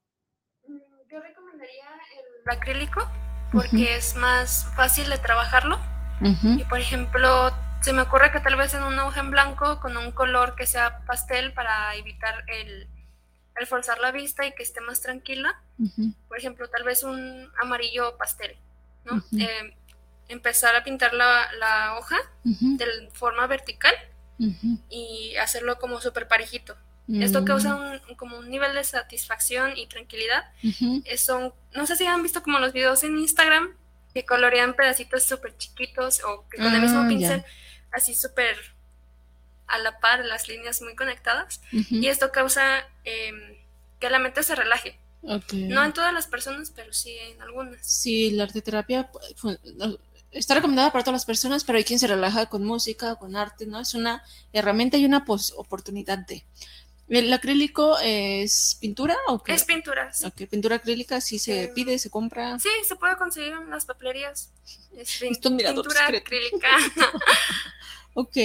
Mm, 0.67 0.77
yo 1.11 1.21
recomendaría 1.21 1.85
el 2.45 2.51
acrílico 2.55 3.01
porque 3.53 3.97
es 3.97 4.17
más 4.17 4.69
fácil 4.75 5.09
de 5.09 5.19
trabajarlo. 5.19 5.79
Y 6.21 6.65
por 6.65 6.81
ejemplo, 6.81 7.53
se 7.83 7.93
me 7.93 8.03
ocurre 8.03 8.33
que 8.33 8.41
tal 8.41 8.57
vez 8.57 8.75
en 8.75 8.83
una 8.83 9.07
hoja 9.07 9.21
en 9.21 9.31
blanco 9.31 9.81
con 9.81 9.97
un 9.97 10.11
color 10.13 10.55
que 10.57 10.67
sea 10.67 11.05
pastel 11.07 11.53
para 11.53 11.95
evitar 11.95 12.45
el, 12.49 12.89
forzar 13.67 13.99
la 13.99 14.13
vista 14.13 14.47
y 14.47 14.55
que 14.55 14.63
esté 14.63 14.81
más 14.81 15.01
tranquila. 15.01 15.61
Por 16.29 16.39
ejemplo, 16.39 16.69
tal 16.69 16.85
vez 16.85 17.03
un 17.03 17.51
amarillo 17.63 18.17
pastel, 18.17 18.57
¿no? 19.05 19.23
Eh, 19.39 19.77
empezar 20.29 20.75
a 20.75 20.85
pintar 20.85 21.13
la, 21.13 21.97
hoja 21.99 22.17
de 22.45 23.09
forma 23.13 23.47
vertical 23.47 23.95
y 24.89 25.37
hacerlo 25.37 25.79
como 25.79 26.01
súper 26.01 26.29
parejito. 26.29 26.77
Esto 27.09 27.45
causa 27.45 27.77
un, 27.77 28.17
como 28.17 28.39
un 28.39 28.51
nivel 28.51 28.75
de 28.75 28.83
satisfacción 28.83 29.77
y 29.77 29.87
tranquilidad. 29.87 30.45
son, 31.17 31.53
no 31.75 31.87
sé 31.87 31.97
si 31.97 32.05
han 32.07 32.23
visto 32.23 32.43
como 32.43 32.59
los 32.59 32.73
videos 32.73 33.05
en 33.05 33.19
Instagram 33.19 33.75
que 34.13 34.25
colorean 34.25 34.75
pedacitos 34.75 35.25
súper 35.25 35.57
chiquitos 35.57 36.23
o 36.25 36.49
que 36.49 36.57
con 36.57 36.75
el 36.75 36.81
mismo 36.81 37.01
ah, 37.01 37.09
pincel 37.09 37.45
así 37.93 38.15
súper 38.15 38.57
a 39.67 39.79
la 39.79 39.99
par, 39.99 40.25
las 40.25 40.49
líneas 40.49 40.81
muy 40.83 40.95
conectadas. 40.95 41.61
Y 41.73 42.07
esto 42.07 42.31
causa 42.31 42.89
em, 43.05 43.57
que 43.99 44.11
la 44.11 44.19
mente 44.19 44.43
se 44.43 44.55
relaje. 44.55 44.99
No 45.23 45.85
en 45.85 45.93
todas 45.93 46.15
las 46.15 46.27
personas, 46.29 46.71
pero 46.75 46.93
sí 46.93 47.17
en 47.19 47.43
algunas. 47.43 47.85
Sí, 47.85 48.31
la 48.31 48.45
arteterapia 48.45 49.11
está 50.31 50.55
recomendada 50.55 50.93
para 50.93 51.03
todas 51.03 51.21
las 51.21 51.25
personas, 51.25 51.65
pero 51.65 51.79
hay 51.79 51.85
quien 51.85 51.99
se 51.99 52.07
relaja 52.07 52.47
con 52.47 52.65
música, 52.65 53.17
con 53.17 53.35
arte, 53.35 53.67
¿no? 53.67 53.81
Es 53.81 53.95
una 53.95 54.23
herramienta 54.53 54.97
y 54.97 55.05
una 55.05 55.25
oportunidad 55.57 56.19
de. 56.19 56.45
¿El 57.09 57.33
acrílico 57.33 57.97
es 58.03 58.77
pintura 58.81 59.17
o 59.29 59.41
qué? 59.43 59.55
Es 59.55 59.65
pintura. 59.65 60.13
Sí. 60.13 60.29
pintura 60.47 60.77
acrílica 60.77 61.21
sí 61.21 61.39
se 61.39 61.65
em, 61.65 61.75
pide, 61.75 61.99
se 61.99 62.11
compra. 62.11 62.59
Sí, 62.59 62.69
se 62.87 62.97
puede 62.97 63.17
conseguir 63.17 63.53
en 63.53 63.71
las 63.71 63.85
papelerías. 63.85 64.51
Es 64.97 65.19
pintura 65.21 65.71
acrílica. 65.71 66.69
ok. 68.15 68.37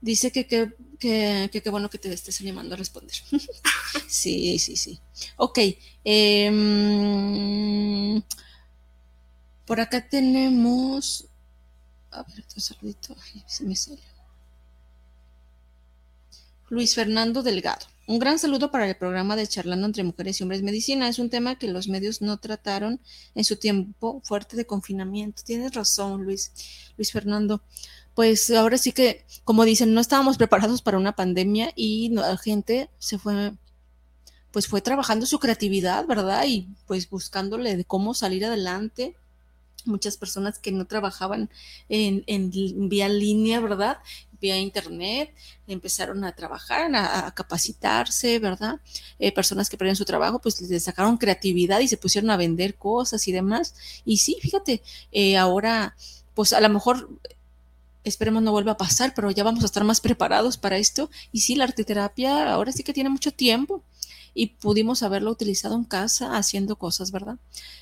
Dice 0.00 0.30
que 0.30 0.46
qué 0.46 1.70
bueno 1.70 1.88
que 1.88 1.98
te 1.98 2.12
estés 2.12 2.40
animando 2.42 2.74
a 2.74 2.78
responder. 2.78 3.16
sí, 4.08 4.58
sí, 4.58 4.76
sí. 4.76 5.00
Ok. 5.36 5.58
Em, 6.04 6.62
por 9.64 9.80
acá 9.80 10.06
tenemos. 10.06 11.24
A 12.10 12.22
ver, 12.24 12.44
otro 12.44 12.60
saludito. 12.60 13.16
se 13.46 13.64
me 13.64 13.74
sale. 13.74 14.07
Luis 16.70 16.94
Fernando 16.94 17.42
Delgado. 17.42 17.86
Un 18.06 18.18
gran 18.18 18.38
saludo 18.38 18.70
para 18.70 18.86
el 18.86 18.96
programa 18.96 19.36
de 19.36 19.46
Charlando 19.46 19.86
entre 19.86 20.04
Mujeres 20.04 20.38
y 20.38 20.42
Hombres 20.42 20.62
Medicina. 20.62 21.08
Es 21.08 21.18
un 21.18 21.30
tema 21.30 21.58
que 21.58 21.68
los 21.68 21.88
medios 21.88 22.20
no 22.20 22.38
trataron 22.38 23.00
en 23.34 23.44
su 23.44 23.56
tiempo 23.56 24.20
fuerte 24.24 24.56
de 24.56 24.66
confinamiento. 24.66 25.42
Tienes 25.44 25.74
razón, 25.74 26.24
Luis, 26.24 26.52
Luis 26.96 27.10
Fernando. 27.10 27.62
Pues 28.14 28.50
ahora 28.50 28.76
sí 28.76 28.92
que, 28.92 29.24
como 29.44 29.64
dicen, 29.64 29.94
no 29.94 30.00
estábamos 30.00 30.36
preparados 30.36 30.82
para 30.82 30.98
una 30.98 31.16
pandemia 31.16 31.72
y 31.74 32.10
la 32.10 32.36
gente 32.36 32.90
se 32.98 33.18
fue, 33.18 33.52
pues 34.50 34.66
fue 34.66 34.82
trabajando 34.82 35.24
su 35.24 35.38
creatividad, 35.38 36.06
¿verdad? 36.06 36.44
Y 36.46 36.68
pues 36.86 37.08
buscándole 37.08 37.76
de 37.76 37.84
cómo 37.84 38.12
salir 38.12 38.44
adelante 38.44 39.16
muchas 39.88 40.16
personas 40.16 40.58
que 40.58 40.70
no 40.70 40.86
trabajaban 40.86 41.50
en, 41.88 42.22
en, 42.26 42.88
vía 42.88 43.08
línea, 43.08 43.60
¿verdad? 43.60 43.98
vía 44.40 44.56
internet, 44.56 45.34
empezaron 45.66 46.24
a 46.24 46.32
trabajar, 46.32 46.94
a, 46.94 47.32
capacitarse, 47.34 48.38
¿verdad? 48.38 48.80
Eh, 49.18 49.32
personas 49.32 49.68
que 49.68 49.76
perdieron 49.76 49.96
su 49.96 50.04
trabajo, 50.04 50.38
pues 50.38 50.60
les 50.60 50.84
sacaron 50.84 51.16
creatividad 51.16 51.80
y 51.80 51.88
se 51.88 51.96
pusieron 51.96 52.30
a 52.30 52.36
vender 52.36 52.76
cosas 52.76 53.26
y 53.28 53.32
demás. 53.32 53.74
Y 54.04 54.18
sí, 54.18 54.36
fíjate, 54.40 54.82
eh, 55.12 55.36
ahora, 55.36 55.96
pues 56.34 56.52
a 56.52 56.60
lo 56.60 56.68
mejor 56.68 57.08
esperemos 58.04 58.42
no 58.42 58.52
vuelva 58.52 58.72
a 58.72 58.76
pasar, 58.76 59.12
pero 59.14 59.30
ya 59.30 59.44
vamos 59.44 59.62
a 59.62 59.66
estar 59.66 59.84
más 59.84 60.00
preparados 60.00 60.56
para 60.56 60.78
esto. 60.78 61.10
Y 61.32 61.40
sí, 61.40 61.54
la 61.54 61.64
arteterapia 61.64 62.52
ahora 62.52 62.72
sí 62.72 62.82
que 62.82 62.92
tiene 62.92 63.10
mucho 63.10 63.32
tiempo. 63.32 63.82
Y 64.34 64.48
pudimos 64.48 65.02
haberlo 65.02 65.30
utilizado 65.30 65.74
en 65.74 65.84
casa 65.84 66.36
haciendo 66.36 66.76
cosas, 66.76 67.10
¿verdad? 67.10 67.36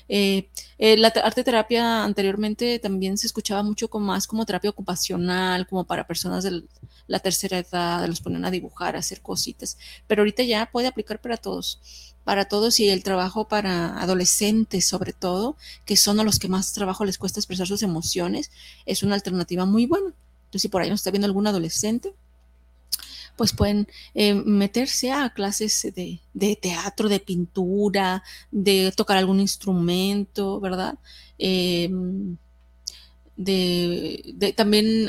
Eh, 0.09 0.49
eh, 0.77 0.97
la 0.97 1.09
arte 1.09 1.43
terapia 1.43 2.03
anteriormente 2.03 2.79
también 2.79 3.17
se 3.17 3.27
escuchaba 3.27 3.63
mucho 3.63 3.89
como 3.89 4.07
más 4.07 4.27
como 4.27 4.45
terapia 4.45 4.69
ocupacional, 4.69 5.67
como 5.67 5.83
para 5.85 6.07
personas 6.07 6.43
de 6.43 6.63
la 7.07 7.19
tercera 7.19 7.59
edad, 7.59 8.07
los 8.07 8.21
ponen 8.21 8.45
a 8.45 8.51
dibujar, 8.51 8.95
a 8.95 8.99
hacer 8.99 9.21
cositas, 9.21 9.77
pero 10.07 10.21
ahorita 10.21 10.43
ya 10.43 10.69
puede 10.71 10.87
aplicar 10.87 11.21
para 11.21 11.37
todos 11.37 11.79
para 12.27 12.43
todos 12.43 12.81
y 12.81 12.89
el 12.89 13.03
trabajo 13.03 13.47
para 13.47 14.01
adolescentes 14.01 14.85
sobre 14.85 15.13
todo, 15.13 15.55
que 15.85 15.95
son 15.95 16.19
a 16.19 16.25
los 16.25 16.39
que 16.39 16.49
más 16.49 16.73
trabajo 16.73 17.05
les 17.05 17.17
cuesta 17.17 17.39
expresar 17.39 17.67
sus 17.67 17.83
emociones, 17.83 18.51
es 18.85 19.01
una 19.01 19.15
alternativa 19.15 19.65
muy 19.65 19.85
buena. 19.85 20.13
Entonces, 20.43 20.63
si 20.63 20.67
por 20.67 20.81
ahí 20.81 20.89
nos 20.89 20.99
está 20.99 21.11
viendo 21.11 21.25
algún 21.25 21.47
adolescente, 21.47 22.13
pues 23.37 23.53
pueden 23.53 23.87
eh, 24.15 24.33
meterse 24.33 25.11
a 25.11 25.29
clases 25.29 25.93
de, 25.93 26.55
teatro, 26.61 27.07
de 27.07 27.19
pintura, 27.19 28.23
de 28.51 28.91
tocar 28.95 29.17
algún 29.17 29.39
instrumento, 29.39 30.59
¿verdad? 30.59 30.97
Em, 31.37 32.37
de, 33.37 34.53
también 34.57 35.07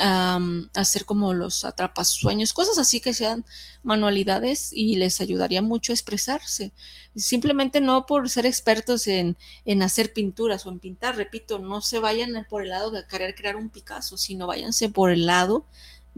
hacer 0.75 1.07
como 1.07 1.33
los 1.33 1.65
atrapasueños, 1.65 2.53
cosas 2.53 2.77
así 2.79 3.01
que 3.01 3.15
sean 3.15 3.45
manualidades 3.83 4.71
y 4.73 4.97
les 4.97 5.21
ayudaría 5.23 5.63
mucho 5.63 5.93
a 5.93 5.95
expresarse. 5.95 6.73
Simplemente 7.17 7.81
no 7.81 8.05
por 8.05 8.29
ser 8.29 8.45
expertos 8.45 9.07
en, 9.07 9.37
hacer 9.83 10.13
pinturas 10.13 10.67
o 10.67 10.71
en 10.71 10.79
pintar, 10.79 11.17
repito, 11.17 11.59
no 11.59 11.81
se 11.81 11.99
vayan 11.99 12.47
por 12.49 12.63
el 12.63 12.69
lado 12.69 12.91
de 12.91 13.07
querer 13.07 13.35
crear 13.35 13.57
un 13.57 13.71
Picasso, 13.71 14.19
sino 14.19 14.47
váyanse 14.47 14.91
por 14.91 15.11
el 15.11 15.25
lado 15.25 15.65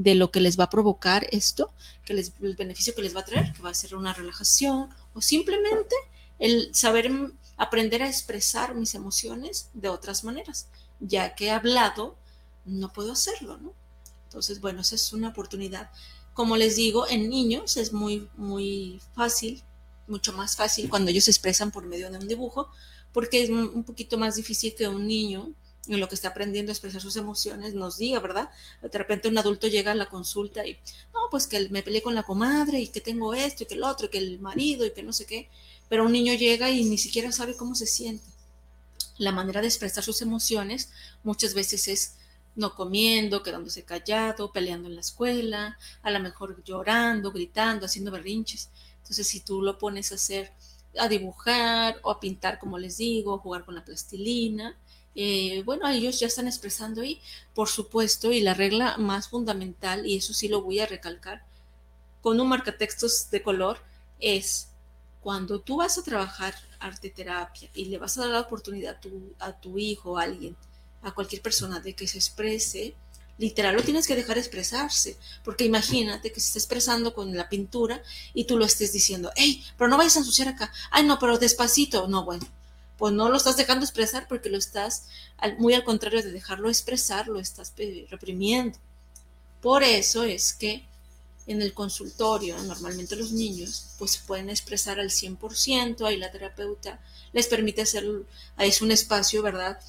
de 0.01 0.14
lo 0.14 0.30
que 0.30 0.40
les 0.40 0.59
va 0.59 0.64
a 0.64 0.70
provocar 0.70 1.26
esto, 1.30 1.72
que 2.07 2.14
les, 2.14 2.32
el 2.40 2.57
beneficio 2.57 2.94
que 2.94 3.03
les 3.03 3.14
va 3.14 3.20
a 3.20 3.24
traer, 3.24 3.53
que 3.53 3.61
va 3.61 3.68
a 3.68 3.74
ser 3.74 3.94
una 3.94 4.14
relajación 4.14 4.88
o 5.12 5.20
simplemente 5.20 5.94
el 6.38 6.74
saber 6.74 7.12
aprender 7.59 8.03
a 8.03 8.09
expresar 8.09 8.74
mis 8.74 8.94
emociones 8.94 9.68
de 9.74 9.90
otras 9.90 10.24
maneras 10.24 10.68
ya 11.01 11.34
que 11.34 11.46
he 11.46 11.51
hablado, 11.51 12.16
no 12.64 12.92
puedo 12.92 13.12
hacerlo, 13.12 13.59
¿no? 13.59 13.72
Entonces, 14.24 14.61
bueno, 14.61 14.82
esa 14.82 14.94
es 14.94 15.12
una 15.12 15.30
oportunidad. 15.30 15.90
Como 16.34 16.57
les 16.57 16.76
digo, 16.76 17.09
en 17.09 17.28
niños 17.28 17.76
es 17.76 17.92
muy, 17.92 18.28
muy 18.36 19.01
fácil, 19.14 19.62
mucho 20.07 20.32
más 20.32 20.57
fácil 20.57 20.88
cuando 20.88 21.11
ellos 21.11 21.24
se 21.24 21.30
expresan 21.30 21.70
por 21.70 21.86
medio 21.86 22.11
de 22.11 22.18
un 22.18 22.28
dibujo, 22.28 22.68
porque 23.12 23.42
es 23.42 23.51
un 23.51 23.82
poquito 23.82 24.18
más 24.18 24.36
difícil 24.36 24.74
que 24.74 24.86
un 24.86 25.07
niño 25.07 25.53
en 25.89 26.01
lo 26.01 26.09
que 26.09 26.14
está 26.14 26.28
aprendiendo 26.28 26.70
a 26.70 26.74
expresar 26.74 27.01
sus 27.01 27.16
emociones 27.16 27.74
nos 27.74 27.99
diga, 27.99 28.20
¿verdad? 28.20 28.51
De 28.83 28.99
repente 28.99 29.28
un 29.28 29.39
adulto 29.39 29.66
llega 29.66 29.93
a 29.93 29.95
la 29.95 30.09
consulta 30.09 30.66
y, 30.66 30.74
no, 31.14 31.20
pues 31.31 31.47
que 31.47 31.68
me 31.70 31.83
peleé 31.83 32.03
con 32.03 32.14
la 32.14 32.22
comadre 32.22 32.81
y 32.81 32.89
que 32.89 33.01
tengo 33.01 33.35
esto 33.35 33.64
y 33.64 33.66
que 33.66 33.74
el 33.74 33.85
otro 33.85 34.07
y 34.07 34.11
que 34.11 34.18
el 34.18 34.41
marido 34.41 34.85
y 34.85 34.93
que 34.93 35.03
no 35.03 35.12
sé 35.12 35.26
qué, 35.26 35.49
pero 35.89 36.05
un 36.05 36.12
niño 36.12 36.35
llega 36.35 36.70
y 36.70 36.85
ni 36.85 36.99
siquiera 36.99 37.33
sabe 37.33 37.57
cómo 37.57 37.74
se 37.74 37.87
siente 37.87 38.24
la 39.20 39.33
manera 39.33 39.61
de 39.61 39.66
expresar 39.66 40.03
sus 40.03 40.22
emociones 40.22 40.91
muchas 41.22 41.53
veces 41.53 41.89
es 41.89 42.14
no 42.57 42.74
comiendo, 42.74 43.43
quedándose 43.43 43.85
callado, 43.85 44.51
peleando 44.51 44.89
en 44.89 44.95
la 44.95 45.03
escuela, 45.03 45.78
a 46.03 46.11
lo 46.11 46.20
mejor 46.20 46.62
llorando, 46.64 47.31
gritando, 47.31 47.87
haciendo 47.87 48.11
berrinches. 48.11 48.70
Entonces, 49.03 49.28
si 49.28 49.41
tú 49.41 49.62
lo 49.62 49.78
pones 49.78 50.11
a 50.11 50.16
hacer, 50.16 50.53
a 50.99 51.09
dibujar 51.09 51.99
o 52.03 52.11
a 52.11 52.20
pintar, 52.20 52.59
como 52.59 52.78
les 52.78 52.99
digo, 52.99 53.38
jugar 53.38 53.64
con 53.64 53.74
la 53.74 53.84
plastilina, 53.84 54.76
eh, 55.14 55.62
bueno, 55.64 55.88
ellos 55.88 56.20
ya 56.20 56.26
están 56.28 56.47
expresando 56.47 57.03
ahí, 57.03 57.20
por 57.55 57.68
supuesto, 57.68 58.32
y 58.32 58.41
la 58.41 58.55
regla 58.55 58.97
más 58.97 59.28
fundamental, 59.28 60.07
y 60.07 60.16
eso 60.16 60.32
sí 60.34 60.49
lo 60.49 60.62
voy 60.62 60.80
a 60.80 60.86
recalcar, 60.86 61.43
con 62.22 62.41
un 62.41 62.49
marcatextos 62.49 63.30
de 63.30 63.43
color, 63.43 63.78
es 64.20 64.68
cuando 65.20 65.61
tú 65.61 65.76
vas 65.78 65.99
a 65.99 66.03
trabajar 66.03 66.55
arte 66.78 67.11
terapia 67.11 67.68
y 67.74 67.86
le 67.86 67.99
vas 67.99 68.16
a 68.16 68.22
dar 68.22 68.30
la 68.30 68.41
oportunidad 68.41 68.97
a 68.97 69.01
tu, 69.01 69.34
a 69.38 69.53
tu 69.53 69.78
hijo, 69.78 70.18
a 70.18 70.22
alguien, 70.22 70.57
a 71.03 71.12
cualquier 71.12 71.43
persona 71.43 71.80
de 71.80 71.95
que 71.95 72.07
se 72.07 72.18
exprese, 72.18 72.95
literal 73.41 73.74
lo 73.74 73.82
tienes 73.82 74.07
que 74.07 74.14
dejar 74.14 74.36
expresarse, 74.36 75.16
porque 75.43 75.64
imagínate 75.64 76.30
que 76.30 76.41
se 76.41 76.49
está 76.49 76.59
expresando 76.59 77.14
con 77.14 77.34
la 77.34 77.49
pintura 77.49 78.03
y 78.34 78.45
tú 78.45 78.59
lo 78.59 78.66
estés 78.66 78.93
diciendo, 78.93 79.32
hey, 79.34 79.64
pero 79.78 79.88
no 79.88 79.97
vayas 79.97 80.16
a 80.16 80.18
ensuciar 80.20 80.49
acá, 80.49 80.70
ay 80.91 81.05
no, 81.05 81.18
pero 81.18 81.38
despacito, 81.38 82.07
no, 82.07 82.24
bueno, 82.24 82.47
pues 82.99 83.14
no 83.14 83.30
lo 83.30 83.38
estás 83.38 83.57
dejando 83.57 83.86
expresar 83.86 84.28
porque 84.28 84.51
lo 84.51 84.59
estás, 84.59 85.07
muy 85.59 85.72
al 85.72 85.84
contrario 85.84 86.22
de 86.22 86.32
dejarlo 86.32 86.68
expresar, 86.68 87.28
lo 87.28 87.41
estás 87.41 87.72
reprimiendo. 88.11 88.78
Por 89.62 89.82
eso 89.82 90.22
es 90.22 90.53
que 90.53 90.84
en 91.47 91.62
el 91.62 91.72
consultorio, 91.72 92.62
normalmente 92.64 93.16
los 93.16 93.32
niños, 93.32 93.86
pues 93.99 94.18
pueden 94.18 94.51
expresar 94.51 95.01
al 95.01 95.09
100%, 95.09 96.07
ahí 96.07 96.18
la 96.18 96.30
terapeuta 96.30 97.01
les 97.32 97.47
permite 97.47 97.82
hacer, 97.82 98.05
es 98.59 98.82
un 98.82 98.91
espacio, 98.91 99.43
¿verdad? 99.43 99.80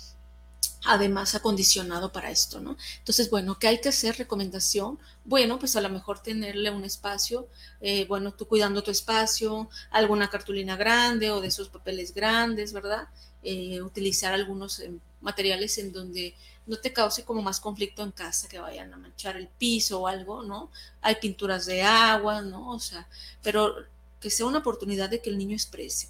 Además 0.83 1.35
acondicionado 1.35 2.11
para 2.11 2.31
esto, 2.31 2.59
¿no? 2.59 2.75
Entonces, 2.97 3.29
bueno, 3.29 3.59
¿qué 3.59 3.67
hay 3.67 3.81
que 3.81 3.89
hacer? 3.89 4.17
Recomendación. 4.17 4.97
Bueno, 5.25 5.59
pues 5.59 5.75
a 5.75 5.81
lo 5.81 5.89
mejor 5.89 6.19
tenerle 6.19 6.71
un 6.71 6.83
espacio, 6.83 7.47
eh, 7.81 8.05
bueno, 8.07 8.33
tú 8.33 8.47
cuidando 8.47 8.81
tu 8.81 8.89
espacio, 8.89 9.69
alguna 9.91 10.29
cartulina 10.29 10.75
grande 10.75 11.29
o 11.29 11.39
de 11.39 11.49
esos 11.49 11.69
papeles 11.69 12.13
grandes, 12.13 12.73
¿verdad? 12.73 13.07
Eh, 13.43 13.81
utilizar 13.81 14.33
algunos 14.33 14.79
eh, 14.79 14.91
materiales 15.21 15.77
en 15.77 15.91
donde 15.93 16.35
no 16.65 16.77
te 16.77 16.93
cause 16.93 17.23
como 17.25 17.41
más 17.41 17.59
conflicto 17.59 18.03
en 18.03 18.11
casa, 18.11 18.47
que 18.47 18.59
vayan 18.59 18.93
a 18.93 18.97
manchar 18.97 19.35
el 19.35 19.47
piso 19.47 20.01
o 20.01 20.07
algo, 20.07 20.43
¿no? 20.43 20.71
Hay 21.01 21.15
pinturas 21.15 21.65
de 21.65 21.83
agua, 21.83 22.41
¿no? 22.41 22.71
O 22.71 22.79
sea, 22.79 23.07
pero 23.41 23.75
que 24.19 24.29
sea 24.29 24.45
una 24.45 24.59
oportunidad 24.59 25.09
de 25.09 25.21
que 25.21 25.29
el 25.29 25.37
niño 25.37 25.55
exprese. 25.55 26.09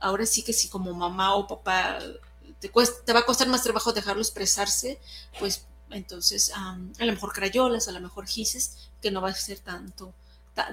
Ahora 0.00 0.26
sí 0.26 0.42
que 0.42 0.52
si 0.52 0.68
como 0.68 0.92
mamá 0.92 1.34
o 1.34 1.46
papá 1.46 1.98
te, 2.68 3.12
va 3.12 3.20
a 3.20 3.26
costar 3.26 3.48
más 3.48 3.62
trabajo 3.62 3.92
dejarlo 3.92 4.22
expresarse, 4.22 4.98
pues 5.38 5.66
entonces 5.90 6.52
a 6.54 6.76
lo 6.98 7.12
mejor 7.12 7.32
crayolas, 7.32 7.88
a 7.88 7.92
lo 7.92 8.00
mejor 8.00 8.26
gises, 8.26 8.90
que 9.00 9.10
no 9.10 9.20
va 9.20 9.30
a 9.30 9.34
ser 9.34 9.58
tanto, 9.58 10.14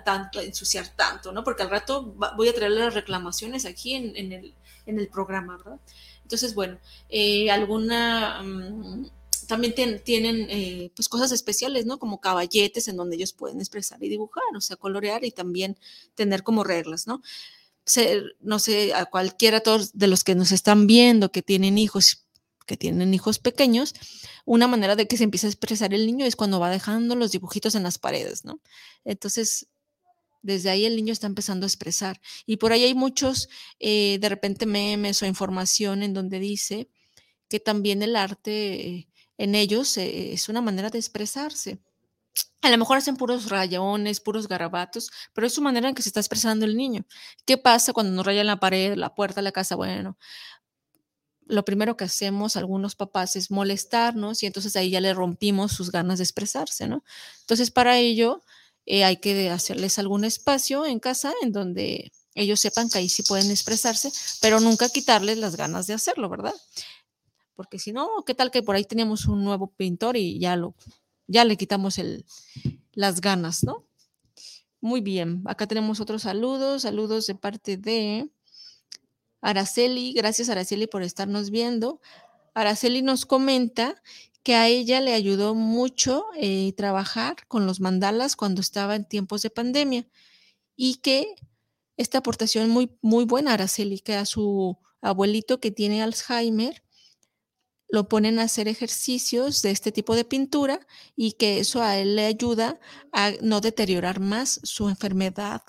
tanto, 0.06 0.40
ensuciar 0.40 0.88
tanto, 0.90 1.32
¿no? 1.32 1.44
Porque 1.44 1.64
al 1.64 1.70
rato 1.70 2.04
voy 2.36 2.50
a 2.50 2.54
traerle 2.54 2.80
las 2.80 2.94
reclamaciones 2.94 3.66
aquí 3.66 3.96
en, 3.96 4.16
en, 4.16 4.32
el, 4.32 4.54
en 4.86 5.00
el 5.00 5.08
programa, 5.08 5.58
¿verdad? 5.58 5.80
Entonces, 6.24 6.56
bueno, 6.56 6.80
eh, 7.10 7.52
alguna... 7.52 8.42
Mm, 8.42 9.10
también 9.48 9.74
tienen 10.06 10.48
eh, 10.50 10.92
pues 10.96 11.10
cosas 11.10 11.34
especiales, 11.34 11.86
¿no? 11.86 12.00
Como 12.00 12.22
caballetes 12.22 12.88
en 12.88 12.96
donde 12.96 13.18
ellos 13.18 13.34
pueden 13.34 13.60
expresar 13.60 14.02
y 14.02 14.08
dibujar, 14.08 14.46
o 14.56 14.62
sea, 14.62 14.78
colorear 14.78 15.26
y 15.26 15.32
también 15.32 15.78
tener 16.16 16.44
como 16.44 16.64
reglas, 16.64 17.06
¿no? 17.06 17.22
No 18.40 18.60
sé, 18.60 18.94
a 18.94 19.06
cualquiera 19.06 19.62
de 19.94 20.08
los 20.08 20.24
que 20.24 20.36
nos 20.36 20.52
están 20.52 20.88
viendo 20.88 21.32
que 21.32 21.42
tienen 21.42 21.78
hijos, 21.78 22.26
que 22.66 22.78
tienen 22.78 23.14
hijos 23.14 23.40
pequeños, 23.40 23.94
una 24.46 24.68
manera 24.68 24.96
de 24.96 25.08
que 25.08 25.18
se 25.18 25.24
empiece 25.24 25.48
a 25.48 25.50
expresar 25.50 25.94
el 25.94 26.06
niño 26.06 26.26
es 26.26 26.36
cuando 26.36 26.60
va 26.60 26.70
dejando 26.70 27.16
los 27.16 27.32
dibujitos 27.32 27.76
en 27.76 27.84
las 27.84 27.98
paredes, 27.98 28.46
¿no? 28.46 28.62
Entonces, 29.04 29.68
desde 30.42 30.70
ahí 30.70 30.86
el 30.86 30.96
niño 30.96 31.14
está 31.14 31.28
empezando 31.28 31.66
a 31.66 31.68
expresar. 31.68 32.20
Y 32.46 32.58
por 32.58 32.72
ahí 32.72 32.84
hay 32.84 32.96
muchos, 32.96 33.50
eh, 33.80 34.18
de 34.20 34.30
repente, 34.30 34.66
memes 34.66 35.22
o 35.22 35.26
información 35.26 36.04
en 36.04 36.14
donde 36.14 36.40
dice 36.40 36.90
que 37.48 37.60
también 37.60 38.02
el 38.02 38.16
arte 38.16 39.08
en 39.38 39.56
ellos 39.56 39.98
eh, 39.98 40.34
es 40.34 40.50
una 40.50 40.62
manera 40.62 40.90
de 40.90 41.00
expresarse. 41.00 41.80
A 42.62 42.70
lo 42.70 42.78
mejor 42.78 42.98
hacen 42.98 43.18
puros 43.18 43.50
rayones, 43.50 44.20
puros 44.20 44.48
garabatos, 44.48 45.10
pero 45.34 45.48
es 45.48 45.54
su 45.54 45.62
manera 45.62 45.90
en 45.90 45.96
que 45.96 46.04
se 46.04 46.10
está 46.10 46.20
expresando 46.20 46.66
el 46.66 46.78
niño. 46.78 47.06
¿Qué 47.46 47.58
pasa 47.58 47.92
cuando 47.92 48.12
nos 48.14 48.26
rayan 48.26 48.46
la 48.46 48.60
pared, 48.60 48.96
la 48.96 49.16
puerta 49.16 49.42
la 49.42 49.52
casa? 49.52 49.76
Bueno, 49.76 50.18
lo 51.48 51.66
primero 51.66 51.98
que 51.98 52.06
hacemos 52.06 52.56
algunos 52.56 52.96
papás 52.96 53.36
es 53.36 53.52
molestarnos 53.52 54.44
y 54.44 54.46
entonces 54.46 54.76
ahí 54.76 54.92
ya 54.92 55.02
le 55.02 55.14
rompimos 55.14 55.72
sus 55.74 55.92
ganas 55.92 56.20
de 56.20 56.24
expresarse, 56.24 56.88
¿no? 56.88 57.04
Entonces, 57.42 57.72
para 57.72 57.98
ello, 57.98 58.44
eh, 58.86 59.04
hay 59.04 59.18
que 59.18 59.50
hacerles 59.50 60.00
algún 60.00 60.24
espacio 60.24 60.86
en 60.86 61.00
casa 61.00 61.34
en 61.42 61.52
donde 61.52 62.12
ellos 62.36 62.60
sepan 62.60 62.90
que 62.90 63.00
ahí 63.00 63.10
sí 63.10 63.24
pueden 63.24 63.52
expresarse, 63.52 64.12
pero 64.40 64.60
nunca 64.60 64.88
quitarles 64.90 65.38
las 65.40 65.56
ganas 65.56 65.88
de 65.88 65.94
hacerlo, 65.94 66.30
¿verdad? 66.30 66.54
Porque 67.56 67.80
si 67.80 67.92
no, 67.92 68.24
¿qué 68.26 68.34
tal 68.34 68.52
que 68.52 68.64
por 68.64 68.76
ahí 68.76 68.86
teníamos 68.86 69.26
un 69.26 69.44
nuevo 69.44 69.68
pintor 69.68 70.16
y 70.18 70.40
ya 70.40 70.56
lo, 70.56 70.76
ya 71.32 71.46
le 71.46 71.58
quitamos 71.58 71.98
el, 71.98 72.26
las 72.94 73.22
ganas, 73.22 73.64
¿no? 73.64 73.86
Muy 74.82 75.02
bien, 75.02 75.44
acá 75.46 75.68
tenemos 75.68 76.00
otros 76.00 76.24
saludos, 76.24 76.82
saludos 76.82 77.28
de 77.28 77.36
parte 77.36 77.78
de 77.78 78.30
Araceli, 79.40 80.14
gracias 80.14 80.50
Araceli 80.50 80.88
por 80.88 81.04
estarnos 81.04 81.50
viendo. 81.50 82.02
Araceli 82.54 83.02
nos 83.02 83.26
comenta 83.26 84.02
que 84.44 84.56
a 84.56 84.68
ella 84.68 85.02
le 85.02 85.14
ayudó 85.14 85.56
mucho 85.56 86.26
eh, 86.36 86.74
trabajar 86.74 87.48
con 87.48 87.66
los 87.66 87.80
mandalas 87.80 88.36
cuando 88.36 88.60
estaba 88.60 88.96
en 88.96 89.06
tiempos 89.06 89.42
de 89.44 89.52
pandemia 89.52 90.08
y 90.76 90.96
que 90.96 91.36
esta 91.96 92.18
aportación 92.18 92.70
muy, 92.70 92.98
muy 93.02 93.26
buena, 93.26 93.54
Araceli, 93.54 94.00
que 94.00 94.16
a 94.16 94.26
su 94.26 94.78
abuelito 95.02 95.60
que 95.60 95.72
tiene 95.72 96.02
Alzheimer, 96.02 96.84
lo 97.92 98.08
ponen 98.08 98.40
a 98.40 98.44
hacer 98.44 98.68
ejercicios 98.68 99.62
de 99.62 99.72
este 99.72 99.92
tipo 99.92 100.16
de 100.16 100.26
pintura 100.26 100.80
y 101.16 101.34
que 101.34 101.60
eso 101.60 101.82
a 101.84 101.98
él 101.98 102.16
le 102.16 102.26
ayuda 102.26 102.80
a 103.12 103.32
no 103.42 103.62
deteriorar 103.62 104.20
más 104.20 104.60
su 104.64 104.90
enfermedad 104.90 105.62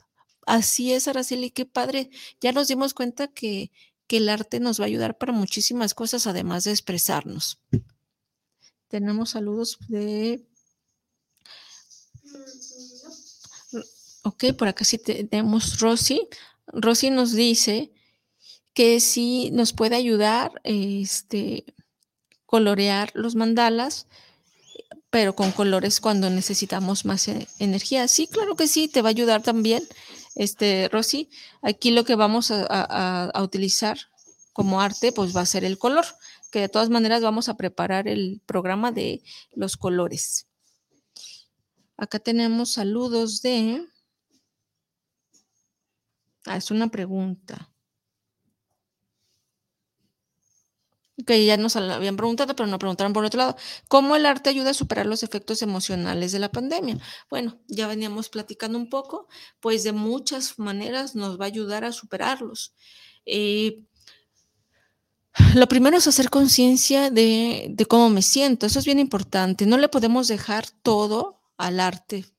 Así 0.47 0.93
es, 0.93 1.09
Araceli, 1.09 1.51
qué 1.51 1.67
padre. 1.67 2.11
Ya 2.41 2.53
nos 2.53 2.69
dimos 2.69 2.95
cuenta 2.95 3.29
que, 3.29 3.71
que 4.07 4.17
el 4.19 4.29
arte 4.29 4.61
nos 4.61 4.81
va 4.81 4.85
a 4.85 4.87
ayudar 4.89 5.17
para 5.17 5.33
muchísimas 5.33 5.95
cosas, 5.95 6.27
además 6.27 6.65
de 6.65 6.73
expresarnos. 6.73 7.61
Tenemos 8.89 9.31
saludos 9.31 9.79
de... 9.89 10.45
Ok, 14.25 14.45
por 14.57 14.69
acá 14.69 14.85
sí 14.85 14.99
tenemos 14.99 15.81
Rosy. 15.81 16.29
Rosy 16.67 17.11
nos 17.11 17.33
dice 17.33 17.93
que 18.75 19.01
sí 19.01 19.51
nos 19.53 19.73
puede 19.73 19.97
ayudar 19.97 20.61
este, 20.65 21.65
colorear 22.53 23.11
los 23.15 23.35
mandalas, 23.35 24.07
pero 25.09 25.35
con 25.35 25.53
colores 25.53 26.03
cuando 26.03 26.29
necesitamos 26.29 27.07
más 27.07 27.27
e-, 27.29 27.49
energía. 27.59 28.07
Sí, 28.09 28.27
claro 28.27 28.57
que 28.57 28.69
sí, 28.69 28.89
te 28.89 29.01
va 29.01 29.09
a 29.09 29.17
ayudar 29.17 29.43
también, 29.43 29.83
este, 30.35 30.91
Rosy. 30.93 31.31
Aquí 31.63 31.93
lo 31.93 32.05
que 32.05 32.15
vamos 32.15 32.51
a, 32.51 33.33
utilizar 33.43 33.97
como 34.53 34.83
arte, 34.83 35.13
pues 35.13 35.35
va 35.35 35.41
a 35.41 35.47
ser 35.47 35.65
el 35.65 35.79
color, 35.79 36.05
que 36.51 36.61
de 36.61 36.69
todas 36.69 36.91
maneras 36.91 37.23
vamos 37.23 37.49
a 37.49 37.57
preparar 37.57 38.07
el 38.07 38.43
programa 38.45 38.93
de 38.93 39.23
los 39.55 39.79
colores. 39.79 40.47
Acá 41.97 42.19
tenemos 42.19 42.73
saludos 42.73 43.41
de... 43.41 43.83
Ah, 46.45 46.59
es 46.59 46.71
una 46.71 46.89
pregunta. 46.89 47.72
Que 51.27 51.45
ya 51.45 51.57
nos 51.57 51.77
habían 51.77 52.17
preguntado, 52.17 52.55
pero 52.57 52.67
no 52.67 52.79
preguntaron 52.79 53.13
por 53.13 53.25
otro 53.25 53.39
lado, 53.39 53.57
¿cómo 53.89 54.17
el 54.17 54.27
arte 54.27 54.51
ayuda 54.51 54.71
a 54.71 54.75
superar 54.75 55.07
los 55.07 55.23
efectos 55.23 55.63
emocionales 55.63 56.33
de 56.33 56.39
la 56.39 56.51
pandemia? 56.51 56.99
Bueno, 57.31 57.61
ya 57.69 57.87
veníamos 57.87 58.29
platicando 58.29 58.79
un 58.79 58.89
poco, 58.89 59.29
pues 59.61 59.85
de 59.85 59.93
muchas 59.93 60.59
maneras 60.59 61.15
nos 61.15 61.41
va 61.41 61.45
a 61.45 61.49
ayudar 61.49 61.85
a 61.85 61.93
superarlos. 61.93 62.75
Eh, 63.27 63.83
lo 65.55 65.67
primero 65.69 65.97
es 65.97 66.07
hacer 66.07 66.31
conciencia 66.31 67.11
de, 67.11 67.69
de 67.71 67.87
cómo 67.87 68.11
me 68.11 68.23
siento, 68.23 68.67
eso 68.67 68.79
es 68.79 68.85
bien 68.85 68.99
importante, 68.99 69.67
no 69.67 69.79
le 69.79 69.89
podemos 69.89 70.29
dejar 70.29 70.67
todo 70.83 71.41
al 71.57 71.81
arte 71.81 72.32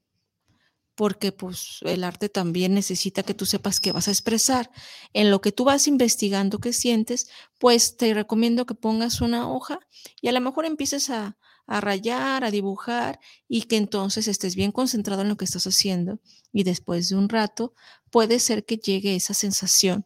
porque 0.96 1.32
pues 1.32 1.80
el 1.82 2.04
arte 2.04 2.30
también 2.30 2.74
necesita 2.74 3.24
que 3.24 3.34
tú 3.34 3.46
sepas 3.46 3.80
qué 3.80 3.92
vas 3.92 4.08
a 4.08 4.12
expresar. 4.12 4.70
En 5.14 5.32
lo 5.32 5.42
que 5.42 5.52
tú 5.52 5.64
vas 5.64 5.88
investigando 5.88 6.60
qué 6.60 6.74
sientes, 6.74 7.30
pues 7.60 7.98
te 7.98 8.14
recomiendo 8.14 8.66
que 8.66 8.76
pongas 8.76 9.22
una 9.22 9.52
hoja 9.52 9.80
y 10.22 10.28
a 10.28 10.32
lo 10.32 10.42
mejor 10.42 10.66
empieces 10.66 11.10
a, 11.10 11.38
a 11.66 11.82
rayar, 11.82 12.44
a 12.44 12.52
dibujar 12.52 13.20
y 13.48 13.64
que 13.64 13.78
entonces 13.78 14.28
estés 14.28 14.56
bien 14.56 14.72
concentrado 14.72 15.22
en 15.22 15.30
lo 15.30 15.38
que 15.38 15.46
estás 15.46 15.66
haciendo 15.66 16.20
y 16.52 16.64
después 16.64 17.10
de 17.10 17.16
un 17.16 17.30
rato 17.30 17.74
puede 18.12 18.40
ser 18.40 18.66
que 18.66 18.78
llegue 18.78 19.16
esa 19.16 19.34
sensación 19.34 20.06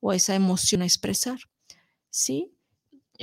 o 0.00 0.12
esa 0.12 0.34
emoción 0.34 0.82
a 0.82 0.86
expresar. 0.86 1.38
¿Sí? 2.10 2.51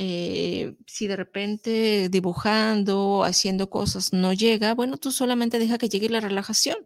Eh, 0.02 0.78
si 0.88 1.08
de 1.08 1.18
repente 1.18 2.08
dibujando, 2.10 3.26
haciendo 3.26 3.70
cosas 3.70 4.14
no 4.14 4.32
llega, 4.32 4.74
bueno, 4.74 4.96
tú 4.96 5.12
solamente 5.12 5.60
deja 5.60 5.78
que 5.78 5.90
llegue 5.90 6.08
la 6.08 6.22
relajación. 6.22 6.78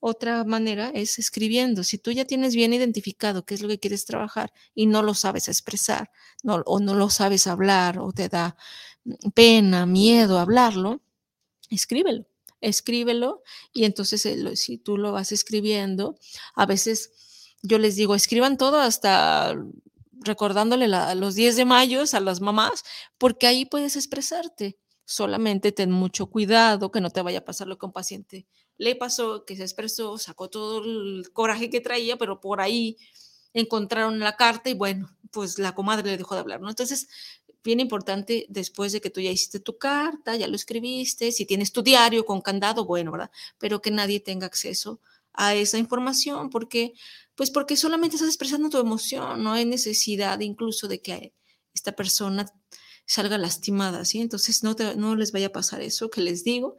Otra 0.00 0.44
manera 0.44 0.90
es 0.94 1.18
escribiendo. 1.18 1.82
Si 1.82 1.96
tú 1.96 2.10
ya 2.10 2.26
tienes 2.26 2.54
bien 2.54 2.74
identificado 2.74 3.46
qué 3.46 3.54
es 3.54 3.62
lo 3.62 3.68
que 3.68 3.78
quieres 3.80 4.04
trabajar 4.04 4.52
y 4.74 4.84
no 4.86 5.02
lo 5.02 5.14
sabes 5.14 5.48
expresar, 5.48 6.10
o 6.44 6.80
no 6.80 6.94
lo 6.94 7.08
sabes 7.08 7.46
hablar, 7.46 7.98
o 7.98 8.12
te 8.12 8.28
da 8.28 8.54
pena, 9.34 9.86
miedo 9.86 10.38
hablarlo, 10.38 11.00
escríbelo, 11.70 12.26
escríbelo 12.60 13.42
y 13.72 13.84
entonces 13.84 14.26
eh, 14.26 14.56
si 14.56 14.76
tú 14.76 14.98
lo 14.98 15.12
vas 15.12 15.32
escribiendo, 15.32 16.18
a 16.54 16.66
veces 16.66 17.12
yo 17.62 17.78
les 17.78 17.96
digo, 17.96 18.14
escriban 18.14 18.58
todo 18.58 18.78
hasta 18.80 19.56
recordándole 20.24 20.88
los 20.88 21.34
10 21.34 21.56
de 21.56 21.64
mayo 21.64 22.02
a 22.12 22.20
las 22.20 22.40
mamás, 22.40 22.84
porque 23.18 23.46
ahí 23.46 23.64
puedes 23.64 23.96
expresarte. 23.96 24.78
Solamente 25.04 25.72
ten 25.72 25.90
mucho 25.90 26.26
cuidado 26.26 26.90
que 26.90 27.00
no 27.00 27.10
te 27.10 27.22
vaya 27.22 27.40
a 27.40 27.44
pasar 27.44 27.66
lo 27.66 27.78
que 27.78 27.86
un 27.86 27.92
paciente 27.92 28.46
le 28.78 28.96
pasó, 28.96 29.44
que 29.44 29.56
se 29.56 29.62
expresó, 29.62 30.18
sacó 30.18 30.48
todo 30.50 30.84
el 30.84 31.30
coraje 31.32 31.70
que 31.70 31.80
traía, 31.80 32.16
pero 32.16 32.40
por 32.40 32.60
ahí 32.60 32.96
encontraron 33.54 34.18
la 34.18 34.36
carta 34.36 34.70
y 34.70 34.74
bueno, 34.74 35.16
pues 35.30 35.58
la 35.58 35.74
comadre 35.74 36.10
le 36.10 36.16
dejó 36.16 36.34
de 36.34 36.40
hablar, 36.40 36.60
¿no? 36.60 36.68
Entonces, 36.68 37.08
bien 37.62 37.80
importante, 37.80 38.46
después 38.48 38.92
de 38.92 39.00
que 39.00 39.10
tú 39.10 39.20
ya 39.20 39.30
hiciste 39.30 39.60
tu 39.60 39.78
carta, 39.78 40.36
ya 40.36 40.48
lo 40.48 40.56
escribiste, 40.56 41.32
si 41.32 41.46
tienes 41.46 41.72
tu 41.72 41.82
diario 41.82 42.24
con 42.24 42.40
candado, 42.40 42.84
bueno, 42.84 43.12
¿verdad? 43.12 43.30
Pero 43.58 43.80
que 43.80 43.90
nadie 43.90 44.20
tenga 44.20 44.46
acceso 44.46 45.00
a 45.34 45.54
esa 45.54 45.78
información, 45.78 46.50
porque 46.50 46.92
pues 47.34 47.50
porque 47.50 47.76
solamente 47.76 48.16
estás 48.16 48.28
expresando 48.28 48.68
tu 48.70 48.78
emoción, 48.78 49.42
no 49.42 49.52
hay 49.52 49.64
necesidad 49.64 50.40
incluso 50.40 50.88
de 50.88 51.00
que 51.00 51.34
esta 51.74 51.92
persona 51.92 52.46
salga 53.06 53.38
lastimada, 53.38 54.04
¿sí? 54.04 54.20
Entonces 54.20 54.62
no, 54.62 54.76
no 54.96 55.16
les 55.16 55.32
vaya 55.32 55.46
a 55.48 55.52
pasar 55.52 55.80
eso 55.80 56.10
que 56.10 56.20
les 56.20 56.44
digo, 56.44 56.76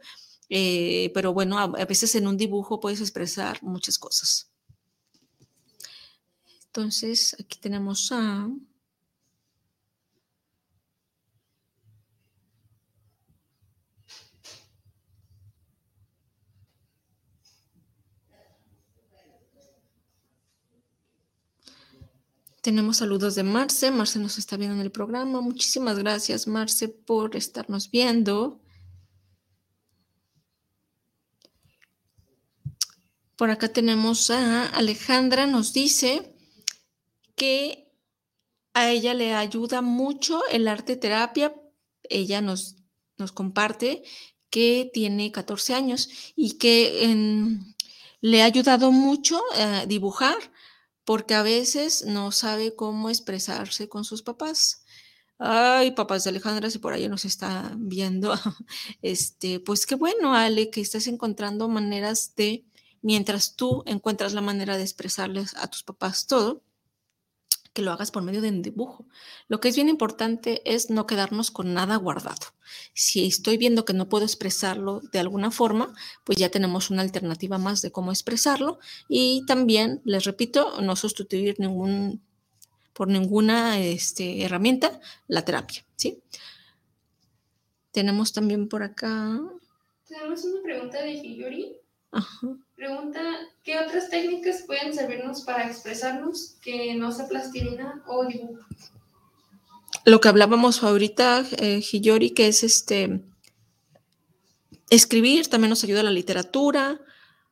eh, 0.48 1.10
pero 1.14 1.32
bueno, 1.32 1.58
a, 1.58 1.64
a 1.64 1.84
veces 1.86 2.14
en 2.14 2.26
un 2.26 2.36
dibujo 2.36 2.80
puedes 2.80 3.00
expresar 3.00 3.62
muchas 3.62 3.98
cosas. 3.98 4.50
Entonces, 6.66 7.36
aquí 7.38 7.58
tenemos 7.60 8.10
a... 8.10 8.48
Tenemos 22.64 22.96
saludos 22.96 23.34
de 23.34 23.42
Marce. 23.42 23.90
Marce 23.90 24.18
nos 24.18 24.38
está 24.38 24.56
viendo 24.56 24.74
en 24.76 24.80
el 24.80 24.90
programa. 24.90 25.42
Muchísimas 25.42 25.98
gracias, 25.98 26.46
Marce, 26.46 26.88
por 26.88 27.36
estarnos 27.36 27.90
viendo. 27.90 28.58
Por 33.36 33.50
acá 33.50 33.68
tenemos 33.68 34.30
a 34.30 34.64
Alejandra, 34.68 35.46
nos 35.46 35.74
dice 35.74 36.34
que 37.36 37.92
a 38.72 38.88
ella 38.88 39.12
le 39.12 39.34
ayuda 39.34 39.82
mucho 39.82 40.40
el 40.50 40.66
arte 40.66 40.96
terapia. 40.96 41.54
Ella 42.04 42.40
nos, 42.40 42.76
nos 43.18 43.32
comparte 43.32 44.04
que 44.48 44.90
tiene 44.90 45.30
14 45.32 45.74
años 45.74 46.08
y 46.34 46.56
que 46.56 47.60
le 48.22 48.40
ha 48.40 48.46
ayudado 48.46 48.90
mucho 48.90 49.38
a 49.54 49.84
dibujar 49.84 50.38
porque 51.04 51.34
a 51.34 51.42
veces 51.42 52.04
no 52.06 52.32
sabe 52.32 52.74
cómo 52.74 53.10
expresarse 53.10 53.88
con 53.88 54.04
sus 54.04 54.22
papás. 54.22 54.84
Ay, 55.38 55.90
papás 55.92 56.24
de 56.24 56.30
Alejandra, 56.30 56.70
si 56.70 56.78
por 56.78 56.92
ahí 56.92 57.08
nos 57.08 57.24
está 57.24 57.74
viendo, 57.76 58.34
este, 59.02 59.60
pues 59.60 59.86
qué 59.86 59.96
bueno, 59.96 60.34
Ale, 60.34 60.70
que 60.70 60.80
estás 60.80 61.06
encontrando 61.06 61.68
maneras 61.68 62.34
de, 62.36 62.64
mientras 63.02 63.56
tú 63.56 63.82
encuentras 63.86 64.32
la 64.32 64.40
manera 64.40 64.76
de 64.76 64.84
expresarles 64.84 65.54
a 65.56 65.68
tus 65.68 65.82
papás 65.82 66.26
todo, 66.26 66.62
que 67.74 67.82
lo 67.82 67.92
hagas 67.92 68.10
por 68.12 68.22
medio 68.22 68.40
de 68.40 68.48
un 68.48 68.62
dibujo. 68.62 69.04
Lo 69.48 69.60
que 69.60 69.68
es 69.68 69.74
bien 69.74 69.88
importante 69.88 70.62
es 70.64 70.90
no 70.90 71.06
quedarnos 71.06 71.50
con 71.50 71.74
nada 71.74 71.96
guardado. 71.96 72.54
Si 72.94 73.26
estoy 73.26 73.58
viendo 73.58 73.84
que 73.84 73.92
no 73.92 74.08
puedo 74.08 74.24
expresarlo 74.24 75.00
de 75.12 75.18
alguna 75.18 75.50
forma, 75.50 75.92
pues 76.22 76.38
ya 76.38 76.48
tenemos 76.48 76.90
una 76.90 77.02
alternativa 77.02 77.58
más 77.58 77.82
de 77.82 77.90
cómo 77.90 78.12
expresarlo 78.12 78.78
y 79.08 79.44
también, 79.46 80.00
les 80.04 80.24
repito, 80.24 80.80
no 80.80 80.94
sustituir 80.94 81.56
ningún, 81.58 82.22
por 82.92 83.08
ninguna 83.08 83.80
este, 83.80 84.44
herramienta 84.44 85.00
la 85.26 85.44
terapia, 85.44 85.84
¿sí? 85.96 86.22
Tenemos 87.90 88.32
también 88.32 88.68
por 88.68 88.84
acá... 88.84 89.40
Tenemos 90.06 90.44
una 90.44 90.62
pregunta 90.62 91.02
de 91.02 91.12
Hiyori. 91.12 91.76
Pregunta, 92.76 93.20
¿qué 93.62 93.78
otras 93.78 94.10
técnicas 94.10 94.62
pueden 94.66 94.92
servirnos 94.92 95.42
para 95.42 95.66
expresarnos 95.66 96.56
que 96.60 96.94
no 96.94 97.12
sea 97.12 97.28
plastilina 97.28 98.02
o 98.06 98.26
dibujo? 98.26 98.64
Lo 100.04 100.20
que 100.20 100.28
hablábamos 100.28 100.82
ahorita, 100.82 101.46
eh, 101.58 101.80
Hiyori, 101.80 102.30
que 102.30 102.48
es 102.48 102.64
este 102.64 103.22
escribir, 104.90 105.48
también 105.48 105.70
nos 105.70 105.84
ayuda 105.84 106.02
la 106.02 106.10
literatura, 106.10 107.00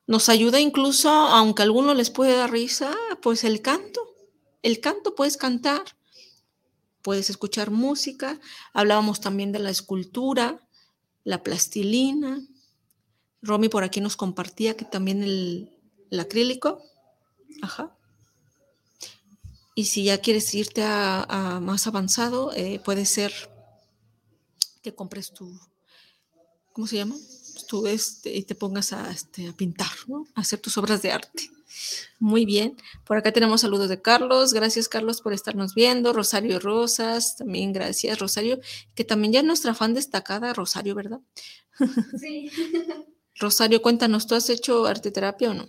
nos 0.07 0.29
ayuda 0.29 0.61
incluso, 0.61 1.09
aunque 1.09 1.63
a 1.63 1.65
algunos 1.65 1.97
les 1.97 2.11
puede 2.11 2.37
dar 2.37 2.51
risa, 2.51 2.95
pues 3.23 3.45
el 3.45 3.63
canto. 3.63 4.01
El 4.63 4.81
canto 4.81 5.15
puedes 5.15 5.37
cantar, 5.37 5.83
puedes 7.01 7.31
escuchar 7.31 7.71
música. 7.71 8.41
Hablábamos 8.73 9.21
también 9.21 9.53
de 9.53 9.61
la 9.61 9.71
escultura, 9.71 10.61
la 11.25 11.43
plastilina, 11.43 12.43
Romy 13.43 13.69
por 13.69 13.85
aquí 13.85 14.01
nos 14.01 14.17
compartía 14.17 14.77
que 14.77 14.85
también 14.85 15.23
el, 15.23 15.71
acrílico. 16.19 16.83
Ajá. 17.61 17.97
Y 19.75 19.85
si 19.85 20.05
ya 20.05 20.19
quieres 20.19 20.53
irte 20.55 20.83
a, 20.85 21.59
más 21.63 21.87
avanzado, 21.87 22.53
eh, 22.55 22.81
puede 22.85 23.07
ser 23.07 23.33
que 24.83 24.95
compres 24.95 25.33
tu, 25.33 25.59
¿cómo 26.73 26.87
se 26.87 26.97
llama? 26.97 27.17
tú 27.69 27.87
este, 27.87 28.43
te 28.43 28.55
pongas 28.55 28.93
a, 28.93 29.11
este, 29.11 29.49
a 29.49 29.53
pintar, 29.53 29.91
¿no? 30.07 30.27
a 30.35 30.41
hacer 30.41 30.59
tus 30.59 30.77
obras 30.79 31.03
de 31.03 31.13
arte. 31.13 31.51
Muy 32.19 32.45
bien. 32.45 32.77
Por 33.05 33.17
acá 33.17 33.33
tenemos 33.33 33.63
saludos 33.63 33.89
de 33.89 34.01
Carlos. 34.01 34.53
Gracias, 34.53 34.89
Carlos, 34.89 35.21
por 35.21 35.33
estarnos 35.33 35.75
viendo. 35.75 36.13
Rosario 36.13 36.61
Rosas, 36.61 37.37
también 37.37 37.73
gracias, 37.73 38.19
Rosario, 38.19 38.61
que 38.95 39.05
también 39.05 39.33
ya 39.33 39.41
es 39.41 39.47
nuestra 39.47 39.75
fan 39.75 39.95
destacada, 39.95 40.53
Rosario, 40.53 40.95
¿verdad? 40.95 41.21
Sí. 42.21 42.51
Rosario, 43.39 43.83
cuéntanos, 43.83 44.27
¿tú 44.27 44.35
has 44.35 44.49
hecho 44.51 44.87
arte 44.87 45.11
terapia 45.11 45.51
o 45.51 45.55
no? 45.55 45.67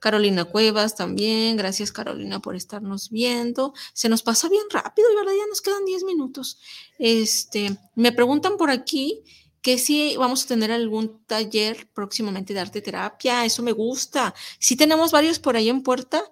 Carolina 0.00 0.44
Cuevas 0.44 0.94
también, 0.94 1.56
gracias 1.56 1.92
Carolina 1.92 2.40
por 2.40 2.54
estarnos 2.54 3.10
viendo. 3.10 3.74
Se 3.92 4.08
nos 4.08 4.22
pasa 4.22 4.48
bien 4.48 4.64
rápido, 4.70 5.10
y 5.10 5.16
verdad, 5.16 5.32
ya 5.36 5.46
nos 5.48 5.60
quedan 5.60 5.84
10 5.84 6.04
minutos. 6.04 6.60
Este, 6.98 7.76
me 7.94 8.12
preguntan 8.12 8.56
por 8.56 8.70
aquí 8.70 9.24
que 9.60 9.76
si 9.76 10.16
vamos 10.16 10.44
a 10.44 10.48
tener 10.48 10.70
algún 10.70 11.24
taller 11.26 11.88
próximamente 11.92 12.54
de 12.54 12.60
arte 12.60 12.80
terapia, 12.80 13.44
eso 13.44 13.62
me 13.62 13.72
gusta. 13.72 14.34
Sí 14.60 14.76
tenemos 14.76 15.10
varios 15.10 15.40
por 15.40 15.56
ahí 15.56 15.68
en 15.68 15.82
puerta, 15.82 16.22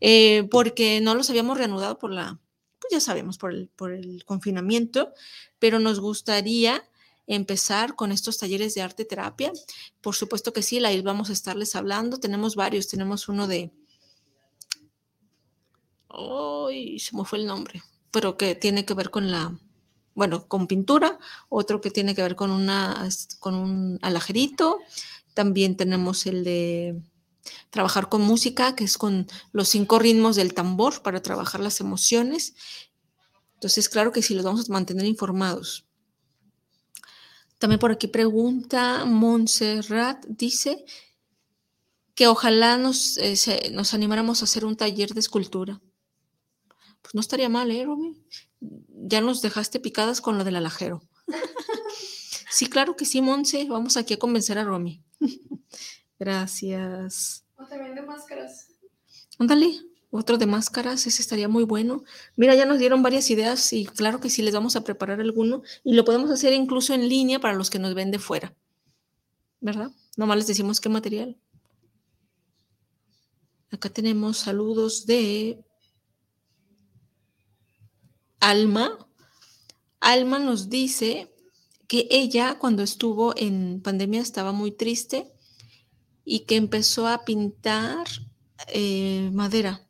eh, 0.00 0.46
porque 0.50 1.00
no 1.00 1.14
los 1.14 1.28
habíamos 1.28 1.58
reanudado 1.58 1.98
por 1.98 2.12
la, 2.12 2.38
pues 2.78 2.92
ya 2.92 3.00
sabemos, 3.00 3.38
por 3.38 3.52
el, 3.52 3.68
por 3.74 3.92
el 3.92 4.24
confinamiento, 4.24 5.12
pero 5.58 5.80
nos 5.80 5.98
gustaría 5.98 6.88
empezar 7.26 7.96
con 7.96 8.12
estos 8.12 8.38
talleres 8.38 8.74
de 8.74 8.82
arte 8.82 9.04
terapia. 9.04 9.52
Por 10.00 10.14
supuesto 10.14 10.52
que 10.52 10.62
sí, 10.62 10.84
ahí 10.84 11.00
vamos 11.02 11.30
a 11.30 11.32
estarles 11.32 11.74
hablando. 11.76 12.18
Tenemos 12.18 12.54
varios, 12.56 12.88
tenemos 12.88 13.28
uno 13.28 13.46
de... 13.46 13.72
¡Ay! 16.08 16.98
se 16.98 17.16
me 17.16 17.24
fue 17.24 17.38
el 17.38 17.46
nombre, 17.46 17.82
pero 18.10 18.36
que 18.36 18.54
tiene 18.54 18.84
que 18.84 18.94
ver 18.94 19.10
con 19.10 19.30
la, 19.30 19.58
bueno, 20.14 20.48
con 20.48 20.66
pintura, 20.66 21.18
otro 21.48 21.80
que 21.80 21.90
tiene 21.90 22.14
que 22.14 22.22
ver 22.22 22.36
con, 22.36 22.50
una, 22.50 23.08
con 23.38 23.54
un 23.54 23.98
alajerito. 24.02 24.78
También 25.34 25.76
tenemos 25.76 26.26
el 26.26 26.42
de 26.44 27.02
trabajar 27.70 28.08
con 28.08 28.22
música, 28.22 28.74
que 28.74 28.84
es 28.84 28.96
con 28.98 29.26
los 29.52 29.68
cinco 29.68 29.98
ritmos 29.98 30.36
del 30.36 30.54
tambor 30.54 31.02
para 31.02 31.22
trabajar 31.22 31.60
las 31.60 31.80
emociones. 31.80 32.54
Entonces, 33.54 33.88
claro 33.88 34.12
que 34.12 34.22
sí, 34.22 34.34
los 34.34 34.44
vamos 34.44 34.68
a 34.68 34.72
mantener 34.72 35.06
informados. 35.06 35.85
También 37.58 37.78
por 37.78 37.90
aquí 37.90 38.06
pregunta 38.06 39.04
Montserrat, 39.04 40.24
dice 40.26 40.84
que 42.14 42.26
ojalá 42.28 42.76
nos, 42.78 43.18
eh, 43.18 43.70
nos 43.72 43.94
animáramos 43.94 44.40
a 44.40 44.44
hacer 44.44 44.64
un 44.64 44.76
taller 44.76 45.14
de 45.14 45.20
escultura. 45.20 45.80
Pues 47.02 47.14
no 47.14 47.20
estaría 47.20 47.48
mal, 47.48 47.70
¿eh, 47.70 47.84
Romy? 47.84 48.22
Ya 48.60 49.20
nos 49.20 49.42
dejaste 49.42 49.80
picadas 49.80 50.20
con 50.20 50.38
lo 50.38 50.44
del 50.44 50.56
alajero. 50.56 51.02
sí, 52.50 52.68
claro 52.68 52.96
que 52.96 53.04
sí, 53.04 53.20
Monse. 53.20 53.66
Vamos 53.68 53.96
aquí 53.96 54.14
a 54.14 54.18
convencer 54.18 54.58
a 54.58 54.64
Romy. 54.64 55.02
Gracias. 56.18 57.44
O 57.56 57.66
también 57.66 57.94
de 57.94 58.02
máscaras. 58.02 58.68
Ándale 59.38 59.95
otro 60.16 60.38
de 60.38 60.46
máscaras, 60.46 61.06
ese 61.06 61.22
estaría 61.22 61.48
muy 61.48 61.64
bueno. 61.64 62.04
Mira, 62.36 62.54
ya 62.54 62.66
nos 62.66 62.78
dieron 62.78 63.02
varias 63.02 63.30
ideas 63.30 63.72
y 63.72 63.86
claro 63.86 64.20
que 64.20 64.30
sí 64.30 64.42
les 64.42 64.54
vamos 64.54 64.76
a 64.76 64.82
preparar 64.82 65.20
alguno 65.20 65.62
y 65.84 65.94
lo 65.94 66.04
podemos 66.04 66.30
hacer 66.30 66.52
incluso 66.52 66.94
en 66.94 67.08
línea 67.08 67.38
para 67.40 67.54
los 67.54 67.70
que 67.70 67.78
nos 67.78 67.94
ven 67.94 68.10
de 68.10 68.18
fuera. 68.18 68.54
¿Verdad? 69.60 69.90
Nomás 70.16 70.38
les 70.38 70.46
decimos 70.46 70.80
qué 70.80 70.88
material. 70.88 71.38
Acá 73.70 73.90
tenemos 73.90 74.38
saludos 74.38 75.06
de 75.06 75.64
Alma. 78.40 79.08
Alma 80.00 80.38
nos 80.38 80.68
dice 80.68 81.32
que 81.88 82.06
ella 82.10 82.58
cuando 82.58 82.82
estuvo 82.82 83.34
en 83.36 83.80
pandemia 83.82 84.20
estaba 84.20 84.52
muy 84.52 84.72
triste 84.72 85.32
y 86.24 86.40
que 86.40 86.56
empezó 86.56 87.06
a 87.06 87.24
pintar 87.24 88.06
eh, 88.68 89.30
madera 89.32 89.85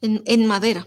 en, 0.00 0.46
madera 0.46 0.86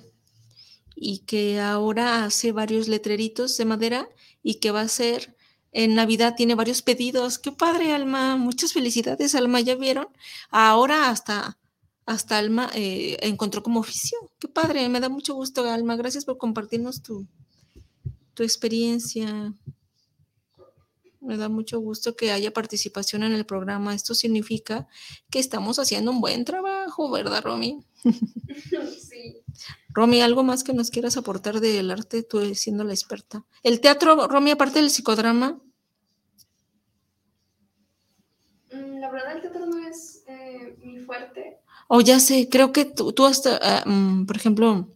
y 0.96 1.20
que 1.20 1.60
ahora 1.60 2.26
hace 2.26 2.52
varios 2.52 2.88
letreritos 2.88 3.58
de 3.58 3.66
madera 3.66 4.10
y 4.42 4.56
que 4.56 4.72
va 4.72 4.82
a 4.82 4.88
ser 4.88 5.36
en 5.72 5.96
Navidad 5.96 6.36
tiene 6.36 6.56
varios 6.56 6.82
pedidos. 6.82 7.40
Qué 7.40 7.52
padre, 7.52 7.94
Alma. 7.94 8.38
Muchas 8.38 8.74
felicidades, 8.74 9.34
Alma. 9.34 9.60
¿Ya 9.60 9.76
vieron? 9.76 10.08
Ahora 10.52 11.10
hasta, 11.10 11.58
hasta 12.06 12.38
Alma 12.38 12.70
eh, 12.76 13.18
encontró 13.22 13.64
como 13.64 13.80
oficio. 13.80 14.18
Qué 14.40 14.48
padre. 14.48 14.88
Me 14.90 15.00
da 15.00 15.10
mucho 15.10 15.34
gusto, 15.34 15.64
Alma. 15.70 15.96
Gracias 15.96 16.26
por 16.26 16.38
compartirnos 16.38 17.02
tu, 17.02 17.28
tu 18.36 18.44
experiencia. 18.44 19.54
Me 21.22 21.38
da 21.38 21.50
mucho 21.50 21.80
gusto 21.80 22.16
que 22.16 22.32
haya 22.32 22.54
participación 22.54 23.24
en 23.24 23.32
el 23.32 23.46
programa. 23.46 23.96
Esto 23.96 24.14
significa 24.14 24.88
que 25.32 25.40
estamos 25.40 25.80
haciendo 25.80 26.12
un 26.12 26.22
buen 26.22 26.46
trabajo, 26.46 27.10
¿verdad, 27.10 27.42
Romy? 27.44 27.84
Sí. 29.00 29.44
Romy, 29.90 30.22
¿algo 30.22 30.44
más 30.44 30.64
que 30.64 30.74
nos 30.74 30.90
quieras 30.90 31.18
aportar 31.18 31.60
del 31.60 31.92
arte, 31.92 32.24
tú 32.24 32.56
siendo 32.56 32.84
la 32.84 32.94
experta? 32.94 33.46
El 33.62 33.80
teatro, 33.80 34.28
Romy, 34.28 34.52
aparte 34.52 34.80
del 34.80 34.90
psicodrama. 34.90 35.62
Mm, 38.72 39.00
la 39.00 39.12
verdad, 39.12 39.36
el 39.36 39.42
teatro 39.42 39.66
no 39.66 39.88
es 39.88 40.24
eh, 40.28 40.78
mi 40.84 41.00
fuerte. 41.00 41.60
Oh, 41.88 42.02
ya 42.02 42.20
sé, 42.20 42.50
creo 42.50 42.72
que 42.72 42.86
tú, 42.86 43.26
hasta, 43.26 43.60
ah, 43.62 43.84
mm, 43.86 44.26
por 44.26 44.36
ejemplo, 44.36 44.90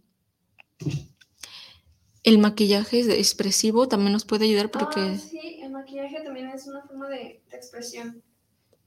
el 2.24 2.40
maquillaje 2.40 3.00
expresivo 3.20 3.88
también 3.88 4.14
nos 4.14 4.26
puede 4.26 4.46
ayudar 4.46 4.72
porque... 4.72 5.00
Ah, 5.00 5.18
sí, 5.18 5.60
el 5.62 5.72
maquillaje 5.72 6.22
también 6.24 6.50
es 6.50 6.68
una 6.68 6.82
forma 6.82 7.08
de, 7.08 7.44
de 7.50 7.58
expresión. 7.58 8.24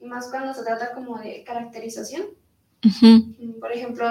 Y 0.00 0.06
más 0.06 0.28
cuando 0.28 0.54
se 0.54 0.64
trata 0.64 0.92
como 0.94 1.18
de 1.18 1.44
caracterización. 1.44 2.39
Por 3.60 3.72
ejemplo, 3.72 4.06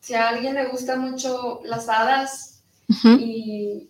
si 0.00 0.14
a 0.14 0.28
alguien 0.28 0.54
le 0.54 0.66
gusta 0.68 0.96
mucho 0.96 1.60
las 1.64 1.88
hadas 1.88 2.62
y, 3.04 3.88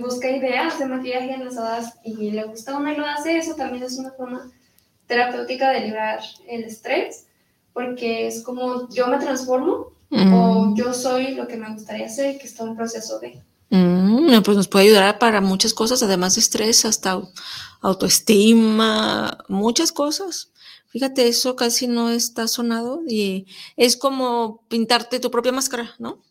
busca 0.00 0.28
ideas 0.28 0.78
de 0.78 0.86
maquillaje 0.86 1.34
en 1.34 1.44
las 1.44 1.56
hadas 1.56 1.94
y 2.04 2.32
le 2.32 2.44
gusta 2.44 2.76
una 2.76 2.92
y 2.92 2.96
lo 2.96 3.06
hace, 3.06 3.38
eso 3.38 3.54
también 3.54 3.84
es 3.84 3.98
una 3.98 4.10
forma 4.10 4.50
terapéutica 5.06 5.70
de 5.70 5.80
liberar 5.80 6.20
el 6.48 6.64
estrés, 6.64 7.26
porque 7.72 8.26
es 8.26 8.42
como 8.42 8.88
yo 8.90 9.06
me 9.06 9.18
transformo 9.18 9.92
o 10.10 10.16
mm. 10.16 10.76
yo 10.76 10.92
soy 10.92 11.34
lo 11.34 11.46
que 11.46 11.56
me 11.56 11.72
gustaría 11.72 12.08
ser, 12.08 12.38
que 12.38 12.46
está 12.46 12.64
en 12.64 12.76
proceso 12.76 13.18
de... 13.20 13.40
Mm, 13.70 14.42
pues 14.42 14.56
nos 14.56 14.68
puede 14.68 14.86
ayudar 14.86 15.18
para 15.18 15.40
muchas 15.40 15.74
cosas, 15.74 16.02
además 16.02 16.34
de 16.34 16.40
estrés, 16.40 16.84
hasta 16.84 17.20
autoestima, 17.80 19.38
muchas 19.48 19.92
cosas. 19.92 20.50
Fíjate, 20.96 21.28
eso 21.28 21.56
casi 21.56 21.88
no 21.88 22.08
está 22.08 22.48
sonado 22.48 23.02
y 23.06 23.44
es 23.76 23.98
como 23.98 24.66
pintarte 24.68 25.20
tu 25.20 25.30
propia 25.30 25.52
máscara, 25.52 25.94
¿no? 25.98 26.22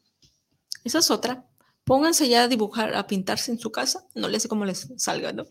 Esa 0.83 0.97
es 0.97 1.11
otra. 1.11 1.47
Pónganse 1.83 2.27
ya 2.27 2.41
a 2.41 2.47
dibujar, 2.47 2.95
a 2.95 3.05
pintarse 3.05 3.51
en 3.51 3.59
su 3.59 3.71
casa, 3.71 4.07
no 4.15 4.27
le 4.27 4.39
sé 4.39 4.47
cómo 4.47 4.65
les 4.65 4.87
salga, 4.97 5.33
¿no? 5.33 5.45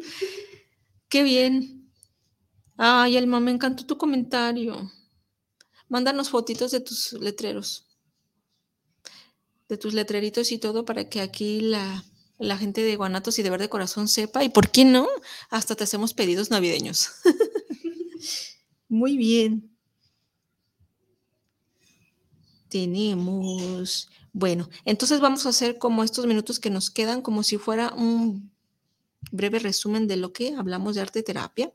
Qué 1.09 1.23
bien. 1.23 1.93
Ay, 2.77 3.17
Alma, 3.17 3.39
me 3.39 3.53
encantó 3.53 3.87
tu 3.87 3.97
comentario. 3.97 4.91
Mándanos 5.89 6.31
fotitos 6.31 6.73
de 6.73 6.81
tus 6.81 7.13
letreros, 7.13 7.87
de 9.69 9.79
tus 9.79 9.95
letreritos 9.95 10.51
y 10.51 10.59
todo 10.59 10.85
para 10.85 11.09
que 11.09 11.21
aquí 11.21 11.61
la, 11.61 12.05
la 12.41 12.59
gente 12.59 12.83
de 12.83 12.97
Guanatos 12.97 13.39
y 13.39 13.45
de 13.45 13.51
Verde 13.51 13.69
Corazón 13.69 14.09
sepa. 14.09 14.43
Y 14.43 14.49
por 14.49 14.73
qué 14.73 14.85
no, 14.85 15.07
hasta 15.51 15.77
te 15.77 15.85
hacemos 15.85 16.15
pedidos 16.15 16.51
navideños. 16.51 17.11
Muy 18.89 19.17
bien. 19.17 19.71
Tenemos, 22.69 24.09
bueno, 24.33 24.69
entonces 24.85 25.21
vamos 25.21 25.47
a 25.47 25.51
hacer 25.51 25.79
como 25.79 26.03
estos 26.03 26.27
minutos 26.27 26.59
que 26.59 26.71
nos 26.71 26.91
quedan, 26.91 27.23
como 27.23 27.43
si 27.43 27.57
fuera 27.57 27.93
un 27.95 28.51
breve 29.31 29.59
resumen 29.59 30.09
de 30.09 30.17
lo 30.17 30.33
que 30.33 30.55
hablamos 30.55 30.95
de 30.95 31.03
arte 31.03 31.23
terapia, 31.23 31.73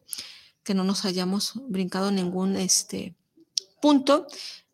que 0.64 0.74
no 0.74 0.84
nos 0.84 1.06
hayamos 1.06 1.54
brincado 1.68 2.12
ningún 2.12 2.58
este, 2.58 3.16
punto. 3.82 4.28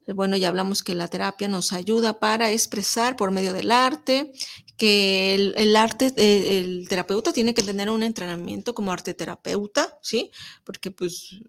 Bueno, 0.08 0.38
ya 0.38 0.50
hablamos 0.50 0.84
que 0.84 0.94
la 0.94 1.08
terapia 1.08 1.48
nos 1.48 1.74
ayuda 1.74 2.20
para 2.20 2.52
expresar 2.52 3.16
por 3.16 3.32
medio 3.32 3.54
del 3.54 3.72
arte, 3.72 4.32
que 4.78 5.34
el, 5.34 5.54
el 5.58 5.76
arte, 5.76 6.14
eh, 6.18 6.60
el 6.60 6.88
terapeuta 6.88 7.34
tiene 7.34 7.54
que 7.54 7.64
tener 7.64 7.90
un 7.90 8.04
entrenamiento 8.04 8.76
como 8.76 8.92
arte 8.92 9.14
terapeuta, 9.14 9.98
¿sí? 10.02 10.32
Porque 10.64 10.92
pues 10.92 11.40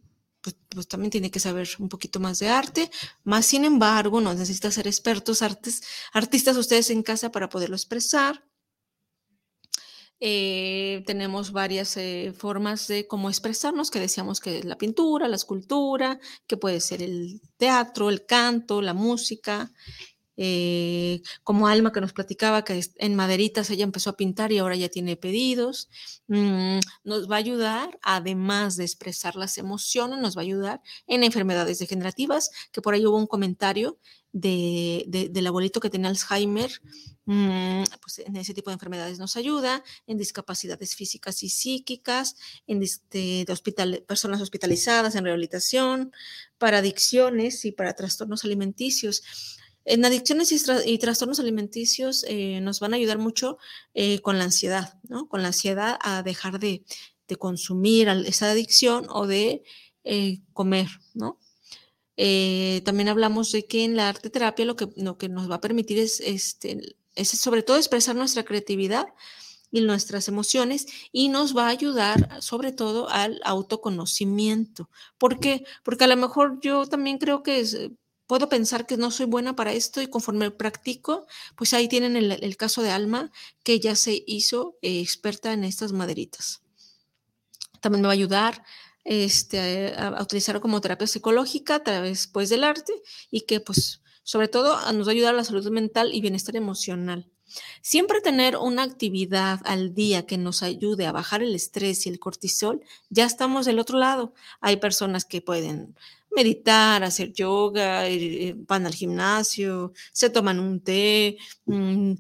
pues, 0.47 0.57
pues, 0.69 0.87
también 0.87 1.11
tiene 1.11 1.33
que 1.33 1.41
saber 1.41 1.69
un 1.81 1.89
poquito 1.89 2.21
más 2.21 2.39
de 2.39 2.49
arte. 2.49 2.89
Más 3.25 3.47
sin 3.47 3.65
embargo, 3.65 4.21
no 4.21 4.33
necesita 4.33 4.71
ser 4.71 4.87
expertos, 4.87 5.43
artes, 5.43 5.83
artistas 6.13 6.57
ustedes 6.57 6.89
en 6.91 7.03
casa 7.03 7.33
para 7.33 7.49
poderlo 7.49 7.75
expresar. 7.75 8.45
Eh, 10.21 11.03
tenemos 11.05 11.51
varias 11.51 11.97
eh, 11.97 12.33
formas 12.33 12.87
de 12.87 13.09
cómo 13.09 13.29
expresarnos, 13.29 13.91
que 13.91 13.99
decíamos 13.99 14.39
que 14.39 14.59
es 14.59 14.65
la 14.65 14.79
pintura, 14.79 15.27
la 15.27 15.35
escultura, 15.35 16.21
que 16.47 16.57
puede 16.57 16.81
ser 16.81 17.03
el 17.03 17.41
teatro, 17.57 18.09
el 18.09 18.25
canto, 18.25 18.81
la 18.83 18.95
música. 18.95 19.73
Eh, 20.37 21.23
como 21.43 21.69
Alma 21.69 21.93
que 21.93 22.01
nos 22.01 22.13
platicaba 22.13 22.65
que 22.65 22.81
en 22.97 23.15
maderitas 23.15 23.71
ella 23.71 23.85
empezó 23.85 24.11
a 24.11 24.17
pintar 24.17 24.53
y 24.53 24.59
ahora 24.59 24.77
ya 24.77 24.89
tiene 24.89 25.17
pedidos. 25.17 25.89
Mm, 26.29 26.79
nos 27.05 27.31
va 27.31 27.37
a 27.37 27.39
ayudar, 27.39 27.99
además 28.03 28.77
de 28.77 28.85
expresar 28.85 29.37
las 29.37 29.59
emociones, 29.59 30.19
nos 30.19 30.37
va 30.37 30.41
a 30.43 30.45
ayudar 30.45 30.83
en 31.07 31.25
enfermedades 31.25 31.79
degenerativas, 31.79 32.51
que 32.73 32.83
por 32.83 32.95
ahí 32.95 33.07
hubo 33.07 33.17
un 33.17 33.27
comentario 33.27 33.99
de, 34.33 35.29
del 35.31 35.47
abuelito 35.47 35.81
que 35.81 35.89
tenía 35.89 36.11
Alzheimer, 36.11 36.71
mm, 37.25 37.85
pues 38.03 38.19
en 38.19 38.37
ese 38.37 38.53
tipo 38.53 38.69
de 38.69 38.75
enfermedades 38.75 39.19
nos 39.19 39.37
ayuda, 39.37 39.83
en 40.07 40.19
discapacidades 40.19 40.95
físicas 40.95 41.43
y 41.43 41.49
psíquicas, 41.49 42.37
en 42.67 42.83
este, 42.83 43.47
personas 44.07 44.43
hospitalizadas, 44.43 45.15
en 45.15 45.25
rehabilitación, 45.25 46.13
para 46.59 46.79
adicciones 46.79 47.65
y 47.65 47.73
para 47.73 47.95
trastornos 47.95 48.45
alimenticios. 48.45 49.23
En 49.89 50.05
adicciones 50.05 50.51
y, 50.85 50.99
trastornos 50.99 51.39
alimenticios 51.39 52.25
eh, 52.29 52.61
nos 52.61 52.81
van 52.81 52.93
a 52.93 52.97
ayudar 52.97 53.19
mucho 53.19 53.57
eh, 53.95 54.21
con 54.21 54.37
la 54.37 54.45
ansiedad, 54.45 54.99
¿no? 55.09 55.29
Con 55.29 55.43
la 55.43 55.49
ansiedad 55.49 55.97
a 56.03 56.25
dejar 56.25 56.59
de, 56.59 56.85
consumir 57.39 58.09
esa 58.09 58.51
adicción 58.51 59.07
o 59.11 59.27
de 59.27 59.63
eh, 60.05 60.41
comer, 60.53 60.89
¿no? 61.15 61.41
también 62.85 63.09
hablamos 63.09 63.53
de 63.53 63.67
que 63.67 63.85
en 63.85 63.95
la 63.95 64.09
arte 64.09 64.31
terapia 64.31 64.65
lo 64.65 64.75
que, 64.75 64.89
que 65.19 65.29
nos 65.29 65.51
va 65.51 65.57
a 65.57 65.61
permitir 65.61 65.99
es, 65.99 66.21
este, 66.21 66.97
es 67.15 67.29
sobre 67.29 67.63
todo 67.63 67.77
expresar 67.77 68.17
nuestra 68.17 68.43
creatividad 68.43 69.09
y 69.71 69.83
nuestras 69.83 70.27
emociones 70.29 70.87
y 71.13 71.29
nos 71.29 71.55
va 71.55 71.67
a 71.67 71.71
ayudar 71.71 72.41
sobre 72.41 72.73
todo 72.73 73.11
al 73.11 73.41
autoconocimiento. 73.45 74.89
¿Por 75.19 75.39
qué? 75.41 75.67
Porque 75.83 76.05
a 76.05 76.07
lo 76.07 76.17
mejor 76.17 76.59
yo 76.63 76.87
también 76.87 77.19
creo 77.19 77.43
que 77.43 77.61
es, 77.61 77.77
puedo 78.27 78.49
pensar 78.49 78.87
que 78.87 78.97
no 78.97 79.11
soy 79.11 79.27
buena 79.27 79.57
para 79.57 79.73
esto 79.73 80.03
y 80.03 80.09
conforme 80.09 80.51
practico, 80.51 81.27
pues 81.57 81.75
ahí 81.75 81.89
tienen 81.89 82.17
el, 82.17 82.57
caso 82.57 82.83
de 82.83 82.91
Alma, 82.91 83.31
que 83.63 83.81
ya 83.81 83.95
se 83.95 84.25
hizo 84.27 84.77
eh, 84.83 85.01
experta 85.01 85.53
en 85.53 85.65
estas 85.65 85.93
maderitas. 85.93 86.63
También 87.81 88.03
me 88.03 88.09
va 88.09 88.13
a 88.13 88.15
ayudar 88.15 88.65
este, 89.05 89.95
a, 89.97 90.21
utilizar 90.21 90.61
como 90.61 90.81
terapia 90.81 91.07
psicológica 91.07 91.77
a 91.77 91.85
través 91.85 92.27
pues, 92.27 92.49
del 92.49 92.65
arte 92.65 92.93
y 93.31 93.43
que 93.43 93.61
pues 93.61 94.03
sobre 94.25 94.49
todo 94.49 94.75
nos 94.93 95.07
va 95.07 95.11
a 95.11 95.15
ayudar 95.15 95.35
a 95.35 95.37
la 95.37 95.45
salud 95.45 95.71
mental 95.71 96.13
y 96.13 96.21
bienestar 96.21 96.57
emocional. 96.57 97.31
Siempre 97.81 98.21
tener 98.21 98.57
una 98.57 98.83
actividad 98.83 99.61
al 99.65 99.95
día 99.95 100.27
que 100.27 100.37
nos 100.37 100.65
ayude 100.65 101.07
a 101.07 101.13
bajar 101.13 101.43
el 101.43 101.55
estrés 101.55 102.07
y 102.07 102.09
el 102.09 102.19
cortisol, 102.19 102.83
ya 103.09 103.25
estamos 103.25 103.67
del 103.67 103.79
otro 103.79 103.99
lado. 103.99 104.35
Hay 104.61 104.79
personas 104.79 105.25
que 105.25 105.41
pueden 105.41 105.95
meditar, 106.35 107.05
hacer 107.05 107.33
yoga, 107.33 108.09
eh, 108.09 108.55
van 108.57 108.87
al 108.87 108.95
gimnasio, 108.95 109.93
se 110.13 110.31
toman 110.31 110.61
un 110.61 110.81
té, 110.81 111.39
mm, 111.67 112.13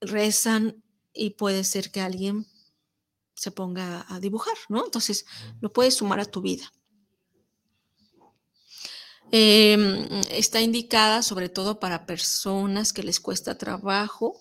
rezan 0.00 0.82
y 1.12 1.30
puede 1.30 1.64
ser 1.64 1.90
que 1.90 2.00
alguien 2.00 2.46
se 3.34 3.50
ponga 3.50 4.04
a 4.08 4.20
dibujar, 4.20 4.56
¿no? 4.68 4.84
Entonces, 4.84 5.26
lo 5.60 5.72
puedes 5.72 5.94
sumar 5.94 6.20
a 6.20 6.24
tu 6.26 6.42
vida. 6.42 6.70
Em, 9.32 10.08
está 10.30 10.60
indicada 10.60 11.22
sobre 11.22 11.48
todo 11.48 11.78
para 11.78 12.04
personas 12.04 12.92
que 12.92 13.04
les 13.04 13.20
cuesta 13.20 13.56
trabajo 13.56 14.40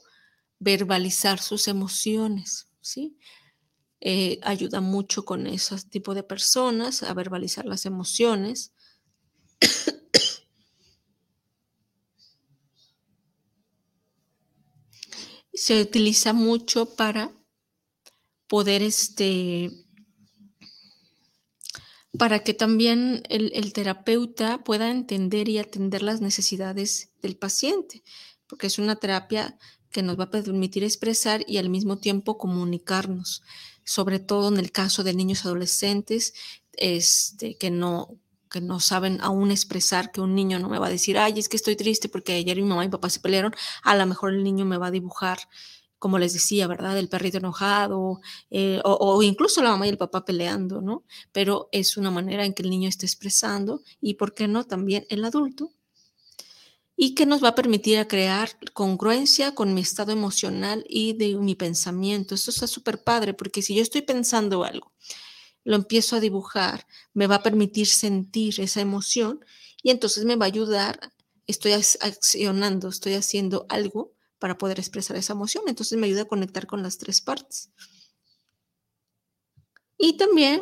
verbalizar 0.60 1.40
sus 1.40 1.68
emociones, 1.68 2.68
¿sí? 2.82 3.16
Eh, 4.02 4.40
ayuda 4.44 4.82
mucho 4.82 5.26
con 5.26 5.46
ese 5.46 5.78
tipo 5.90 6.16
de 6.16 6.24
personas 6.24 7.04
a 7.04 7.14
verbalizar 7.14 7.66
las 7.66 7.86
emociones. 7.86 8.74
Se 15.53 15.82
utiliza 15.82 16.34
mucho 16.34 16.95
para 16.95 17.32
poder, 18.47 18.82
este, 18.82 19.72
para 22.18 22.43
que 22.43 22.53
también 22.53 23.24
el, 23.30 23.74
terapeuta 23.74 24.64
pueda 24.64 24.89
entender 24.89 25.47
y 25.49 25.60
atender 25.60 26.01
las 26.01 26.22
necesidades 26.22 27.12
del 27.22 27.38
paciente, 27.38 28.03
porque 28.47 28.68
es 28.68 28.80
una 28.80 28.95
terapia 28.95 29.57
que 29.91 30.01
nos 30.01 30.20
va 30.20 30.26
a 30.26 30.32
permitir 30.32 30.84
expresar 30.84 31.43
y 31.47 31.57
al 31.57 31.70
mismo 31.70 31.99
tiempo 31.99 32.38
comunicarnos, 32.38 33.43
sobre 33.84 34.20
todo 34.20 34.49
en 34.49 34.57
el 34.57 34.72
caso 34.72 35.03
de 35.03 35.14
niños 35.14 35.45
adolescentes 35.45 36.34
este, 36.74 37.57
que 37.57 37.70
no 37.72 38.20
que 38.50 38.62
no 38.62 38.80
saben 38.80 39.20
aún 39.22 39.52
expresar, 39.52 40.12
que 40.12 40.22
un 40.22 40.36
niño 40.36 40.60
no 40.60 40.70
me 40.70 40.80
va 40.80 40.88
a 40.88 40.89
decir, 40.89 41.18
ay, 41.18 41.39
es 41.39 41.50
que 41.50 41.58
estoy 41.58 41.76
triste 41.76 42.10
porque 42.10 42.34
ayer 42.34 42.58
mi 42.58 42.64
mamá 42.64 42.84
y 42.84 42.88
mi 42.88 42.91
papá 42.91 43.10
se 43.10 43.20
pelearon, 43.20 43.54
a 43.84 43.95
lo 43.95 44.06
mejor 44.06 44.34
el 44.34 44.43
niño 44.43 44.66
me 44.66 44.78
va 44.78 44.88
a 44.88 44.91
dibujar, 44.91 45.39
como 46.00 46.18
les 46.18 46.34
decía, 46.34 46.66
¿verdad? 46.68 46.97
El 46.97 47.10
perrito 47.10 47.38
enojado, 47.38 48.22
eh, 48.50 48.82
o, 48.84 49.22
incluso 49.22 49.62
la 49.62 49.72
mamá 49.72 49.86
y 49.86 49.89
el 49.89 49.97
papá 49.97 50.26
peleando, 50.26 50.82
¿no? 50.82 51.04
Pero 51.32 51.70
es 51.72 51.97
una 51.97 52.10
manera 52.10 52.45
en 52.45 52.54
que 52.54 52.64
el 52.64 52.70
niño 52.70 52.89
está 52.89 53.06
expresando 53.06 53.82
y, 54.02 54.16
¿por 54.16 54.34
qué 54.34 54.47
no? 54.47 54.64
También 54.64 55.06
el 55.10 55.26
adulto. 55.26 55.72
Y 56.95 57.16
que 57.16 57.26
nos 57.26 57.43
va 57.43 57.50
a 57.50 57.56
permitir 57.56 57.97
a 57.97 58.08
crear 58.08 58.50
congruencia 58.74 59.56
con 59.56 59.74
mi 59.74 59.82
estado 59.82 60.12
emocional 60.12 60.86
y 60.88 61.14
de 61.14 61.36
mi 61.36 61.56
pensamiento. 61.56 62.36
Esto 62.36 62.52
está 62.52 62.68
súper 62.68 63.04
padre, 63.04 63.34
porque 63.34 63.62
si 63.62 63.76
yo 63.76 63.82
estoy 63.82 64.02
pensando 64.02 64.64
algo 64.64 64.91
lo 65.64 65.76
empiezo 65.76 66.16
a 66.16 66.20
dibujar, 66.20 66.88
me 67.14 67.28
va 67.28 67.36
a 67.36 67.43
permitir 67.43 67.88
sentir 67.88 68.60
esa 68.60 68.82
emoción 68.82 69.43
y 69.84 69.91
entonces 69.91 70.26
me 70.26 70.36
va 70.36 70.45
a 70.45 70.47
ayudar, 70.47 71.12
estoy 71.47 71.74
accionando, 71.74 72.89
estoy 72.89 73.14
haciendo 73.14 73.66
algo 73.70 74.14
para 74.39 74.57
poder 74.57 74.80
expresar 74.80 75.18
esa 75.18 75.34
emoción, 75.34 75.64
entonces 75.68 75.97
me 75.97 76.07
ayuda 76.07 76.24
a 76.24 76.28
conectar 76.28 76.66
con 76.66 76.82
las 76.82 76.97
tres 76.97 77.22
partes. 77.22 77.72
Y 79.97 80.16
también 80.18 80.62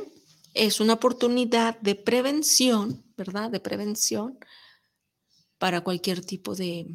es 0.54 0.80
una 0.80 0.94
oportunidad 0.94 1.80
de 1.80 1.96
prevención, 1.96 3.06
¿verdad? 3.16 3.52
De 3.52 3.60
prevención 3.60 4.40
para 5.60 5.82
cualquier 5.82 6.26
tipo 6.26 6.56
de, 6.56 6.88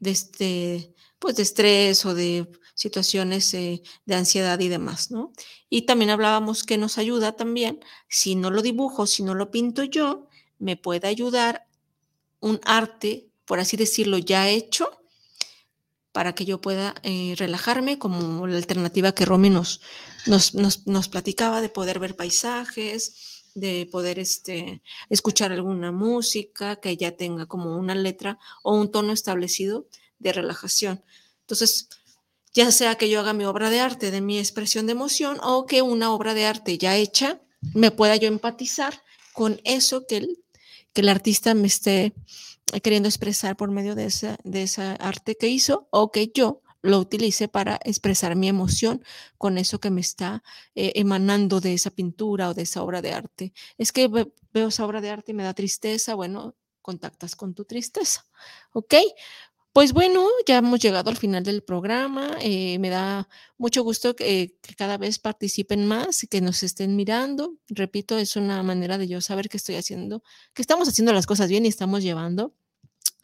de, 0.00 0.10
este, 0.10 0.94
pues 1.18 1.36
de 1.36 1.42
estrés 1.42 2.04
o 2.04 2.14
de 2.14 2.50
situaciones 2.74 3.54
eh, 3.54 3.82
de 4.04 4.14
ansiedad 4.14 4.58
y 4.60 4.68
demás, 4.68 5.10
¿no? 5.10 5.32
Y 5.70 5.82
también 5.82 6.10
hablábamos 6.10 6.64
que 6.64 6.76
nos 6.76 6.98
ayuda 6.98 7.32
también, 7.32 7.80
si 8.08 8.34
no 8.34 8.50
lo 8.50 8.62
dibujo, 8.62 9.06
si 9.06 9.22
no 9.22 9.34
lo 9.34 9.50
pinto 9.50 9.84
yo, 9.84 10.28
me 10.58 10.76
puede 10.76 11.06
ayudar 11.08 11.66
un 12.40 12.60
arte, 12.64 13.28
por 13.44 13.60
así 13.60 13.76
decirlo, 13.76 14.18
ya 14.18 14.48
hecho, 14.48 14.90
para 16.12 16.34
que 16.34 16.44
yo 16.44 16.60
pueda 16.60 16.94
eh, 17.02 17.34
relajarme, 17.36 17.98
como 17.98 18.46
la 18.46 18.56
alternativa 18.56 19.12
que 19.12 19.24
Romy 19.24 19.50
nos, 19.50 19.80
nos, 20.26 20.54
nos, 20.54 21.08
platicaba 21.08 21.60
de 21.60 21.68
poder 21.68 21.98
ver 21.98 22.14
paisajes, 22.14 23.44
de 23.54 23.88
poder 23.90 24.18
este, 24.18 24.82
escuchar 25.08 25.50
alguna 25.52 25.90
música 25.90 26.76
que 26.76 26.96
ya 26.96 27.16
tenga 27.16 27.46
como 27.46 27.76
una 27.76 27.94
letra 27.94 28.38
o 28.62 28.76
un 28.76 28.92
tono 28.92 29.12
establecido 29.12 29.88
de 30.18 30.32
relajación. 30.32 31.02
Entonces, 31.40 31.88
ya 32.54 32.70
sea 32.70 32.94
que 32.94 33.10
yo 33.10 33.20
haga 33.20 33.32
mi 33.32 33.44
obra 33.44 33.68
de 33.68 33.80
arte 33.80 34.10
de 34.10 34.20
mi 34.20 34.38
expresión 34.38 34.86
de 34.86 34.92
emoción 34.92 35.38
o 35.42 35.66
que 35.66 35.82
una 35.82 36.12
obra 36.12 36.34
de 36.34 36.46
arte 36.46 36.78
ya 36.78 36.96
hecha 36.96 37.40
me 37.74 37.90
pueda 37.90 38.16
yo 38.16 38.28
empatizar 38.28 39.02
con 39.32 39.60
eso 39.64 40.06
que 40.06 40.18
el, 40.18 40.44
que 40.92 41.00
el 41.00 41.08
artista 41.08 41.54
me 41.54 41.66
esté 41.66 42.14
queriendo 42.82 43.08
expresar 43.08 43.56
por 43.56 43.70
medio 43.70 43.94
de 43.94 44.06
esa, 44.06 44.38
de 44.44 44.62
esa 44.62 44.92
arte 44.94 45.36
que 45.36 45.48
hizo 45.48 45.88
o 45.90 46.10
que 46.10 46.30
yo 46.32 46.62
lo 46.82 46.98
utilice 46.98 47.48
para 47.48 47.80
expresar 47.84 48.36
mi 48.36 48.46
emoción 48.48 49.02
con 49.38 49.56
eso 49.56 49.80
que 49.80 49.90
me 49.90 50.02
está 50.02 50.42
eh, 50.74 50.92
emanando 50.96 51.60
de 51.60 51.72
esa 51.72 51.90
pintura 51.90 52.50
o 52.50 52.54
de 52.54 52.62
esa 52.62 52.82
obra 52.82 53.00
de 53.00 53.12
arte. 53.12 53.54
Es 53.78 53.90
que 53.90 54.06
veo 54.06 54.68
esa 54.68 54.84
obra 54.84 55.00
de 55.00 55.08
arte 55.08 55.32
y 55.32 55.34
me 55.34 55.44
da 55.44 55.54
tristeza, 55.54 56.14
bueno, 56.14 56.54
contactas 56.82 57.36
con 57.36 57.54
tu 57.54 57.64
tristeza, 57.64 58.26
¿ok? 58.74 58.94
Pues 59.74 59.92
bueno, 59.92 60.28
ya 60.46 60.58
hemos 60.58 60.78
llegado 60.78 61.10
al 61.10 61.16
final 61.16 61.42
del 61.42 61.64
programa. 61.64 62.36
Eh, 62.40 62.78
me 62.78 62.90
da 62.90 63.28
mucho 63.58 63.82
gusto 63.82 64.14
que, 64.14 64.56
cada 64.76 64.98
vez 64.98 65.18
participen 65.18 65.84
más 65.86 66.22
y 66.22 66.28
que 66.28 66.40
nos 66.40 66.62
estén 66.62 66.94
mirando. 66.94 67.56
Repito, 67.66 68.16
es 68.16 68.36
una 68.36 68.62
manera 68.62 68.98
de 68.98 69.08
yo 69.08 69.20
saber 69.20 69.48
que 69.48 69.56
estoy 69.56 69.74
haciendo, 69.74 70.22
que 70.54 70.62
estamos 70.62 70.88
haciendo 70.88 71.12
las 71.12 71.26
cosas 71.26 71.48
bien 71.48 71.64
y 71.66 71.68
estamos 71.70 72.04
llevando 72.04 72.54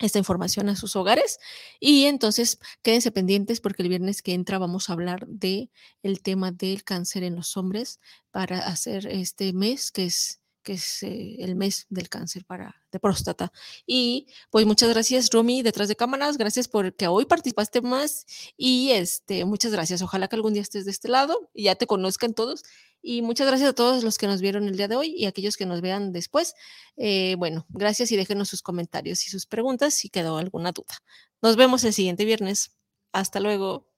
esta 0.00 0.18
información 0.18 0.68
a 0.68 0.74
sus 0.76 0.96
hogares. 0.96 1.38
Y 1.78 2.06
entonces 2.06 2.58
quédense 2.82 3.12
pendientes 3.12 3.60
porque 3.60 3.84
el 3.84 3.88
viernes 3.88 4.20
que 4.20 4.34
entra 4.34 4.58
vamos 4.58 4.90
a 4.90 4.94
hablar 4.94 5.28
de 5.28 5.70
el 6.02 6.20
tema 6.20 6.50
del 6.50 6.82
cáncer 6.82 7.22
en 7.22 7.36
los 7.36 7.56
hombres 7.56 8.00
para 8.32 8.58
hacer 8.58 9.06
este 9.06 9.52
mes 9.52 9.92
que 9.92 10.06
es 10.06 10.39
que 10.62 10.74
es 10.74 11.02
eh, 11.02 11.36
el 11.40 11.56
mes 11.56 11.86
del 11.90 12.08
cáncer 12.08 12.44
para, 12.44 12.76
de 12.92 13.00
próstata. 13.00 13.52
Y 13.86 14.26
pues 14.50 14.66
muchas 14.66 14.90
gracias, 14.90 15.30
Romy, 15.30 15.62
detrás 15.62 15.88
de 15.88 15.96
cámaras. 15.96 16.38
Gracias 16.38 16.68
por 16.68 16.94
que 16.94 17.08
hoy 17.08 17.24
participaste 17.24 17.80
más. 17.80 18.26
Y 18.56 18.90
este, 18.90 19.44
muchas 19.44 19.72
gracias. 19.72 20.02
Ojalá 20.02 20.28
que 20.28 20.36
algún 20.36 20.52
día 20.52 20.62
estés 20.62 20.84
de 20.84 20.90
este 20.90 21.08
lado 21.08 21.50
y 21.54 21.64
ya 21.64 21.74
te 21.74 21.86
conozcan 21.86 22.34
todos. 22.34 22.62
Y 23.02 23.22
muchas 23.22 23.46
gracias 23.46 23.70
a 23.70 23.72
todos 23.72 24.04
los 24.04 24.18
que 24.18 24.26
nos 24.26 24.40
vieron 24.40 24.68
el 24.68 24.76
día 24.76 24.88
de 24.88 24.96
hoy 24.96 25.14
y 25.16 25.26
aquellos 25.26 25.56
que 25.56 25.66
nos 25.66 25.80
vean 25.80 26.12
después. 26.12 26.54
Eh, 26.96 27.34
bueno, 27.38 27.66
gracias 27.70 28.12
y 28.12 28.16
déjenos 28.16 28.48
sus 28.48 28.62
comentarios 28.62 29.26
y 29.26 29.30
sus 29.30 29.46
preguntas 29.46 29.94
si 29.94 30.10
quedó 30.10 30.36
alguna 30.36 30.72
duda. 30.72 31.02
Nos 31.42 31.56
vemos 31.56 31.84
el 31.84 31.94
siguiente 31.94 32.24
viernes. 32.24 32.76
Hasta 33.12 33.40
luego. 33.40 33.89